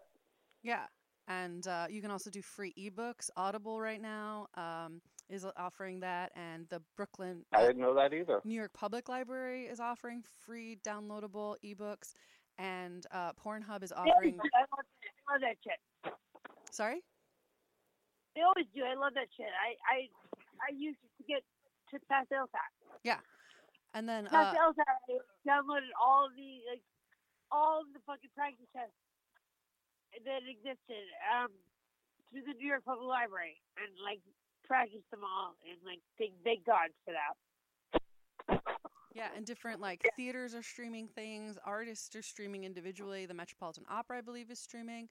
yeah, 0.64 0.88
and 1.28 1.66
uh, 1.68 1.88
you 1.90 2.02
can 2.02 2.12
also 2.12 2.30
do 2.30 2.42
free 2.42 2.74
ebooks. 2.78 3.30
Audible 3.38 3.80
right 3.80 4.02
now 4.02 4.48
um, 4.56 5.02
is 5.30 5.46
offering 5.58 6.00
that, 6.02 6.32
and 6.36 6.68
the 6.70 6.82
Brooklyn. 6.98 7.46
I 7.54 7.64
uh, 7.64 7.68
didn't 7.68 7.82
know 7.82 7.94
that 7.96 8.14
either. 8.14 8.42
New 8.44 8.56
York 8.56 8.74
Public 8.74 9.08
Library 9.10 9.66
is 9.66 9.80
offering 9.80 10.24
free 10.46 10.78
downloadable 10.84 11.56
ebooks, 11.64 12.14
and 12.58 13.06
uh, 13.12 13.34
Pornhub 13.34 13.84
is 13.84 13.92
offering. 13.92 14.14
always 14.16 14.34
do. 14.34 14.50
I 14.56 14.62
love, 14.62 14.86
I 15.28 15.34
love 15.34 15.42
that 15.42 15.58
shit. 15.64 16.14
Sorry. 16.72 17.02
They 18.36 18.42
always 18.42 18.66
do. 18.74 18.84
I 18.84 18.96
love 18.96 19.14
that 19.16 19.28
shit. 19.36 19.50
I 19.50 19.76
I 19.86 19.98
I 20.62 20.70
used 20.76 21.00
it 21.04 21.12
to 21.18 21.24
get 21.26 21.42
to 21.92 22.00
pass 22.10 22.26
LSAT. 22.32 22.70
Yeah, 23.04 23.20
and 23.94 24.08
then 24.08 24.26
Pass 24.26 24.56
uh, 24.56 24.70
LSAT. 24.70 24.86
I 24.86 25.18
downloaded 25.48 25.94
all 25.98 26.26
of 26.26 26.34
the 26.36 26.62
like 26.70 26.82
all 27.52 27.82
of 27.82 27.90
the 27.94 28.00
fucking 28.06 28.30
practice 28.38 28.70
tests 28.74 28.94
that 30.26 30.42
existed 30.46 31.06
um 31.30 31.50
through 32.30 32.46
the 32.46 32.54
New 32.58 32.70
York 32.70 32.86
Public 32.86 33.10
Library 33.10 33.58
and 33.78 33.90
like 34.02 34.22
practiced 34.70 35.10
them 35.12 35.22
all 35.26 35.56
and 35.68 35.78
like 35.84 36.00
thank 36.18 36.32
thank 36.46 36.66
God 36.66 36.90
for 37.04 37.12
that. 37.18 37.34
Yeah, 39.16 39.30
and 39.36 39.46
different 39.46 39.82
like 39.82 40.08
theaters 40.16 40.54
are 40.54 40.64
streaming 40.64 41.08
things, 41.08 41.58
artists 41.66 42.16
are 42.16 42.22
streaming 42.22 42.64
individually. 42.64 43.26
The 43.26 43.34
Metropolitan 43.34 43.84
Opera, 43.90 44.20
I 44.20 44.22
believe, 44.22 44.52
is 44.52 44.60
streaming 44.60 45.10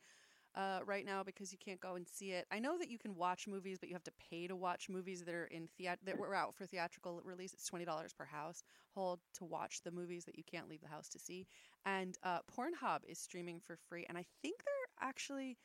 uh, 0.55 0.81
right 0.87 1.05
now 1.05 1.23
because 1.23 1.53
you 1.53 1.59
can't 1.59 1.81
go 1.81 1.97
and 1.97 2.07
see 2.09 2.31
it. 2.31 2.47
I 2.51 2.59
know 2.59 2.79
that 2.79 2.89
you 2.89 2.99
can 2.99 3.15
watch 3.17 3.47
movies, 3.47 3.79
but 3.79 3.89
you 3.89 3.95
have 3.95 4.05
to 4.05 4.13
pay 4.31 4.47
to 4.47 4.57
watch 4.57 4.89
movies 4.89 5.25
that 5.25 5.35
are 5.35 5.47
in 5.47 5.69
theat- 5.77 5.99
that 6.05 6.19
were 6.19 6.35
out 6.35 6.55
for 6.55 6.65
theatrical 6.65 7.21
release. 7.25 7.53
It's 7.53 7.67
twenty 7.67 7.85
dollars 7.85 8.13
per 8.13 8.25
household 8.25 9.21
to 9.35 9.45
watch 9.45 9.83
the 9.83 9.91
movies 9.91 10.25
that 10.25 10.39
you 10.39 10.45
can't 10.45 10.69
leave 10.69 10.81
the 10.81 10.89
house 10.89 11.09
to 11.11 11.19
see. 11.19 11.47
And 11.85 12.17
uh, 12.23 12.39
Pornhub 12.57 13.01
is 13.07 13.19
streaming 13.19 13.61
for 13.61 13.77
free, 13.89 14.07
and 14.09 14.17
I 14.17 14.25
think 14.43 14.63
they're 14.65 15.09
actually. 15.09 15.59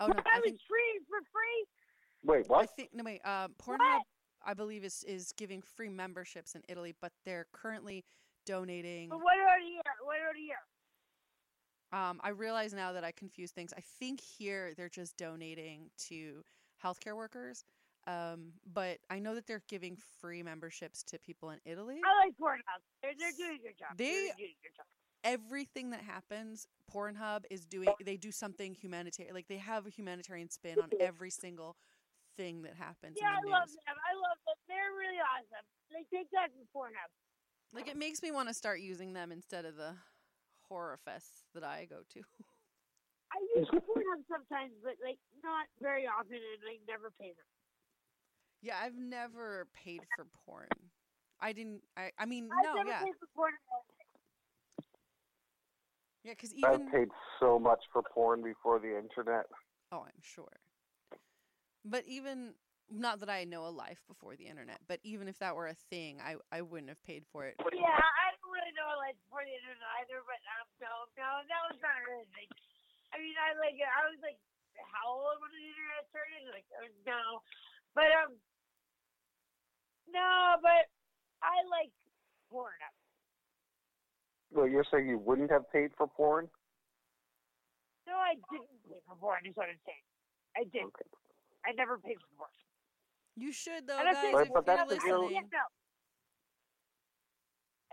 Oh 0.00 0.06
no, 0.08 0.14
I 0.26 0.36
I 0.36 0.40
was 0.40 0.44
think 0.44 0.60
free 0.68 1.00
for 1.08 1.20
free. 1.32 1.66
Wait, 2.26 2.48
what? 2.48 2.62
I 2.62 2.66
think 2.66 2.90
no 2.92 3.04
wait. 3.04 3.20
Uh, 3.24 3.48
What? 3.64 3.78
Pornhub, 3.78 4.00
I 4.44 4.54
believe, 4.54 4.84
is 4.84 5.04
is 5.04 5.32
giving 5.36 5.62
free 5.62 5.88
memberships 5.88 6.54
in 6.54 6.62
Italy, 6.68 6.94
but 7.00 7.12
they're 7.24 7.46
currently 7.52 8.04
donating. 8.44 9.08
But 9.08 9.18
what 9.22 9.36
about 9.38 9.60
here? 9.62 9.80
What 10.04 10.16
about 10.20 10.36
here? 10.36 10.56
Um, 11.92 12.20
I 12.22 12.30
realize 12.30 12.74
now 12.74 12.92
that 12.92 13.04
I 13.04 13.12
confuse 13.12 13.52
things. 13.52 13.72
I 13.76 13.80
think 14.00 14.20
here 14.20 14.74
they're 14.76 14.88
just 14.88 15.16
donating 15.16 15.90
to 16.08 16.42
healthcare 16.84 17.14
workers, 17.16 17.64
um, 18.08 18.52
but 18.72 18.98
I 19.08 19.20
know 19.20 19.34
that 19.36 19.46
they're 19.46 19.62
giving 19.68 19.96
free 20.20 20.42
memberships 20.42 21.02
to 21.04 21.18
people 21.20 21.50
in 21.50 21.60
Italy. 21.64 22.00
I 22.04 22.24
like 22.26 22.34
Pornhub. 22.40 22.80
They're, 23.02 23.12
they're 23.18 23.30
doing 23.38 23.58
a 23.60 23.62
good 23.68 23.78
job. 23.78 23.96
They- 23.96 24.04
They're 24.04 24.34
doing 24.36 24.50
a 24.50 24.62
good 24.66 24.76
job. 24.76 24.86
Everything 25.24 25.90
that 25.90 26.02
happens, 26.02 26.68
Pornhub 26.92 27.44
is 27.50 27.64
doing. 27.66 27.88
They 28.04 28.16
do 28.16 28.30
something 28.30 28.74
humanitarian. 28.74 29.34
Like 29.34 29.48
they 29.48 29.56
have 29.56 29.84
a 29.86 29.90
humanitarian 29.90 30.50
spin 30.50 30.78
on 30.80 30.88
every 31.00 31.30
single 31.30 31.76
thing 32.36 32.62
that 32.62 32.76
happens. 32.76 33.16
Yeah, 33.20 33.32
I 33.32 33.40
in 33.40 33.48
the 33.48 33.56
love 33.56 33.68
news. 33.68 33.80
them. 33.88 33.96
I 33.96 34.12
love 34.14 34.38
them. 34.44 34.58
They're 34.68 34.94
really 34.94 35.20
awesome. 35.20 35.64
Like 35.92 36.06
take 36.12 36.28
that 36.36 36.52
from 36.52 36.68
Pornhub. 36.70 37.10
Like 37.72 37.88
it 37.88 37.96
makes 37.96 38.22
me 38.22 38.30
want 38.30 38.48
to 38.48 38.54
start 38.54 38.80
using 38.80 39.12
them 39.12 39.32
instead 39.32 39.64
of 39.64 39.76
the 39.76 39.96
horror 40.68 40.98
fests 41.06 41.48
that 41.54 41.64
I 41.64 41.86
go 41.88 42.04
to. 42.14 42.20
I 43.32 43.38
use 43.56 43.68
Pornhub 43.68 44.22
sometimes, 44.30 44.72
but 44.82 44.94
like 45.02 45.18
not 45.42 45.66
very 45.80 46.06
often, 46.06 46.36
and 46.36 46.62
I 46.64 46.78
never 46.86 47.10
pay 47.20 47.34
them. 47.34 47.48
Yeah, 48.62 48.76
I've 48.82 48.96
never 48.96 49.66
paid 49.74 50.00
for 50.16 50.26
porn. 50.44 50.68
I 51.40 51.52
didn't. 51.52 51.82
I. 51.96 52.10
I 52.18 52.24
mean, 52.26 52.48
I've 52.52 52.64
no, 52.64 52.74
never 52.74 52.88
yeah, 52.88 53.02
paid 53.02 53.14
for 53.20 53.28
Pornhub. 53.36 53.84
yeah, 56.24 56.32
because 56.32 56.54
even 56.54 56.70
I've 56.70 56.92
paid 56.92 57.08
so 57.40 57.58
much 57.58 57.82
for 57.92 58.02
porn 58.02 58.42
before 58.42 58.78
the 58.78 58.96
internet. 58.96 59.46
oh, 59.92 60.00
I'm 60.06 60.22
sure. 60.22 60.48
But 61.86 62.02
even 62.10 62.58
not 62.90 63.22
that 63.22 63.30
I 63.30 63.46
know 63.46 63.66
a 63.66 63.70
life 63.70 64.02
before 64.10 64.34
the 64.34 64.46
internet, 64.46 64.82
but 64.90 64.98
even 65.06 65.30
if 65.30 65.38
that 65.38 65.54
were 65.54 65.70
a 65.70 65.78
thing, 65.90 66.18
I 66.18 66.34
I 66.50 66.66
wouldn't 66.66 66.90
have 66.90 67.02
paid 67.06 67.22
for 67.30 67.46
it. 67.46 67.54
Yeah, 67.70 67.94
I 67.94 68.34
don't 68.34 68.50
really 68.50 68.74
know 68.74 68.90
like 68.98 69.14
before 69.26 69.46
the 69.46 69.54
internet 69.54 69.86
either, 70.02 70.22
but 70.26 70.42
um, 70.58 70.66
no, 70.82 70.92
no, 71.14 71.28
that 71.46 71.62
was 71.70 71.78
not 71.78 71.94
really 72.06 72.26
a 72.26 72.32
thing. 72.34 72.50
I 73.14 73.22
mean, 73.22 73.38
I 73.38 73.54
like 73.58 73.78
I 73.78 74.02
was 74.10 74.18
like 74.18 74.38
how 74.82 75.14
old 75.14 75.38
when 75.38 75.54
the 75.54 75.62
internet 75.62 76.04
started? 76.10 76.42
Like 76.50 76.68
uh, 76.74 76.90
no, 77.06 77.40
but 77.94 78.10
um, 78.10 78.30
no, 80.10 80.58
but 80.62 80.90
I 81.42 81.62
like 81.70 81.94
porn. 82.50 82.74
Well, 84.54 84.68
you're 84.68 84.86
saying 84.90 85.08
you 85.10 85.18
wouldn't 85.18 85.50
have 85.50 85.70
paid 85.70 85.90
for 85.98 86.06
porn? 86.06 86.46
No, 88.06 88.14
I 88.14 88.38
didn't 88.50 88.70
pay 88.86 89.02
for 89.06 89.18
porn. 89.18 89.42
Is 89.42 89.58
what 89.58 89.66
I'm 89.66 89.82
saying. 89.82 90.06
I 90.54 90.62
did. 90.70 90.86
Okay. 90.86 91.10
I 91.66 91.72
never 91.72 91.98
paid 91.98 92.16
for 92.20 92.26
porn. 92.38 92.50
You 93.36 93.52
should 93.52 93.86
though, 93.86 93.98
And 93.98 94.06
guys. 94.06 94.22
think- 94.22 94.36
Right, 94.36 94.46
if 94.46 94.52
but 94.54 94.66
you're 94.66 94.76
that's 94.76 94.88
the 94.90 94.98
deal- 95.00 95.20
listening. 95.22 95.40
can't 95.40 95.52
know. 95.52 95.68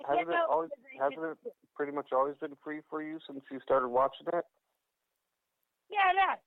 I 0.05 0.15
Hasn't 0.15 0.29
it 0.29 0.35
always- 0.49 0.71
hasn't 0.99 1.23
it 1.45 1.55
pretty 1.75 1.91
much 1.91 2.11
always 2.11 2.37
been 2.37 2.55
free 2.57 2.81
for 2.89 3.01
you 3.01 3.19
since 3.27 3.43
you 3.51 3.59
started 3.61 3.87
watching 3.89 4.27
it? 4.27 4.45
Yeah, 5.89 6.11
it 6.11 6.17
has. 6.17 6.39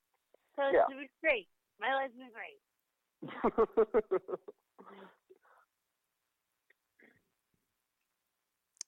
So 0.56 0.68
Yeah. 0.68 0.84
it's 0.88 0.94
been 0.94 1.08
great. 1.20 1.48
My 1.78 1.94
life's 1.94 2.14
been 2.14 2.30
great. 2.32 2.60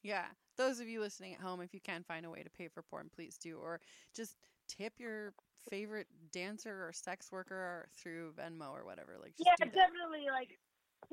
Yeah. 0.02 0.26
Those 0.56 0.80
of 0.80 0.88
you 0.88 1.00
listening 1.00 1.34
at 1.34 1.40
home, 1.40 1.60
if 1.60 1.72
you 1.74 1.80
can 1.80 2.02
find 2.02 2.24
a 2.26 2.30
way 2.30 2.42
to 2.42 2.50
pay 2.50 2.68
for 2.68 2.82
porn, 2.82 3.10
please 3.14 3.36
do. 3.38 3.58
Or 3.58 3.80
just 4.14 4.36
tip 4.68 4.94
your 4.98 5.32
favorite 5.70 6.06
dancer 6.32 6.88
or 6.88 6.92
sex 6.92 7.30
worker 7.32 7.88
through 7.96 8.32
Venmo 8.32 8.70
or 8.72 8.84
whatever. 8.84 9.16
Like, 9.20 9.36
just 9.36 9.46
Yeah, 9.46 9.56
do 9.64 9.70
that. 9.70 9.74
definitely. 9.74 10.26
Like 10.32 10.50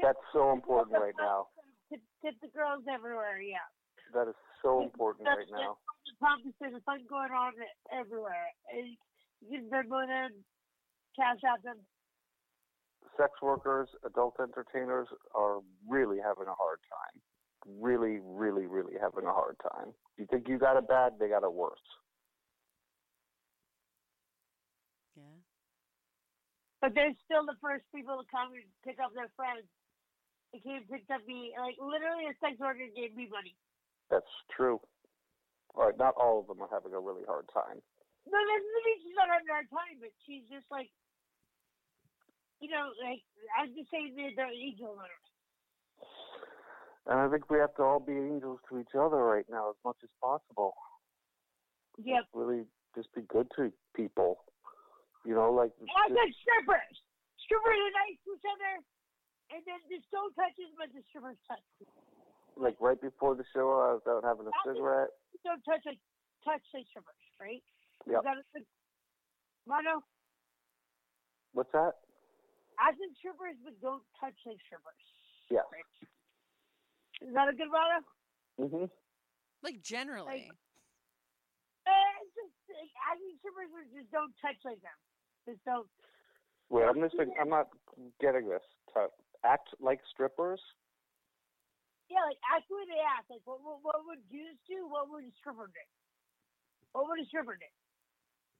That's 0.01 0.19
so 0.33 0.51
important 0.51 0.97
right 0.99 1.13
now. 1.19 1.47
tip, 1.89 2.01
tip 2.23 2.35
the 2.41 2.47
girls 2.49 2.83
everywhere. 2.91 3.39
Yeah. 3.41 3.57
That 4.13 4.27
is 4.29 4.35
so 4.63 4.81
important 4.83 5.25
That's 5.25 5.37
right 5.37 5.51
now. 5.51 5.77
The 6.05 6.15
problems 6.19 6.53
there's 6.59 6.81
fun 6.85 6.99
going 7.09 7.31
on 7.31 7.53
everywhere. 7.91 8.47
And 8.71 8.97
you 9.41 9.59
can 9.61 9.69
Venmo 9.69 10.07
them, 10.07 10.31
cash 11.15 11.39
out 11.47 11.61
them. 11.63 11.77
Sex 13.17 13.31
workers, 13.41 13.87
adult 14.05 14.35
entertainers 14.39 15.07
are 15.33 15.59
really 15.87 16.17
having 16.19 16.47
a 16.47 16.55
hard 16.55 16.79
time. 16.91 17.21
Really, 17.79 18.19
really, 18.21 18.67
really 18.67 18.93
having 19.01 19.25
a 19.25 19.33
hard 19.33 19.55
time. 19.63 19.93
You 20.17 20.27
think 20.29 20.47
you 20.47 20.59
got 20.59 20.77
it 20.77 20.87
bad, 20.87 21.13
they 21.19 21.29
got 21.29 21.43
it 21.43 21.51
worse. 21.53 21.79
Yeah. 25.15 25.23
But 26.81 26.93
they're 26.93 27.15
still 27.25 27.45
the 27.47 27.57
first 27.63 27.87
people 27.93 28.19
to 28.19 28.27
come 28.29 28.53
and 28.53 28.67
pick 28.85 28.99
up 29.01 29.15
their 29.15 29.31
friends. 29.33 29.65
They 30.53 30.59
came 30.61 30.83
and 30.83 30.89
picked 30.91 31.09
up 31.09 31.23
me. 31.25 31.55
Like 31.57 31.75
literally, 31.79 32.29
a 32.29 32.35
sex 32.39 32.59
worker 32.59 32.85
gave 32.93 33.15
me 33.15 33.27
money. 33.31 33.55
That's 34.11 34.29
true. 34.53 34.79
All 35.73 35.89
right, 35.89 35.97
not 35.97 36.15
all 36.15 36.39
of 36.39 36.47
them 36.47 36.63
are 36.63 36.71
having 36.71 36.93
a 36.95 37.01
really 37.01 37.25
hard 37.27 37.49
time. 37.51 37.81
No, 38.25 38.37
that 38.39 38.59
doesn't 38.63 38.85
mean 38.87 38.99
she's 39.03 39.17
not 39.17 39.27
having 39.29 39.49
a 39.49 39.55
hard 39.59 39.69
time, 39.69 39.95
but 39.99 40.13
she's 40.23 40.47
just 40.47 40.65
like, 40.71 40.87
you 42.63 42.71
know, 42.71 42.95
like 43.03 43.21
I'm 43.59 43.75
just 43.75 43.91
saying 43.91 44.15
they're 44.15 44.31
angels. 44.49 44.95
on 44.95 45.03
her. 45.03 45.19
And 47.07 47.19
I 47.19 47.29
think 47.29 47.49
we 47.49 47.59
have 47.59 47.75
to 47.75 47.83
all 47.83 47.99
be 47.99 48.13
angels 48.13 48.59
to 48.69 48.79
each 48.79 48.95
other 48.97 49.17
right 49.17 49.45
now 49.49 49.69
as 49.69 49.75
much 49.85 49.97
as 50.01 50.09
possible. 50.21 50.73
Yep. 52.01 52.23
Really 52.33 52.63
just 52.95 53.13
be 53.13 53.21
good 53.27 53.47
to 53.57 53.71
people. 53.95 54.39
You 55.25 55.33
know, 55.33 55.49
like 55.49 55.73
And 55.81 55.89
I 55.89 56.05
said 56.13 56.29
strippers. 56.37 56.95
Strippers 57.41 57.77
are 57.81 57.95
nice 58.05 58.17
to 58.25 58.29
each 58.37 58.45
other, 58.45 58.73
and 59.57 59.61
then 59.65 59.81
just 59.89 60.05
don't 60.13 60.29
touch 60.37 60.53
as 60.61 60.69
much 60.77 60.93
as 60.93 61.01
strippers 61.09 61.37
touch. 61.49 61.65
like 62.55 62.77
right 62.79 62.97
before 63.01 63.33
the 63.33 63.45
show 63.51 63.67
I 63.73 63.97
was 63.97 64.05
out 64.05 64.21
having 64.21 64.45
a 64.45 64.53
cigarette. 64.61 65.09
Don't 65.41 65.61
touch 65.65 65.81
like 65.85 66.01
touch 66.45 66.61
like 66.73 66.85
strippers, 66.93 67.17
right? 67.41 67.61
Yeah. 68.05 68.21
Is 68.21 68.25
that 68.25 68.37
a 68.37 68.45
good? 68.53 68.65
What's 71.53 71.71
that? 71.73 71.97
As 72.77 72.93
in 73.01 73.09
strippers, 73.17 73.57
but 73.65 73.73
don't 73.81 74.05
touch 74.21 74.37
like 74.45 74.61
strippers. 74.69 75.05
Yeah. 75.49 75.65
Right? 75.73 75.89
Is 77.25 77.33
that 77.33 77.49
a 77.49 77.55
good 77.57 77.71
motto? 77.73 77.97
Mhm. 78.61 78.89
Like 79.65 79.81
generally. 79.81 80.51
Uh, 81.85 82.17
just 82.35 82.53
like, 82.69 82.93
as 83.09 83.17
in 83.21 83.33
strippers, 83.41 83.89
just 83.93 84.11
don't 84.11 84.33
touch 84.37 84.59
like 84.65 84.81
them. 84.85 84.99
Just 85.45 85.61
don't. 85.65 85.87
Wait, 86.69 86.85
I'm 86.85 86.99
missing 86.99 87.33
I'm 87.39 87.49
not 87.49 87.69
getting 88.19 88.49
this. 88.49 88.65
To 88.93 89.07
act 89.45 89.69
like 89.79 90.01
strippers? 90.09 90.61
Yeah, 92.09 92.21
like 92.25 92.41
act 92.49 92.65
the 92.69 92.77
way 92.77 92.85
they 92.89 93.01
ask. 93.01 93.29
Like, 93.29 93.45
what, 93.45 93.61
what, 93.61 93.81
what 93.81 94.01
would 94.09 94.21
Jews 94.29 94.57
do? 94.65 94.85
What 94.89 95.09
would 95.09 95.25
a 95.25 95.33
stripper 95.37 95.69
do? 95.69 95.85
What 96.93 97.09
would 97.09 97.21
a 97.21 97.27
stripper 97.29 97.57
do? 97.57 97.69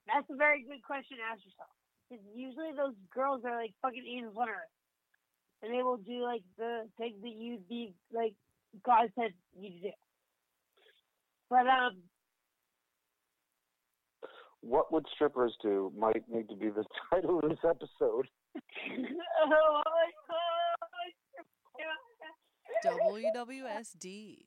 That's 0.06 0.30
a 0.30 0.38
very 0.38 0.62
good 0.62 0.86
question 0.86 1.18
to 1.18 1.26
ask 1.26 1.42
yourself. 1.42 1.74
Because 2.06 2.22
usually 2.34 2.74
those 2.78 2.94
girls 3.10 3.42
are 3.46 3.58
like 3.58 3.74
fucking 3.82 4.06
on 4.06 4.50
earth. 4.50 4.74
And 5.66 5.74
they 5.74 5.82
will 5.82 5.98
do 5.98 6.22
like 6.22 6.46
the 6.58 6.86
thing 6.98 7.18
that 7.26 7.34
you'd 7.34 7.66
be 7.66 7.94
like 8.14 8.38
God 8.86 9.10
said 9.18 9.34
you 9.58 9.74
to 9.74 9.82
do. 9.90 9.96
But 11.50 11.66
um 11.66 12.06
What 14.68 14.92
would 14.92 15.06
strippers 15.14 15.56
do 15.62 15.94
might 15.96 16.24
need 16.28 16.50
to 16.50 16.56
be 16.56 16.70
the 16.70 16.84
title 17.12 17.40
of 17.40 17.50
this 17.50 17.60
episode. 17.64 18.28
oh, 19.46 19.82
WWSD. 22.84 24.46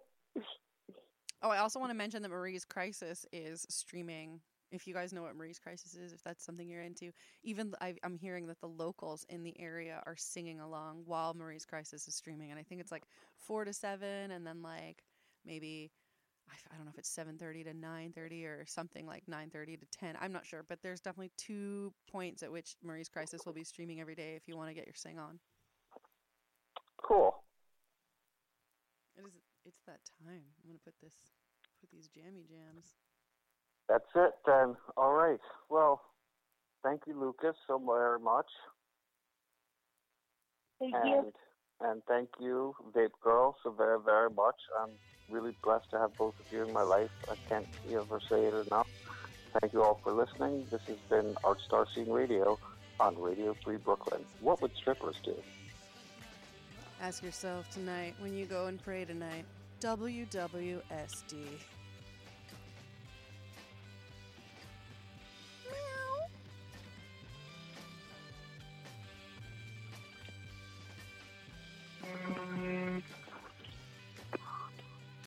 Oh, 1.43 1.49
I 1.49 1.57
also 1.57 1.79
want 1.79 1.89
to 1.89 1.97
mention 1.97 2.21
that 2.21 2.29
Marie's 2.29 2.65
Crisis 2.65 3.25
is 3.33 3.65
streaming. 3.67 4.41
If 4.71 4.85
you 4.85 4.93
guys 4.93 5.11
know 5.11 5.23
what 5.23 5.35
Marie's 5.35 5.57
Crisis 5.57 5.95
is, 5.95 6.13
if 6.13 6.21
that's 6.21 6.45
something 6.45 6.69
you're 6.69 6.83
into, 6.83 7.11
even 7.43 7.73
I, 7.81 7.95
I'm 8.03 8.15
hearing 8.15 8.45
that 8.45 8.61
the 8.61 8.67
locals 8.67 9.25
in 9.27 9.41
the 9.41 9.59
area 9.59 10.03
are 10.05 10.15
singing 10.15 10.59
along 10.59 11.01
while 11.05 11.33
Marie's 11.33 11.65
Crisis 11.65 12.07
is 12.07 12.13
streaming, 12.13 12.51
and 12.51 12.59
I 12.59 12.63
think 12.63 12.79
it's 12.79 12.91
like 12.91 13.05
four 13.39 13.65
to 13.65 13.73
seven, 13.73 14.29
and 14.29 14.45
then 14.45 14.61
like 14.61 15.03
maybe 15.45 15.91
I 16.71 16.75
don't 16.75 16.85
know 16.85 16.91
if 16.91 16.99
it's 16.99 17.09
seven 17.09 17.37
thirty 17.37 17.63
to 17.63 17.73
nine 17.73 18.11
thirty 18.13 18.45
or 18.45 18.65
something 18.67 19.05
like 19.05 19.23
nine 19.27 19.49
thirty 19.49 19.77
to 19.77 19.85
ten. 19.91 20.17
I'm 20.19 20.31
not 20.33 20.45
sure, 20.45 20.65
but 20.67 20.79
there's 20.83 20.99
definitely 20.99 21.31
two 21.37 21.93
points 22.11 22.43
at 22.43 22.51
which 22.51 22.75
Marie's 22.83 23.09
Crisis 23.09 23.41
will 23.45 23.53
be 23.53 23.63
streaming 23.63 24.01
every 24.01 24.15
day 24.15 24.33
if 24.35 24.47
you 24.47 24.57
want 24.57 24.69
to 24.69 24.73
get 24.73 24.85
your 24.85 24.95
sing 24.95 25.17
on. 25.17 25.39
cool. 27.01 27.43
It 29.17 29.21
is. 29.27 29.33
It's 29.65 29.81
that 29.85 29.99
time. 30.25 30.41
I'm 30.63 30.69
gonna 30.69 30.79
put 30.83 30.95
this, 31.01 31.13
put 31.79 31.91
these 31.91 32.07
jammy 32.07 32.43
jams. 32.49 32.95
That's 33.87 34.09
it 34.15 34.31
then. 34.45 34.75
All 34.97 35.13
right. 35.13 35.39
Well, 35.69 36.01
thank 36.83 37.01
you, 37.07 37.19
Lucas, 37.19 37.55
so 37.67 37.77
very 37.77 38.19
much. 38.19 38.47
Thank 40.79 40.95
you. 41.05 41.17
And 41.17 41.33
and 41.81 42.01
thank 42.07 42.29
you, 42.39 42.75
Vape 42.95 43.09
Girl, 43.23 43.55
so 43.63 43.71
very, 43.71 43.99
very 44.03 44.29
much. 44.29 44.55
I'm 44.81 44.91
really 45.31 45.53
blessed 45.63 45.89
to 45.91 45.99
have 45.99 46.15
both 46.17 46.39
of 46.39 46.51
you 46.51 46.63
in 46.63 46.73
my 46.73 46.83
life. 46.83 47.09
I 47.29 47.35
can't 47.49 47.67
ever 47.91 48.19
say 48.29 48.45
it 48.45 48.67
enough. 48.67 48.87
Thank 49.59 49.73
you 49.73 49.83
all 49.83 49.99
for 50.03 50.11
listening. 50.11 50.65
This 50.69 50.81
has 50.87 50.97
been 51.09 51.35
Art 51.43 51.59
Star 51.65 51.85
Scene 51.93 52.09
Radio 52.09 52.57
on 52.99 53.19
Radio 53.19 53.55
Free 53.63 53.77
Brooklyn. 53.77 54.23
What 54.39 54.61
would 54.61 54.75
strippers 54.75 55.15
do? 55.23 55.35
Ask 57.01 57.23
yourself 57.23 57.69
tonight 57.71 58.13
when 58.19 58.35
you 58.37 58.45
go 58.45 58.67
and 58.67 58.81
pray 58.81 59.05
tonight. 59.05 59.45
WWSD. 59.81 60.81